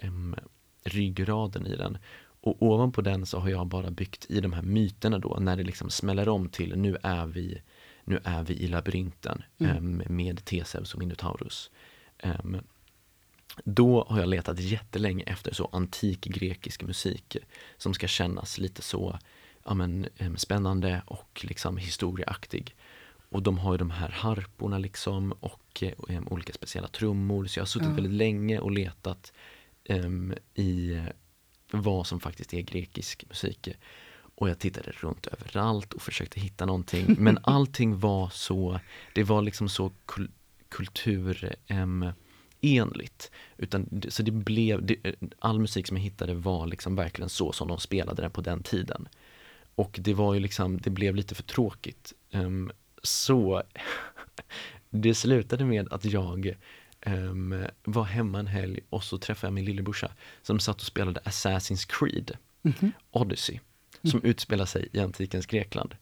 [0.04, 0.36] um,
[0.84, 1.98] ryggraden i den.
[2.46, 5.64] Och ovanpå den så har jag bara byggt i de här myterna då, när det
[5.64, 7.62] liksom smäller om till nu är vi,
[8.04, 9.78] nu är vi i labyrinten Mm.
[9.78, 11.72] um, med Teseus och Minotaurus.
[12.24, 12.58] Um,
[13.64, 17.38] då har jag letat jättelänge efter så antik grekisk musik
[17.78, 19.20] som ska kännas lite så
[19.66, 22.76] ja, men, em, spännande och liksom historieaktig.
[23.30, 27.46] Och de har ju de här harporna liksom och eh, em, olika speciella trummor.
[27.46, 27.94] Så jag har suttit Ja.
[27.94, 29.34] väldigt länge och letat
[29.84, 31.00] em, i
[31.74, 33.70] vad som faktiskt är grekisk musik.
[34.36, 37.06] Och jag tittade runt överallt och försökte hitta någonting.
[37.20, 38.80] Men allting var så,
[39.14, 40.32] det var liksom så kul,
[40.70, 42.06] kultur, em,
[42.62, 43.32] enligt.
[43.58, 47.68] Utan, så det blev, det, all musik som jag hittade var liksom verkligen så som
[47.68, 49.08] de spelade den på den tiden.
[49.76, 52.14] Och det var ju liksom, det blev lite för tråkigt.
[52.32, 52.72] Ehm,
[53.04, 53.64] så
[54.90, 56.56] det slutade med att jag
[57.06, 60.12] ehm, var hemma en helg och så träffade jag min lillebrorsa
[60.42, 62.92] som satt och spelade Assassin's Creed Mhm.
[63.12, 63.60] Odyssey
[64.04, 65.96] som utspelar sig i antikens Grekland.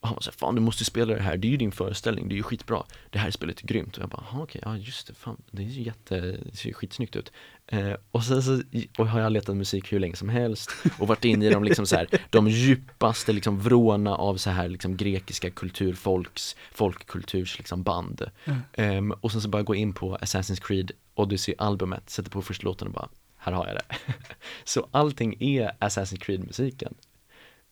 [0.00, 1.72] Och han var så här, fan du måste spela det här, det är ju din
[1.72, 2.82] föreställning, det är ju skitbra.
[3.10, 3.96] Det här spelet är grymt.
[3.96, 6.68] Och jag bara, "Jaha, okej, ja just det, fan, det är ju jätte, det ser
[6.68, 7.32] ju skitsnyggt ut.
[7.70, 8.62] Eh, och sen så
[8.98, 11.86] och har jag letat musik hur länge som helst och varit inne i de, liksom
[11.86, 18.22] så här, de djupaste liksom vråna av så här liksom grekiska kulturfolks, folkkulturs liksom band.
[18.44, 18.58] Mm.
[18.72, 22.88] Ehm, och sen så bara gå in på Assassin's Creed Odyssey-albumet, sätter på första låten
[22.88, 24.14] och bara, här har jag det.
[24.64, 26.94] så allting är Assassin's Creed-musiken.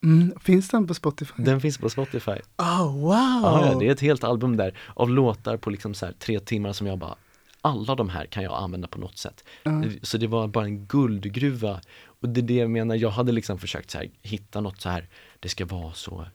[0.03, 0.33] Mm.
[0.39, 1.43] Finns den på Spotify?
[1.43, 2.31] Den finns på Spotify.
[2.57, 3.11] Oh, wow!
[3.43, 6.73] Ja, det är ett helt album där av låtar på liksom så här tre timmar
[6.73, 7.15] som jag bara
[7.67, 9.43] alla de här kan jag använda på något sätt.
[9.63, 9.83] Ja.
[10.01, 11.81] Så det var bara en guldgruva.
[12.03, 14.89] Och det är det jag menar, jag hade liksom försökt så här, hitta något så
[14.89, 15.07] här,
[15.39, 16.25] det ska vara så,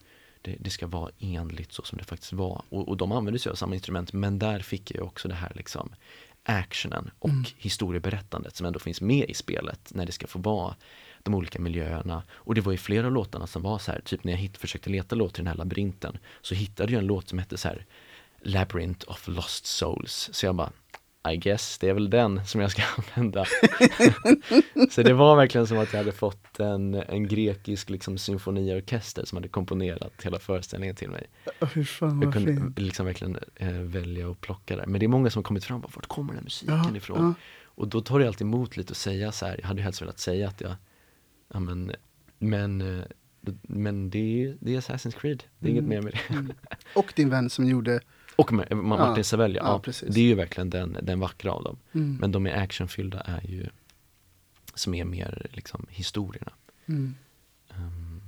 [0.43, 2.63] det, det ska vara enligt så som det faktiskt var.
[2.69, 5.53] Och, och de använde sig av samma instrument, men där fick jag också det här
[5.55, 5.95] liksom
[6.45, 10.75] actionen och historieberättandet som ändå finns med i spelet när det ska få vara
[11.23, 12.23] de olika miljöerna.
[12.31, 14.59] Och det var ju flera av låtarna som var så här, typ när jag hitt,
[14.59, 17.69] försökte leta låt till den här labyrinten så hittade jag en låt som hette så
[17.69, 17.87] här
[18.43, 20.31] Labyrinth of Lost Souls.
[20.33, 20.73] Så jag bara,
[21.31, 22.83] I guess det är väl den som jag ska
[23.17, 23.45] använda.
[24.91, 29.37] så det var verkligen som att jag hade fått en, en grekisk liksom symfoniorkester som
[29.37, 31.27] hade komponerat hela föreställningen till mig.
[31.75, 32.79] Fy fan Jag kunde fint.
[32.79, 34.87] liksom verkligen eh, välja och plocka där.
[34.87, 36.75] Men det är många som har kommit fram och bara, vart kommer den här musiken
[36.91, 37.19] Ja, ifrån?
[37.25, 37.35] ja.
[37.65, 40.19] Och då tar det alltid emot lite att säga så här, jag hade helst velat
[40.19, 40.75] säga att jag,
[41.55, 41.93] ja men,
[42.39, 43.05] men, eh,
[43.63, 45.89] men det är, det är Assassin's Creed, det är inget Mm.
[45.97, 46.35] mer med det.
[46.35, 46.53] Mm.
[46.95, 48.01] Och din vän som gjorde,
[48.37, 49.57] Och med, Ma- Martin Ja, Sevilla,
[49.87, 51.77] ja, det är ju verkligen den, den vackra av dem.
[51.93, 52.17] mm.
[52.21, 53.67] Men de är actionfyllda är ju,
[54.75, 56.53] som är mer liksom historierna.
[56.87, 57.15] Mm.
[57.71, 58.21] Ehm,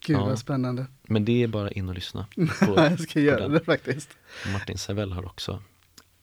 [0.00, 0.24] Gud Ja.
[0.24, 0.86] vad spännande.
[1.02, 4.08] men det är bara in och lyssna på jag ska göra det faktiskt.
[4.52, 5.62] Martin Sevell har också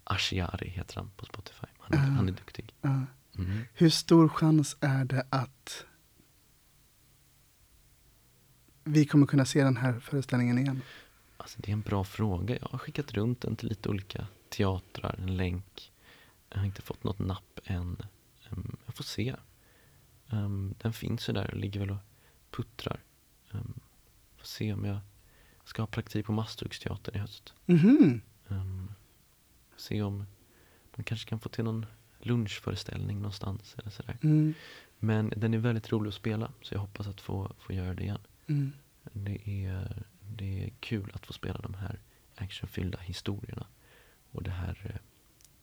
[0.03, 1.67] Ashiari heter han på Spotify.
[1.79, 2.09] Han är, Ah.
[2.11, 2.73] han är duktig.
[2.81, 2.89] Ja.
[3.37, 3.59] Mm.
[3.73, 5.85] Hur stor chans är det att
[8.83, 10.81] vi kommer kunna se den här föreställningen igen?
[11.51, 12.57] Alltså det är en bra fråga.
[12.61, 15.91] Jag har skickat runt den till lite olika teatrar, en länk.
[16.49, 17.97] Jag har inte fått något napp än.
[18.49, 19.35] Ehm, jag får se.
[20.29, 21.97] Ehm, den finns ju där och ligger väl och
[22.51, 22.99] puttrar.
[23.51, 23.79] Um,
[24.37, 24.99] får se om jag
[25.63, 27.53] ska ha praktik på Masthugsteatern i höst.
[27.65, 28.21] Mhm.
[28.47, 28.91] Um,
[29.77, 30.25] se om
[30.95, 31.85] man kanske kan få till någon
[32.19, 34.17] lunchföreställning någonstans eller sådär.
[34.23, 34.53] Mm.
[34.99, 38.03] Men den är väldigt rolig att spela så jag hoppas att få, få göra det
[38.03, 38.21] igen.
[38.47, 38.71] Mm.
[39.03, 40.03] Det är,
[40.37, 41.99] det är kul att få spela de här
[42.35, 43.65] actionfyllda historierna.
[44.31, 44.99] Och det här eh,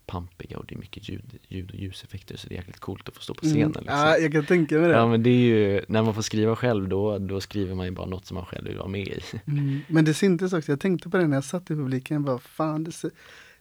[0.07, 3.17] pampiga och det är mycket ljud, ljud och ljuseffekter så det är jäkligt coolt att
[3.17, 3.63] få stå på scenen.
[3.63, 3.69] Mm.
[3.69, 3.99] Liksom.
[3.99, 4.95] Ja, jag kan tänka mig det.
[4.95, 7.93] Ja men det är ju, när man får skriva själv då, då skriver man ju
[7.93, 9.23] bara något som man själv vill vara med i.
[9.47, 9.81] Mm.
[9.89, 12.85] Men det syntes också, jag tänkte på det när jag satt i publiken, bara fan
[12.85, 13.11] det,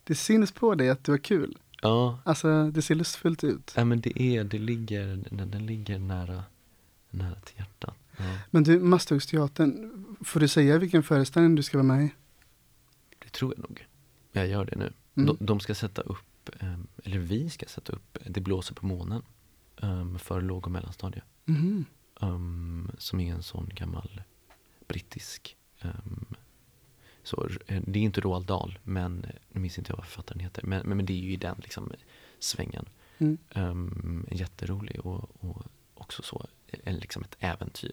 [0.03, 1.57] det syns på dig att det var kul.
[1.81, 3.73] Ja, Alltså det ser lustfullt ut.
[3.75, 6.43] ja men det är, det ligger, den, den ligger nära,
[7.09, 7.95] nära till hjärtat.
[8.17, 8.23] Ja.
[8.51, 12.14] Men du, Masthuggsteatern, får du säga vilken föreställning du ska vara med i?
[13.19, 13.88] Det tror jag nog.
[14.31, 14.94] Jag gör det nu.
[15.15, 15.27] Mm.
[15.27, 19.22] De, de ska sätta upp, ehm, eller vi ska sätta upp Det blåser på månen
[19.81, 21.26] ehm, för låg och mellanstadiet.
[21.45, 21.85] Mhm.
[22.22, 24.22] ehm, som är en sån gammal
[24.88, 25.57] brittisk
[27.27, 30.39] så, eh, det är inte Roald Dahl, men eh, nu minns inte jag vad författaren
[30.39, 30.64] heter.
[30.64, 31.91] Men, men, men det är ju i den liksom,
[32.39, 32.85] svängen.
[33.18, 33.38] Mm.
[33.56, 37.91] Um, jätterolig och, och också så, en, liksom ett äventyr.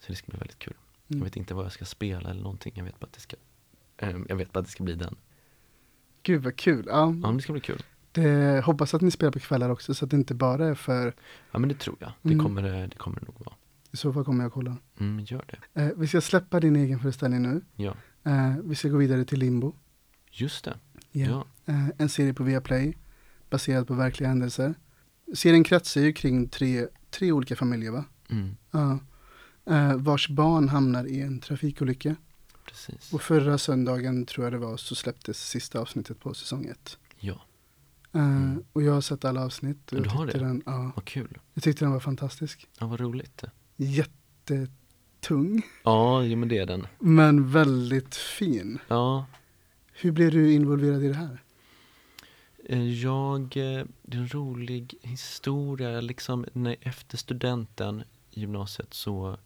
[0.00, 0.74] Så det ska bli väldigt kul.
[1.10, 1.18] Mm.
[1.18, 2.72] Jag vet inte vad jag ska spela eller någonting.
[2.76, 3.36] Jag vet bara att det ska,
[3.96, 5.16] ehm, jag vet bara att det ska bli den.
[6.22, 6.84] Gud vad kul.
[6.88, 7.82] Ja, Ja, det ska bli kul.
[8.12, 11.14] det, hoppas att ni spelar på kvällar också så att det inte bara är för,
[11.52, 12.12] Ja, men det tror jag.
[12.22, 12.44] Det Mm.
[12.46, 13.54] kommer det, kommer det nog vara.
[13.92, 14.76] i så fall kommer jag kolla.
[15.00, 15.80] Mm, gör det.
[15.82, 17.60] Eh, vi ska släppa din egen föreställning nu.
[17.76, 17.94] Ja,
[18.26, 19.72] Eh, vi ska gå vidare till Limbo.
[20.30, 20.78] just det.
[21.12, 21.26] Ja.
[21.66, 21.72] Ja.
[21.72, 22.96] Eh, en serie på Viaplay
[23.50, 24.74] baserad på verkliga händelser.
[25.34, 28.04] Serien kretsar ju kring tre, tre olika familjer va?
[28.30, 28.98] Mm, Ja.
[29.66, 32.16] Eh, vars barn hamnar i en trafikolycka.
[32.68, 33.12] precis.
[33.12, 36.98] Och förra söndagen tror jag det var så släpptes sista avsnittet på säsong ett.
[37.18, 37.32] Ja,
[38.12, 38.64] Eh, Mm.
[38.72, 39.92] Och jag har sett alla avsnitt.
[39.92, 40.38] Och du har det?
[40.38, 41.38] den, ja, vad kul.
[41.54, 42.68] jag tyckte den var fantastisk.
[42.78, 43.44] Ja, vad roligt.
[43.76, 46.86] Jättetung, Ja, men det är den.
[46.98, 48.78] men väldigt fin.
[48.88, 49.26] Ja,
[49.92, 51.42] Hur blev du involverad i det här?
[52.68, 53.48] Eh, Jag,
[54.02, 59.38] det är en rolig historia, liksom när, efter studenten i gymnasiet så,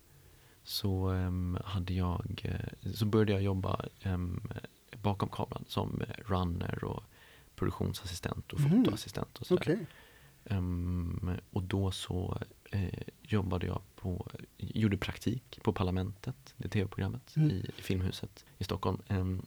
[0.69, 4.43] så em, hade jag, eh, så började jag jobba em,
[5.03, 7.03] bakom kameran som runner och
[7.55, 8.71] produktionsassistent och Mhm.
[8.85, 9.63] fotoassistent och sådär.
[9.63, 9.87] Okej.
[10.45, 12.39] Em, och då så
[12.71, 14.27] eh, jobbade jag på,
[14.57, 17.51] gjorde praktik på Parlamentet, det tv-programmet Mm.
[17.51, 19.03] i, i Filmhuset i Stockholm.
[19.09, 19.47] Em,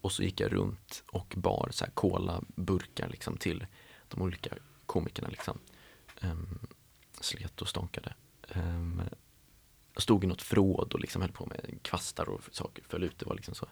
[0.00, 3.66] och så gick jag runt och bar så här cola-burkar liksom till
[4.08, 4.54] de olika
[4.86, 5.58] komikerna liksom.
[6.22, 6.58] Um,
[7.20, 8.14] slet och stånkade.
[9.96, 13.18] Stod i något förråd och liksom höll på med kvastar och saker föll ut.
[13.18, 13.66] Det var liksom så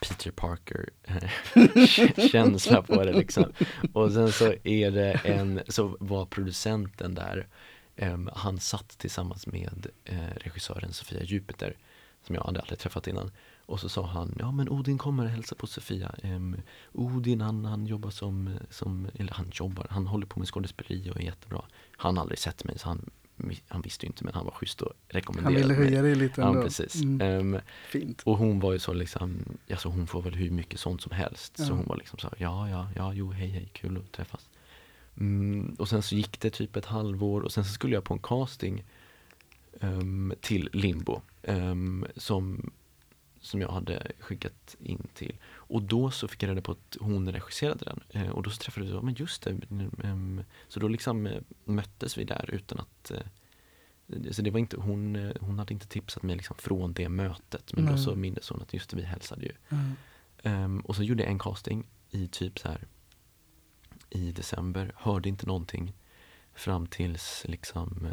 [0.00, 3.52] Peter Parker eh, känsla på det liksom.
[3.92, 7.48] Och sen så är det en, så var producenten där,
[7.96, 11.76] um, han satt tillsammans med uh, regissören Sofia Jupiter,
[12.22, 13.30] som jag hade aldrig träffat innan.
[13.66, 16.14] Och så sa han, ja men Odin kommer och hälsa på Sofia.
[16.22, 16.56] Um,
[16.92, 21.16] Odin han, han jobbar som, som, eller han jobbar, han håller på med skådespeleri och
[21.16, 21.64] är jättebra.
[21.96, 23.10] Han har aldrig sett mig så han,
[23.68, 25.84] han visste ju inte men han var schysst och Han rekommenderade ville mig.
[25.86, 26.62] höja dig lite Ja ändå.
[26.62, 26.94] precis.
[27.02, 27.20] Mm,
[27.54, 27.60] Em,
[27.90, 28.22] fint.
[28.22, 29.38] och hon var ju så liksom,
[29.70, 31.54] alltså hon får väl hur mycket sånt som helst.
[31.58, 31.64] Ja.
[31.64, 34.48] Så hon var liksom så här, ja, ja, ja, jo, hej, hej, kul att träffas.
[35.20, 38.14] Mm, och sen så gick det typ ett halvår och sen så skulle jag på
[38.14, 38.84] en casting
[39.80, 42.70] ehm, till Limbo ehm, som,
[43.48, 45.36] som jag hade skickat in till.
[45.52, 48.00] Och då så fick jag reda på att hon regisserade den.
[48.08, 49.60] Eh, och då så träffade vi, ja men just det.
[50.04, 53.22] ehm, så då liksom eh, möttes vi där utan att eh,
[54.30, 57.72] så det var inte, hon, hon hade inte tipsat mig liksom från det mötet.
[57.72, 58.00] Men då Nej.
[58.00, 59.52] så mindes hon att just det, vi hälsade ju.
[59.68, 59.76] Ja.
[60.42, 62.86] Ehm, och så gjorde jag en casting i typ så här
[64.10, 64.92] i december.
[64.96, 65.92] Hörde inte någonting
[66.54, 68.08] fram tills liksom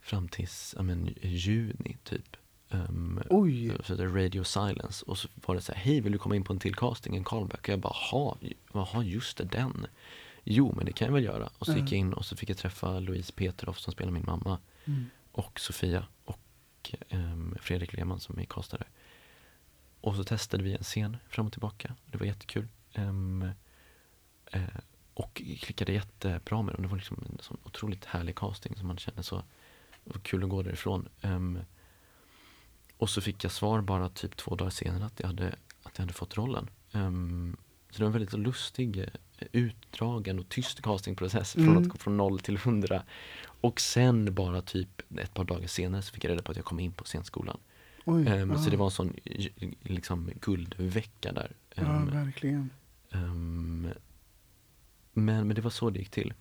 [0.00, 2.36] fram tills ja, men, juni typ.
[2.72, 6.18] Um, Oj, så det Radio Silence och så var det så här, hej vill du
[6.18, 7.60] komma in på en till casting, en callback?
[7.60, 8.36] Och jag bara, ha,
[8.72, 9.86] jaha just det, den.
[10.44, 11.50] Jo men det kan jag väl göra.
[11.58, 14.24] Och så gick jag in och så fick jag träffa Louise Peterhoff som spelar min
[14.26, 15.10] mamma Mm.
[15.32, 18.84] och Sofia och ehm, Fredrik Lehmann som är castare.
[20.00, 21.94] Och så testade vi en scen fram och tillbaka.
[22.06, 22.68] Det var jättekul.
[22.92, 23.50] Ehm,
[24.52, 24.62] eh,
[25.14, 26.82] och klickade jättebra med dem.
[26.82, 29.42] Det var liksom en sån otroligt härlig casting som man kände så
[30.22, 31.08] kul att gå därifrån.
[31.20, 31.58] Ehm,
[33.02, 35.48] och så fick jag svar bara typ två dagar senare att jag hade,
[35.82, 36.70] att jag hade fått rollen.
[36.92, 37.56] Ehm,
[37.90, 39.06] så det var en väldigt lustig, eh,
[39.52, 41.82] utdragen och tyst castingprocess från Mm.
[41.82, 43.02] att gå från noll till hundra.
[43.44, 46.64] Och sen bara typ ett par dagar senare så fick jag reda på att jag
[46.66, 47.58] kom in på scenskolan.
[48.04, 48.22] oj.
[48.24, 48.58] Ja.
[48.58, 49.16] Så det var en sån
[49.82, 51.52] liksom guldvecka där.
[51.74, 52.70] Ja, Ehm, verkligen.
[53.10, 53.88] ehm,
[55.12, 56.34] men, men det var så det gick till.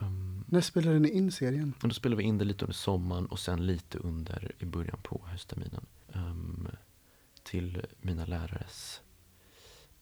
[0.00, 1.74] Ehm, När spelade ni in serien?
[1.82, 4.98] och då spelade vi in det lite under sommaren och sen lite under i början
[5.02, 5.86] på höstterminen.
[6.14, 6.68] Ehm,
[7.42, 9.00] till mina lärares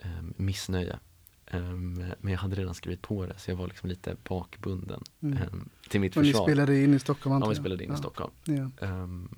[0.05, 0.99] um, missnöje.
[1.47, 5.39] Ehm, men jag hade redan skrivit på det så jag var liksom lite bakbunden Mm.
[5.39, 6.47] ehm, till mitt Och ni försvar.
[6.47, 7.63] spelade in i Stockholm ja, antar vi jag?
[7.63, 7.95] spelade in ja.
[7.95, 8.33] i Stockholm.
[8.45, 8.71] Ja.
[8.87, 9.29] Ehm,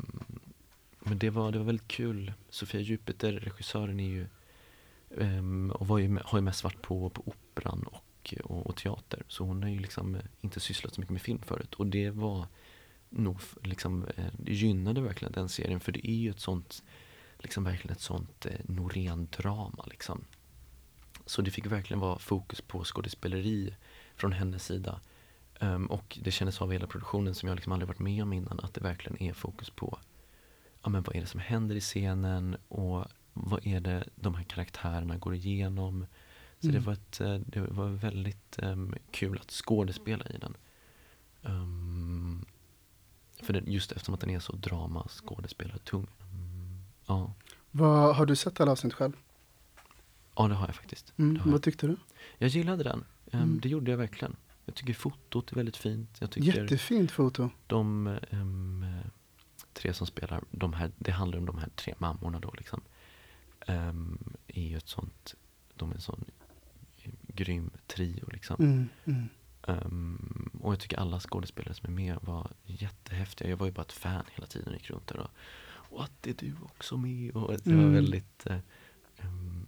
[1.00, 2.32] men det var, det var väldigt kul.
[2.50, 4.26] Sofia Jupiter, regissören, är ju,
[5.72, 8.04] och var ju, med- har ju mest varit på, på operan och,
[8.36, 9.22] och, och teater.
[9.28, 11.74] Så hon har ju liksom eh, inte sysslat så mycket med film förut.
[11.74, 12.46] Och det var
[13.08, 15.80] nog liksom, eh, det gynnade verkligen den serien.
[15.80, 16.82] För det är ju ett sånt,
[17.38, 20.24] liksom verkligen ett sånt eh, Norén-drama liksom.
[21.26, 23.74] Så det fick verkligen vara fokus på skådespeleri
[24.14, 25.00] från hennes sida.
[25.60, 28.60] Um, och det kändes av hela produktionen som jag liksom aldrig varit med om innan,
[28.60, 29.98] att det verkligen är fokus på
[30.82, 34.44] ja, men vad är det som händer i scenen och vad är det de här
[34.44, 36.06] karaktärerna går igenom.
[36.60, 36.74] Så Mm.
[36.80, 40.56] det, var ett, eh, det var väldigt ehm, kul att skådespela i den.
[41.42, 42.44] Ehm,
[43.42, 46.06] för den, just eftersom att den är så drama skådespelartung.
[46.20, 47.34] Mm, ja.
[47.70, 49.12] Vad, har du sett alla avsnitt själv?
[50.36, 51.12] ja, det har jag faktiskt.
[51.16, 51.34] Mm.
[51.34, 51.52] Det har jag.
[51.52, 51.96] Vad tyckte du?
[52.38, 53.04] Jag gillade den.
[53.32, 53.60] Ehm, Mm.
[53.60, 54.36] Det gjorde jag verkligen.
[54.64, 56.16] Jag tycker fotot är väldigt fint.
[56.20, 57.50] Jag tycker Jättefint foto.
[57.66, 58.86] de ehm,
[59.72, 62.80] tre som spelar, de här, det handlar om de här tre mammorna då liksom.
[63.68, 65.34] Um, är ju ett sånt,
[65.74, 66.24] de är en sån
[67.34, 68.56] grym trio liksom.
[68.64, 68.88] Mm.
[69.04, 69.28] Mm.
[69.66, 73.48] Ehm, och jag tycker alla skådespelare som är med var jättehäftiga.
[73.50, 75.28] Jag var ju bara ett fan hela tiden och gick runt där
[75.90, 77.36] och, att är du också med?
[77.36, 77.92] Och det var Mm.
[77.92, 78.56] väldigt, uh,
[79.24, 79.66] um,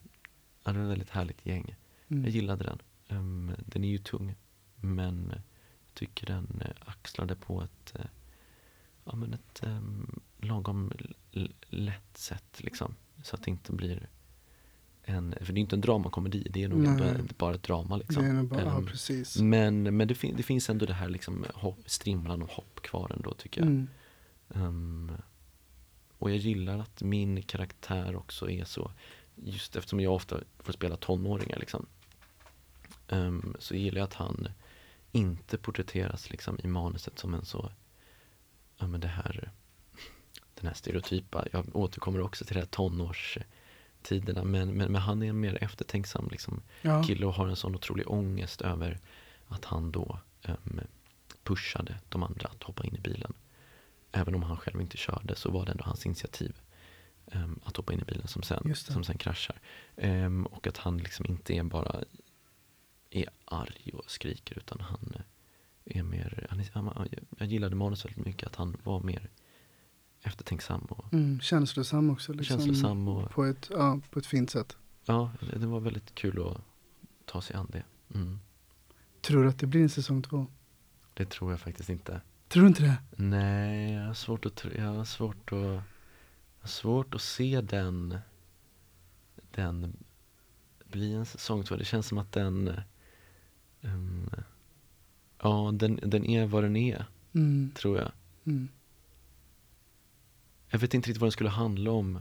[0.64, 1.76] ja, det var ett väldigt härligt gäng.
[2.08, 2.24] Mm.
[2.24, 2.78] Jag gillade den.
[3.08, 4.34] Ehm, den är ju tung.
[4.76, 5.32] Men
[5.86, 8.04] jag tycker den eh, axlade på ett, eh,
[9.04, 10.92] ja, men ett um, lagom
[11.68, 12.60] lätt sätt.
[12.62, 12.94] Liksom.
[13.22, 14.08] Så att det inte blir
[15.04, 17.20] en, för det är inte en dramakomedi, det är nog Nej.
[17.38, 17.96] bara ett drama.
[17.96, 18.48] Liksom.
[18.48, 19.36] Bara, ja Ehm, precis.
[19.40, 23.12] men men det, fin- det finns ändå det här liksom, hopp, strimlan och hopp kvar
[23.16, 23.68] ändå tycker jag.
[23.68, 23.88] Mm.
[24.54, 25.12] Ehm,
[26.18, 28.92] och jag gillar att min karaktär också är så,
[29.36, 31.86] just eftersom jag ofta får spela tonåringar liksom.
[33.08, 34.48] ehm, så gillar jag att han
[35.12, 37.72] inte porträtteras liksom i manuset som en så,
[38.78, 39.50] ja men det här,
[40.54, 42.66] den här stereotypa, jag återkommer också till det här
[44.02, 47.02] tonårstiderna, men, men, men han är en mer eftertänksam liksom Ja.
[47.02, 48.98] kille och har en sån otrolig ångest över
[49.48, 50.18] att han då
[50.48, 50.80] um,
[51.44, 53.32] pushade de andra att hoppa in i bilen.
[54.12, 56.60] Även om han själv inte körde så var det ändå hans initiativ
[57.32, 59.60] ehm, att hoppa in i bilen som sen, som sen kraschar.
[59.96, 62.04] Ehm, och att han liksom inte är bara
[63.10, 65.12] är arg och skriker utan han
[65.84, 67.08] är mer, han är, han,
[67.38, 69.28] jag gillade manus väldigt mycket att han var mer
[70.22, 71.40] eftertänksam och Mm.
[71.40, 72.32] Känslosam också.
[72.32, 74.76] Liksom, känslosam och På ett, ja, på ett fint sätt.
[75.04, 76.60] ja, det, var väldigt kul att
[77.24, 77.84] ta sig an det.
[78.14, 78.38] Mm.
[79.20, 80.46] Tror du att det blir en säsong två?
[81.14, 82.20] Det tror jag faktiskt inte.
[82.48, 82.96] Tror du inte det?
[83.16, 85.82] Nej, jag har svårt att, jag har svårt att, jag
[86.60, 88.18] har svårt att se den,
[89.50, 89.96] den
[90.84, 91.76] bli en säsong två.
[91.76, 92.80] Det känns som att den,
[93.82, 94.30] ehm,
[95.42, 97.70] ja den, den är vad den är, Mm.
[97.74, 98.12] tror jag.
[98.44, 98.68] Mm.
[100.72, 102.18] Jag vet inte riktigt vad den skulle handla om,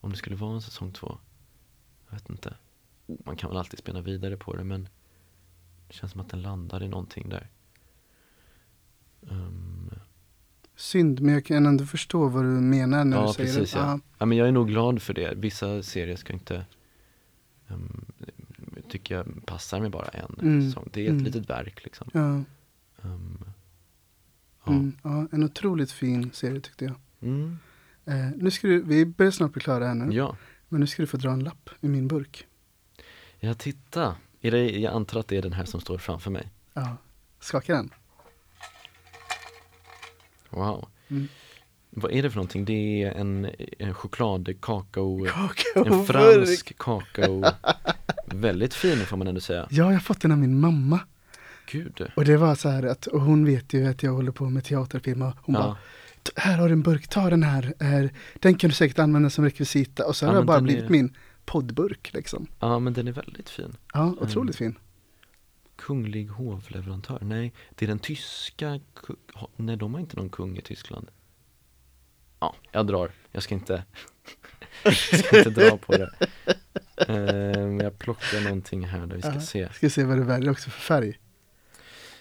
[0.00, 1.18] om det skulle vara en säsong två.
[2.08, 2.54] Jag vet inte.
[3.24, 4.88] Man kan väl alltid spela vidare på det, men
[5.88, 7.50] det känns som att den landar i någonting där.
[9.30, 9.90] Ehm,
[10.76, 13.78] Synd, men jag kan ändå förstå vad du menar när Ja, du säger precis, det.
[13.78, 14.00] ja.
[14.18, 15.34] Ja, men jag är nog glad för det.
[15.36, 16.66] Vissa serier ska inte,
[17.68, 18.04] um,
[18.88, 20.88] tycker jag passar med bara en Mm, säsong.
[20.92, 21.24] Det är ett mm.
[21.24, 22.10] litet verk liksom.
[22.12, 22.42] Ja,
[23.02, 23.44] Um,
[24.64, 24.72] ja.
[24.72, 26.94] mm, ja, en otroligt fin serie tyckte jag.
[28.06, 30.14] Eh, nu ska du, vi börjar snart bli klara här nu.
[30.16, 30.36] ja,
[30.68, 32.46] Men nu ska du få dra en lapp i min burk.
[33.40, 34.16] ja titta.
[34.40, 36.48] Är det, jag antar att det är den här som står framför mig.
[36.74, 36.96] Ja,
[37.40, 37.90] skaka den.
[40.50, 40.88] Wow.
[41.08, 41.28] Mm.
[41.90, 42.64] Vad är det för någonting?
[42.64, 47.44] Det är en, en chokladkakao, Kakao en fransk kakao.
[48.26, 49.66] Väldigt fin får man ändå säga.
[49.70, 51.00] Ja, jag har fått den av min mamma.
[51.70, 52.06] Gud.
[52.16, 54.64] Och det var så här att, och hon vet ju att jag håller på med
[54.64, 55.80] teaterfilm och hon bara, Ja, "T-
[56.36, 57.74] här har du en burk, ta den här.
[57.80, 60.06] Eh, Den kan du säkert använda som rekvisita.
[60.06, 62.46] Och så Ja, har det men bara blivit är- min poddburk liksom.
[62.60, 63.76] ja, men den är väldigt fin.
[63.94, 64.78] Ja, otroligt fin.
[65.76, 67.18] Kunglig hovleverantör?
[67.22, 68.80] Nej, det är den tyska,
[69.56, 71.10] nej de har inte någon kung i Tyskland.
[72.40, 73.10] Ja, jag drar.
[73.32, 73.84] Jag ska inte,
[74.84, 76.10] jag ska inte dra på det.
[77.08, 79.40] Ehm, jag plockar någonting här där vi ska Ja.
[79.40, 79.68] se.
[79.72, 81.18] Ska se vad det väljer också för färg.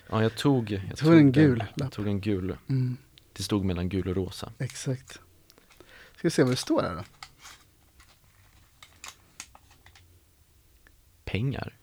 [0.09, 1.31] Ja, jag tog, jag tog en den.
[1.31, 1.91] gul Jag lapp.
[1.93, 2.55] tog en gul.
[2.69, 2.97] Mm,
[3.33, 4.53] Det stod mellan gul och rosa.
[4.57, 5.11] exakt.
[6.15, 7.03] Ska vi se vad det står här då.
[11.25, 11.77] Pengar.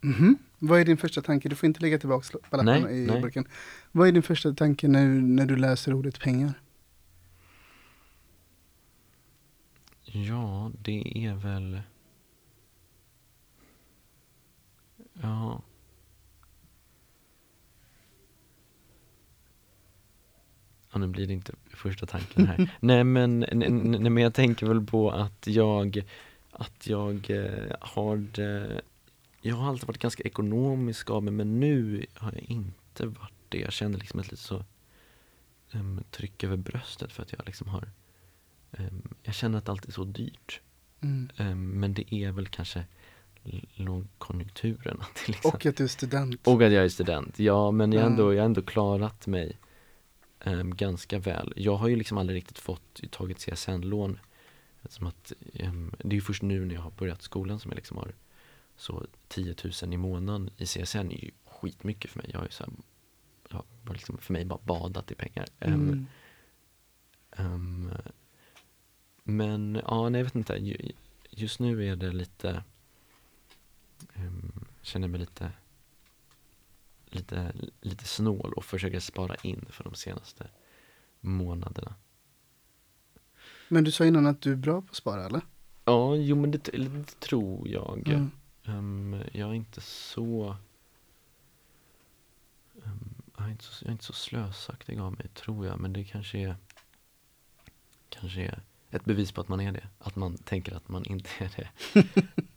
[0.00, 0.38] Mhm.
[0.58, 1.48] Vad är din första tanke?
[1.48, 3.20] Du får inte lägga tillbaka Nej, i nej.
[3.22, 3.44] burken.
[3.92, 6.60] Vad är din första tanke när, när du läser ordet pengar?
[10.04, 11.80] Ja, det är väl...
[15.12, 15.62] Ja.
[20.92, 22.70] Ja, nu blir det inte första tanken här.
[22.80, 26.02] nej, men, n- n- nej, men jag tänker väl på att jag,
[26.50, 28.80] att jag eh, har det,
[29.40, 33.58] jag har alltid varit ganska ekonomisk av mig, men nu har jag inte varit det.
[33.58, 34.64] Jag känner liksom ett lite så
[35.72, 37.88] um, tryck över bröstet för att jag liksom har
[38.72, 40.60] Ehm, jag känner att allt är så dyrt.
[41.00, 41.28] Mm.
[41.36, 42.84] Ehm, men det är väl kanske
[43.74, 44.98] lågkonjunkturen.
[45.00, 46.46] Att liksom, Och att du är student.
[46.46, 47.38] och att jag är student.
[47.38, 49.58] Ja, men jag ändå, jag har ändå klarat mig
[50.40, 51.52] em, ganska väl.
[51.56, 54.18] Jag har ju liksom aldrig riktigt fått tagit CSN-lån.
[55.00, 57.96] Att, em, det är ju först nu när jag har börjat skolan som jag liksom
[57.96, 58.12] har
[58.76, 62.30] så 10 000 i månaden i CSN är ju skitmycket för mig.
[62.32, 62.72] Jag har ju så här,
[63.50, 65.46] jag har liksom för mig bara badat i pengar.
[65.60, 66.06] Em, Mm.
[67.30, 67.90] Ehm,
[69.22, 70.54] men ja, nej jag vet inte.
[70.56, 70.92] Ju-
[71.30, 72.62] Just nu är det lite,
[74.16, 75.50] um, känner mig lite,
[77.10, 80.48] lite, lite snål och försöker spara in för de senaste
[81.20, 81.94] månaderna.
[83.68, 85.40] Men du sa innan att du är bra på att spara eller?
[85.84, 88.08] Ja, jo men det, det tror jag.
[88.08, 88.30] Mm.
[88.64, 90.56] Ehm, jag är inte så
[92.84, 95.80] ehm, jag, är inte så jag är inte så slösaktig av mig, tror jag.
[95.80, 96.56] Men det kanske är
[98.08, 99.88] Kanske är ett bevis på att man är det.
[99.98, 101.68] Att man tänker att man inte är det.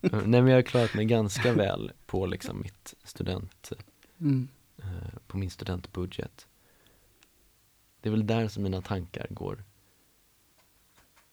[0.00, 3.72] Nej men jag har klarat mig ganska väl på liksom mitt student
[4.22, 4.48] Mm.
[4.78, 6.46] eh, På min studentbudget.
[8.00, 9.64] Det är väl där som mina tankar går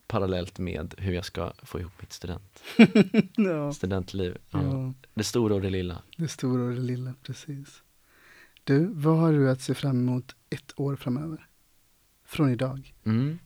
[0.07, 2.63] Parallellt med hur jag ska få ihop mitt student,
[3.35, 3.73] Ja.
[3.73, 4.37] studentliv.
[4.49, 4.63] Ja.
[4.63, 6.03] ja, Det stora och det lilla.
[6.17, 7.83] det stora och det lilla, precis.
[8.63, 11.47] Du, vad har du att se fram emot ett år framöver?
[12.23, 12.93] Från idag?
[13.03, 13.39] Mm.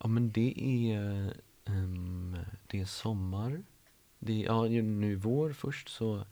[0.00, 0.54] Ja men det
[0.92, 1.34] är,
[1.64, 2.36] ehm,
[2.66, 3.62] det är sommar.
[4.18, 6.26] Det är, ja nu vår först så,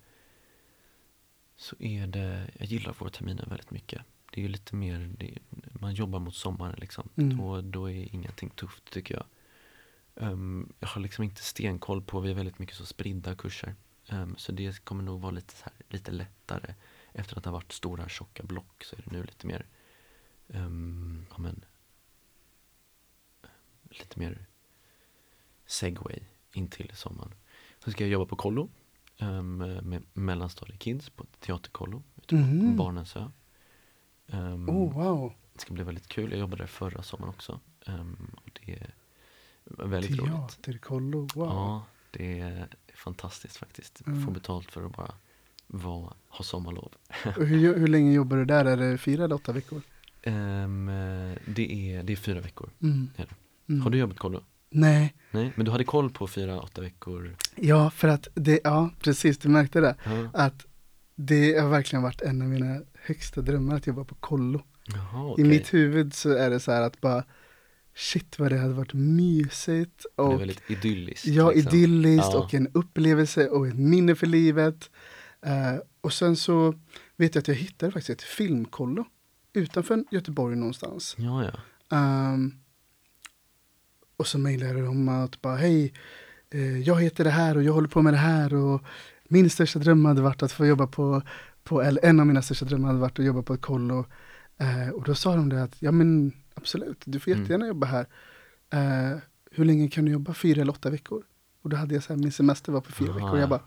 [1.59, 4.02] så är det, jag gillar vårterminen väldigt mycket.
[4.30, 5.39] Det är ju lite mer, det,
[5.80, 7.09] man jobbar mot sommaren liksom.
[7.16, 7.36] Mm.
[7.36, 9.24] Då, då är ingenting tufft tycker jag.
[10.26, 13.74] Ehm, jag har liksom inte stenkoll på, vi har väldigt mycket så spridda kurser.
[14.09, 16.74] Ehm, så det kommer nog vara lite, så här, lite lättare.
[17.12, 19.66] Efter att det har varit stora tjocka block så är det nu lite mer
[20.47, 21.64] um, ja, men,
[23.90, 24.47] lite mer
[25.66, 26.20] segway
[26.52, 27.35] in till sommaren.
[27.78, 28.68] Så ska jag jobba på kollo
[29.20, 32.77] um, med mellanstadiekids på teaterkollo ute på Mhm.
[32.77, 33.24] Barnensö.
[34.27, 35.32] Um, Oh, wow.
[35.53, 36.31] Det ska bli väldigt kul.
[36.31, 37.61] Jag jobbade där förra sommaren också.
[37.86, 38.95] Um, och det är
[39.65, 40.32] väldigt roligt.
[40.62, 41.47] Teaterkollo, wow.
[41.49, 44.07] Ja, det är fantastiskt faktiskt.
[44.07, 44.24] Mm.
[44.27, 45.15] Få betalt för att bara
[45.66, 46.93] vara, ha sommarlov.
[47.36, 48.65] Hur, hur länge jobbar du där?
[48.65, 49.82] Är det fyra eller åtta veckor?
[50.23, 50.86] Ehm,
[51.47, 52.70] det, är, det är fyra veckor.
[52.82, 53.11] Mm.
[53.16, 53.28] Är.
[53.69, 53.81] Mm.
[53.81, 54.40] Har du jobbat kollo?
[54.70, 57.36] Nej, Nej, men du hade koll på fyra, åtta veckor?
[57.57, 59.97] ja för att det, ja precis, du märkte det.
[60.05, 60.31] Ja.
[60.35, 60.66] Att
[61.15, 64.62] det har verkligen varit en av mina högsta drömmar att jobba på kollo.
[64.86, 65.45] Jaha, I okej.
[65.45, 67.24] mitt huvud så är det så här att bara
[67.95, 71.27] Shit vad det hade varit mysigt Det är och väldigt idylliskt.
[71.27, 71.74] ja, liksom.
[71.78, 72.39] idylliskt Ja.
[72.39, 74.90] och en upplevelse och ett minne för livet.
[75.43, 76.74] Eh, och sen så
[77.16, 79.05] vet jag att jag hittade faktiskt ett filmkollo
[79.53, 81.15] utanför Göteborg någonstans.
[81.19, 81.97] Ja, ja.
[81.97, 82.55] Ehm,
[84.19, 85.93] och så mejlade de att bara hej,
[86.51, 88.82] eh, jag heter det här och jag håller på med det här och
[89.28, 91.23] min största dröm hade varit att få jobba på,
[91.65, 94.05] på eller en av mina största drömmar hade varit att jobba på ett kollo.
[94.59, 97.40] Eh, och då sa de det att ja men absolut, du får Mm.
[97.43, 98.07] jättegärna jobba här.
[98.73, 99.19] Eh,
[99.51, 100.35] hur länge kan du jobba?
[100.35, 101.23] Fyra eller åtta veckor?
[101.62, 103.31] Och då hade jag så här, min semester var på fyra Ah, veckor.
[103.31, 103.47] Och jag ja.
[103.47, 103.62] bara,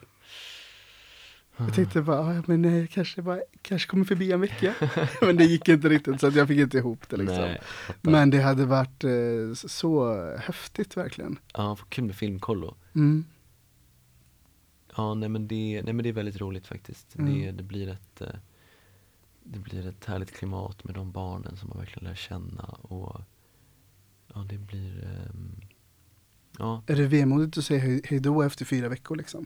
[1.66, 4.76] jag tänkte bara, ja, men nej, kanske, bara, kanske kommer förbi en vecka.
[5.22, 7.38] men det gick inte riktigt så jag fick inte ihop det liksom.
[7.38, 7.62] Nej.
[8.02, 11.40] Men det hade varit eh, så häftigt verkligen.
[11.54, 12.76] Ja, kul med filmkollo.
[12.96, 13.26] Mm.
[14.96, 17.16] Ja, nej men det, nej, men det är väldigt roligt faktiskt.
[17.16, 17.34] Mm.
[17.34, 18.28] Det, det, blir ett, eh,
[19.44, 22.64] det blir ett härligt klimat med de barnen som man verkligen lär känna.
[22.64, 23.22] Och
[24.34, 25.04] ja, det blir...
[25.04, 25.62] ehm,
[26.58, 29.46] ja, Är det vemodigt att säga hej, hej då efter fyra veckor liksom?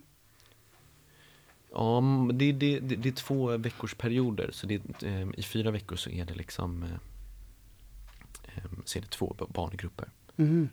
[1.76, 2.04] Ja,
[2.34, 4.50] det, det, det, det är två veckors perioder.
[4.54, 9.36] Så det, eh, i fyra veckor så är det liksom eh, så är det två
[9.38, 10.10] ba- barngrupper.
[10.38, 10.70] Mm.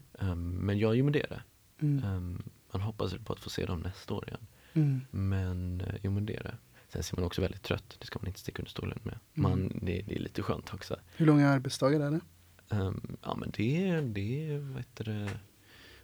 [0.61, 1.41] Men ja, jo men det.
[1.81, 2.43] Mm.
[2.73, 4.47] Man hoppas på att få se dem nästa år igen.
[4.75, 5.01] Mm.
[5.11, 6.55] Men eh, jo men det är det.
[6.89, 9.19] Sen ser man också väldigt trött, det ska man inte sticka under stolen med.
[9.35, 10.97] Man, det, det är lite skönt också.
[11.17, 12.21] Hur långa arbetsdagar är det?
[12.77, 15.31] Um, ja men det, är- det, är, vad heter det,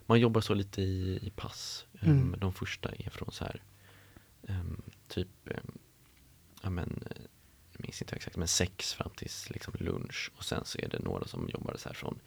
[0.05, 1.85] man jobbar så lite i, i pass.
[2.01, 2.39] Um, Mm.
[2.39, 3.61] De första är från så här,
[4.41, 5.77] um, typ, um,
[6.63, 7.21] ja men, eh,
[7.71, 10.31] jag minns inte exakt, men sex fram till liksom lunch.
[10.37, 12.19] Och sen så är det några som jobbar så här från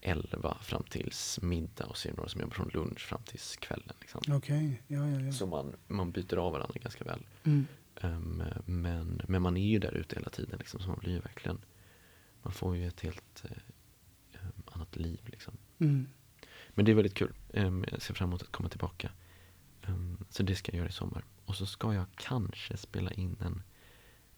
[0.00, 3.94] 11 fram tills middag och det några som jobbar från lunch fram tills kvällen.
[4.00, 4.20] Liksom.
[4.28, 5.32] Okej, ja ja ja.
[5.32, 7.26] Så man, man byter av varandra ganska väl.
[7.44, 7.66] Mm.
[8.02, 11.20] Um, men, men man är ju där ute hela tiden liksom, så man blir ju
[11.20, 11.58] verkligen
[12.42, 15.54] Man får ju ett helt eh, um, annat liv liksom.
[15.78, 16.08] Mm.
[16.74, 17.32] Men det är väldigt kul.
[17.48, 19.10] Um, jag ser fram emot att komma tillbaka.
[19.86, 21.24] Um, så det ska jag göra i sommar.
[21.50, 23.62] Och så ska jag kanske spela in en,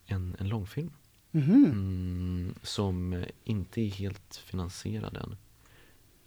[0.07, 0.91] en, en långfilm.
[1.31, 1.65] Mhm.
[1.65, 5.37] Mm, som inte är helt finansierad än.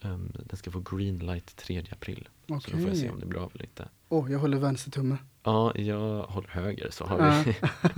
[0.01, 2.27] Ehm, den ska få green light 3 april.
[2.47, 3.89] Så då får jag se om det blir av eller inte.
[4.09, 5.17] Åh, jag håller vänster tumme.
[5.43, 7.55] Ja, jag håller höger så har vi.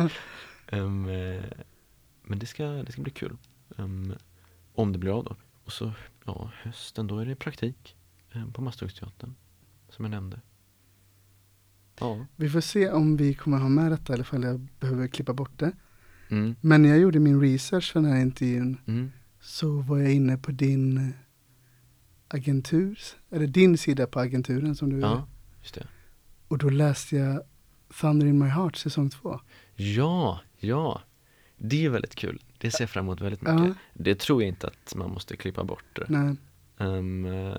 [0.68, 0.89] Eh,
[2.23, 3.38] men det ska, det ska bli kul.
[3.77, 4.14] Ehm,
[4.73, 5.35] om det blir av då.
[5.64, 5.91] Och så,
[6.26, 7.95] ja, hösten, då är det praktik
[8.34, 9.35] um, på Masthugsteatern.
[9.89, 10.41] Som jag nämnde.
[11.99, 12.25] Ja.
[12.35, 15.59] Vi får se om vi kommer ha med detta eller ifall jag behöver klippa bort
[15.59, 15.71] det.
[16.29, 20.13] Mm, Men när jag gjorde min research för den här intervjun mm, så var jag
[20.13, 21.13] inne på din eh,
[22.27, 22.99] agentur,
[23.31, 25.27] eller din sida på agenturen som du ja,
[25.61, 25.87] just det.
[26.47, 27.41] Och då läste jag
[28.01, 29.39] Thunder in my heart säsong två.
[29.75, 31.01] Ja, ja.
[31.57, 32.41] Det är väldigt kul.
[32.57, 33.67] Det ser jag fram emot väldigt mycket.
[33.67, 33.73] Ja.
[33.93, 35.99] Det tror jag inte att man måste klippa bort.
[36.07, 36.35] Nej.
[36.77, 37.53] Eh,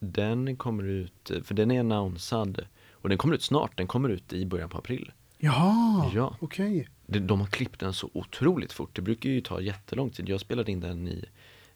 [0.00, 2.66] den kommer ut, för den är annonsad
[3.04, 5.12] och den kommer ut snart, den kommer ut i början på april.
[5.38, 6.36] Jaha, Ja.
[6.40, 6.88] okej.
[7.06, 10.28] De, de har klippt den så otroligt fort, det brukar ju ta jättelång tid.
[10.28, 11.24] Jag spelade in den i,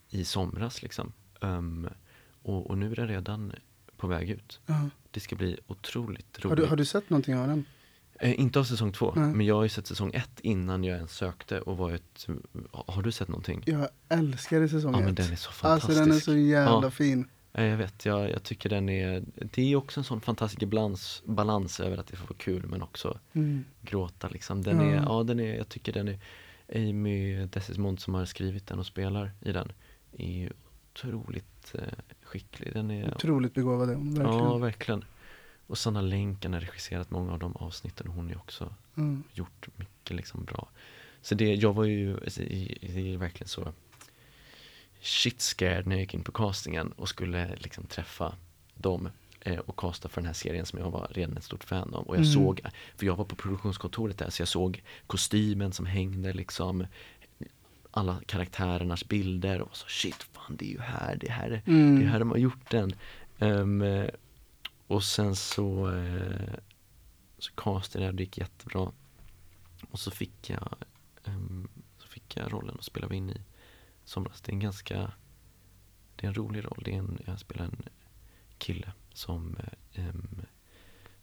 [0.09, 1.13] i somras liksom.
[1.41, 1.89] Ehm,
[2.41, 3.53] och, och nu är den redan
[3.97, 4.59] på väg ut.
[4.65, 4.89] Ja.
[5.11, 6.63] Det ska bli otroligt Har, roligt.
[6.63, 7.65] du, har du sett någonting av den?
[8.19, 9.27] Eh, inte av säsong två, Nej.
[9.33, 12.27] men jag har ju sett säsong ett innan jag ens sökte och varit,
[12.71, 13.63] har du sett någonting?
[13.65, 15.15] Jag älskade säsong Ja men ett.
[15.17, 15.99] den är så Alltså fantastisk.
[15.99, 16.91] den är så jävla Ja.
[16.91, 17.27] fin.
[17.59, 21.21] Ja, jag vet, jag, jag tycker den är, det är också en sån fantastisk balans,
[21.25, 23.65] balans över att det får vara kul men också Mm.
[23.81, 24.61] gråta liksom.
[24.63, 24.85] Den Ja.
[24.85, 26.19] är, ja den är, jag tycker den är,
[26.75, 29.71] Amy Desismond som har skrivit den och spelar i den
[30.17, 30.51] är
[30.93, 31.81] otroligt eh,
[32.23, 32.73] skicklig.
[32.73, 34.43] Den är, Otroligt begåvad är hon, verkligen.
[34.45, 35.05] ja verkligen.
[35.67, 39.23] Och Sanna Länken har regisserat många av de avsnitten och hon är också Mm.
[39.33, 40.69] gjort mycket liksom bra.
[41.21, 43.73] Så det, jag var ju, alltså, det är verkligen så
[45.01, 48.35] shit scared när jag gick in på castingen och skulle liksom träffa
[48.75, 49.09] dem
[49.41, 52.03] eh, och casta för den här serien som jag var redan ett stort fan av.
[52.07, 52.33] Och jag Mm.
[52.33, 52.61] såg,
[52.95, 56.85] för jag var på produktionskontoret där så jag såg kostymen som hängde liksom
[57.91, 61.71] alla karaktärernas bilder och så shit fan det är ju här, det är här, det
[61.71, 62.01] Mm.
[62.01, 62.93] är här de har gjort den.
[63.39, 64.09] Eh,
[64.87, 66.53] och sen så, eh,
[67.37, 68.91] så castade jag det gick jättebra.
[69.91, 70.75] Och så fick jag,
[71.25, 71.67] ehm,
[71.97, 73.41] så fick jag rollen att spela in i
[74.09, 74.41] somras.
[74.41, 75.11] Det är en ganska,
[76.15, 76.81] det är en rolig roll.
[76.85, 77.83] Det är en, jag spelar en
[78.57, 79.57] kille som,
[79.93, 80.41] ehm,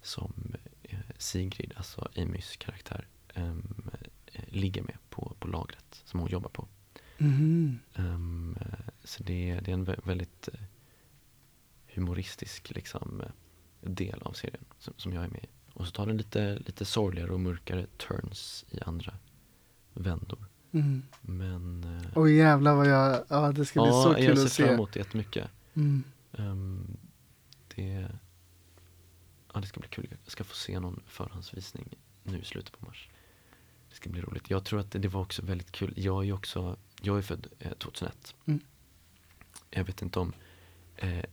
[0.03, 3.55] som eh, Sigrid, alltså Amys karaktär, eh,
[4.49, 6.69] ligger med på, på lagret som hon jobbar på.
[7.95, 10.49] Ehm, eh, så det, det är en vä- väldigt
[11.95, 13.23] humoristisk liksom,
[13.81, 15.49] del av serien som, som jag är med i.
[15.73, 19.19] Och så tar den lite, lite sorgligare och mörkare turns i andra
[19.95, 20.47] vändor.
[20.77, 21.03] Mm.
[21.21, 24.45] Men eh, Oj jävlar vad jag, ja det ska bli ja, så kul jag ser
[24.45, 24.65] att se.
[24.65, 25.51] fram emot det jättemycket.
[25.75, 26.05] Mm.
[26.33, 26.97] Ehm,
[27.75, 28.09] det,
[29.55, 30.07] ja, det ska bli kul.
[30.25, 33.09] Jag ska få se någon förhandsvisning nu i slutet på mars.
[33.89, 34.51] Det ska bli roligt.
[34.51, 35.93] Jag tror att det, det var också väldigt kul.
[35.97, 38.35] Jag är också, jag är född eh, 2001.
[38.47, 38.61] Mm.
[39.71, 40.33] Jag vet inte om
[40.97, 41.25] eh,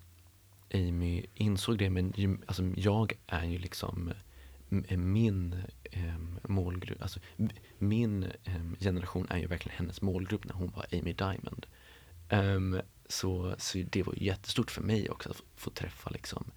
[0.74, 2.14] Amy insåg det men
[2.46, 4.16] alltså, jag är ju liksom eh,
[4.98, 7.20] min eh, målgrupp, alltså
[7.78, 11.66] min eh, generation är ju verkligen hennes målgrupp när hon var Amy Diamond.
[12.30, 16.52] Ehm, så, så det var jättestort för mig också att få, få träffa liksom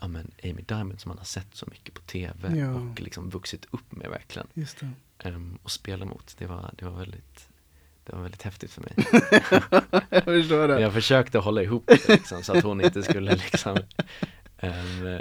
[0.00, 2.74] ja, men Amy Diamond som man har sett så mycket på TV Ja.
[2.74, 4.46] och liksom vuxit upp med verkligen.
[5.18, 7.48] Ehm, och spela mot, det var, det var väldigt
[8.04, 8.92] det var väldigt häftigt för mig.
[10.10, 10.80] jag förstår det.
[10.80, 13.78] Jag försökte hålla ihop det liksom, så att hon inte skulle liksom
[14.58, 15.20] ehm,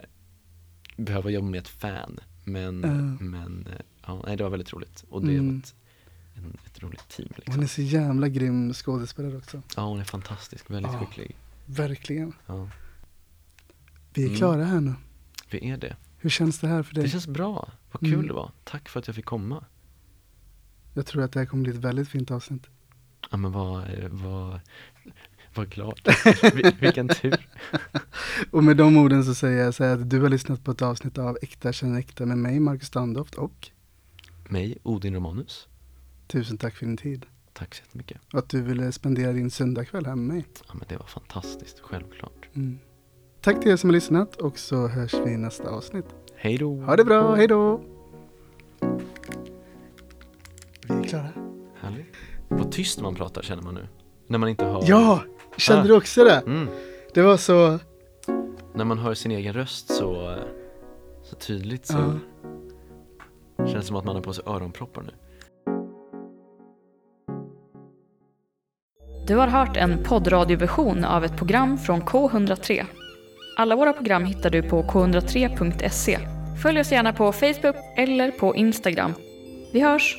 [0.96, 2.20] behöva jobba med ett fan.
[2.44, 3.24] Men, Ja.
[3.26, 5.06] men eh, ja, nej, det var väldigt roligt.
[5.10, 5.52] Och det Mm.
[5.54, 5.76] var ett,
[6.36, 7.28] en, ett roligt team.
[7.30, 7.64] Hon Liksom.
[7.64, 9.62] är så jävla grym skådespelare också.
[9.76, 11.00] Ja, hon är fantastisk, väldigt Ja.
[11.00, 11.36] skicklig.
[11.66, 12.34] Verkligen.
[12.46, 12.70] Ja,
[14.14, 14.38] Vi är Mm.
[14.38, 14.94] klara här nu.
[15.50, 15.96] vi är det.
[16.18, 17.04] Hur känns det här för dig?
[17.04, 18.28] Det känns bra, vad kul Mm.
[18.28, 18.52] det var.
[18.64, 19.66] Tack för att jag fick komma.
[20.94, 22.68] Jag tror att det här kommer bli ett väldigt fint avsnitt.
[23.32, 24.60] Ja men vad, eh, vad,
[25.56, 26.00] vad glad.
[26.42, 27.48] Vil- Vilken tur.
[28.52, 30.82] Och med de orden så säger jag så här att du har lyssnat på ett
[30.82, 33.70] avsnitt av Äkta känner äkta med mig, Marcus Standoft och
[34.50, 35.68] Mig, Odin Romanus.
[36.28, 37.26] tusen tack för din tid.
[37.54, 38.22] Tack så jättemycket.
[38.34, 40.46] Och att du ville spendera din söndagkväll här med mig.
[40.68, 42.46] Ja men det var fantastiskt, självklart.
[42.54, 42.80] Mm.
[43.42, 46.06] Tack till er som har lyssnat och så hörs vi i nästa avsnitt.
[46.36, 46.76] Hej då.
[46.82, 47.84] Ha det bra, hej då!
[50.88, 51.30] Vi är klara.
[51.80, 52.16] Härligt.
[52.48, 53.88] Vad tyst man pratar känner man nu.
[54.28, 54.84] När man inte hör.
[54.88, 55.24] Ja!
[55.58, 55.88] Kände Ah.
[55.88, 56.44] du också det?
[56.48, 56.68] Mm.
[57.14, 57.80] Det var så...
[58.74, 60.36] När man hör sin egen röst så,
[61.24, 61.98] så tydligt så
[63.58, 63.66] Ja.
[63.68, 65.12] känns det som att man har på sig öronproppar nu.
[69.28, 72.86] Du har hört en poddradioversion av ett program från K103.
[73.58, 76.20] Alla våra program hittar du på k103.se.
[76.64, 79.14] Följ oss gärna på Facebook eller på Instagram.
[79.74, 80.18] Vi hörs!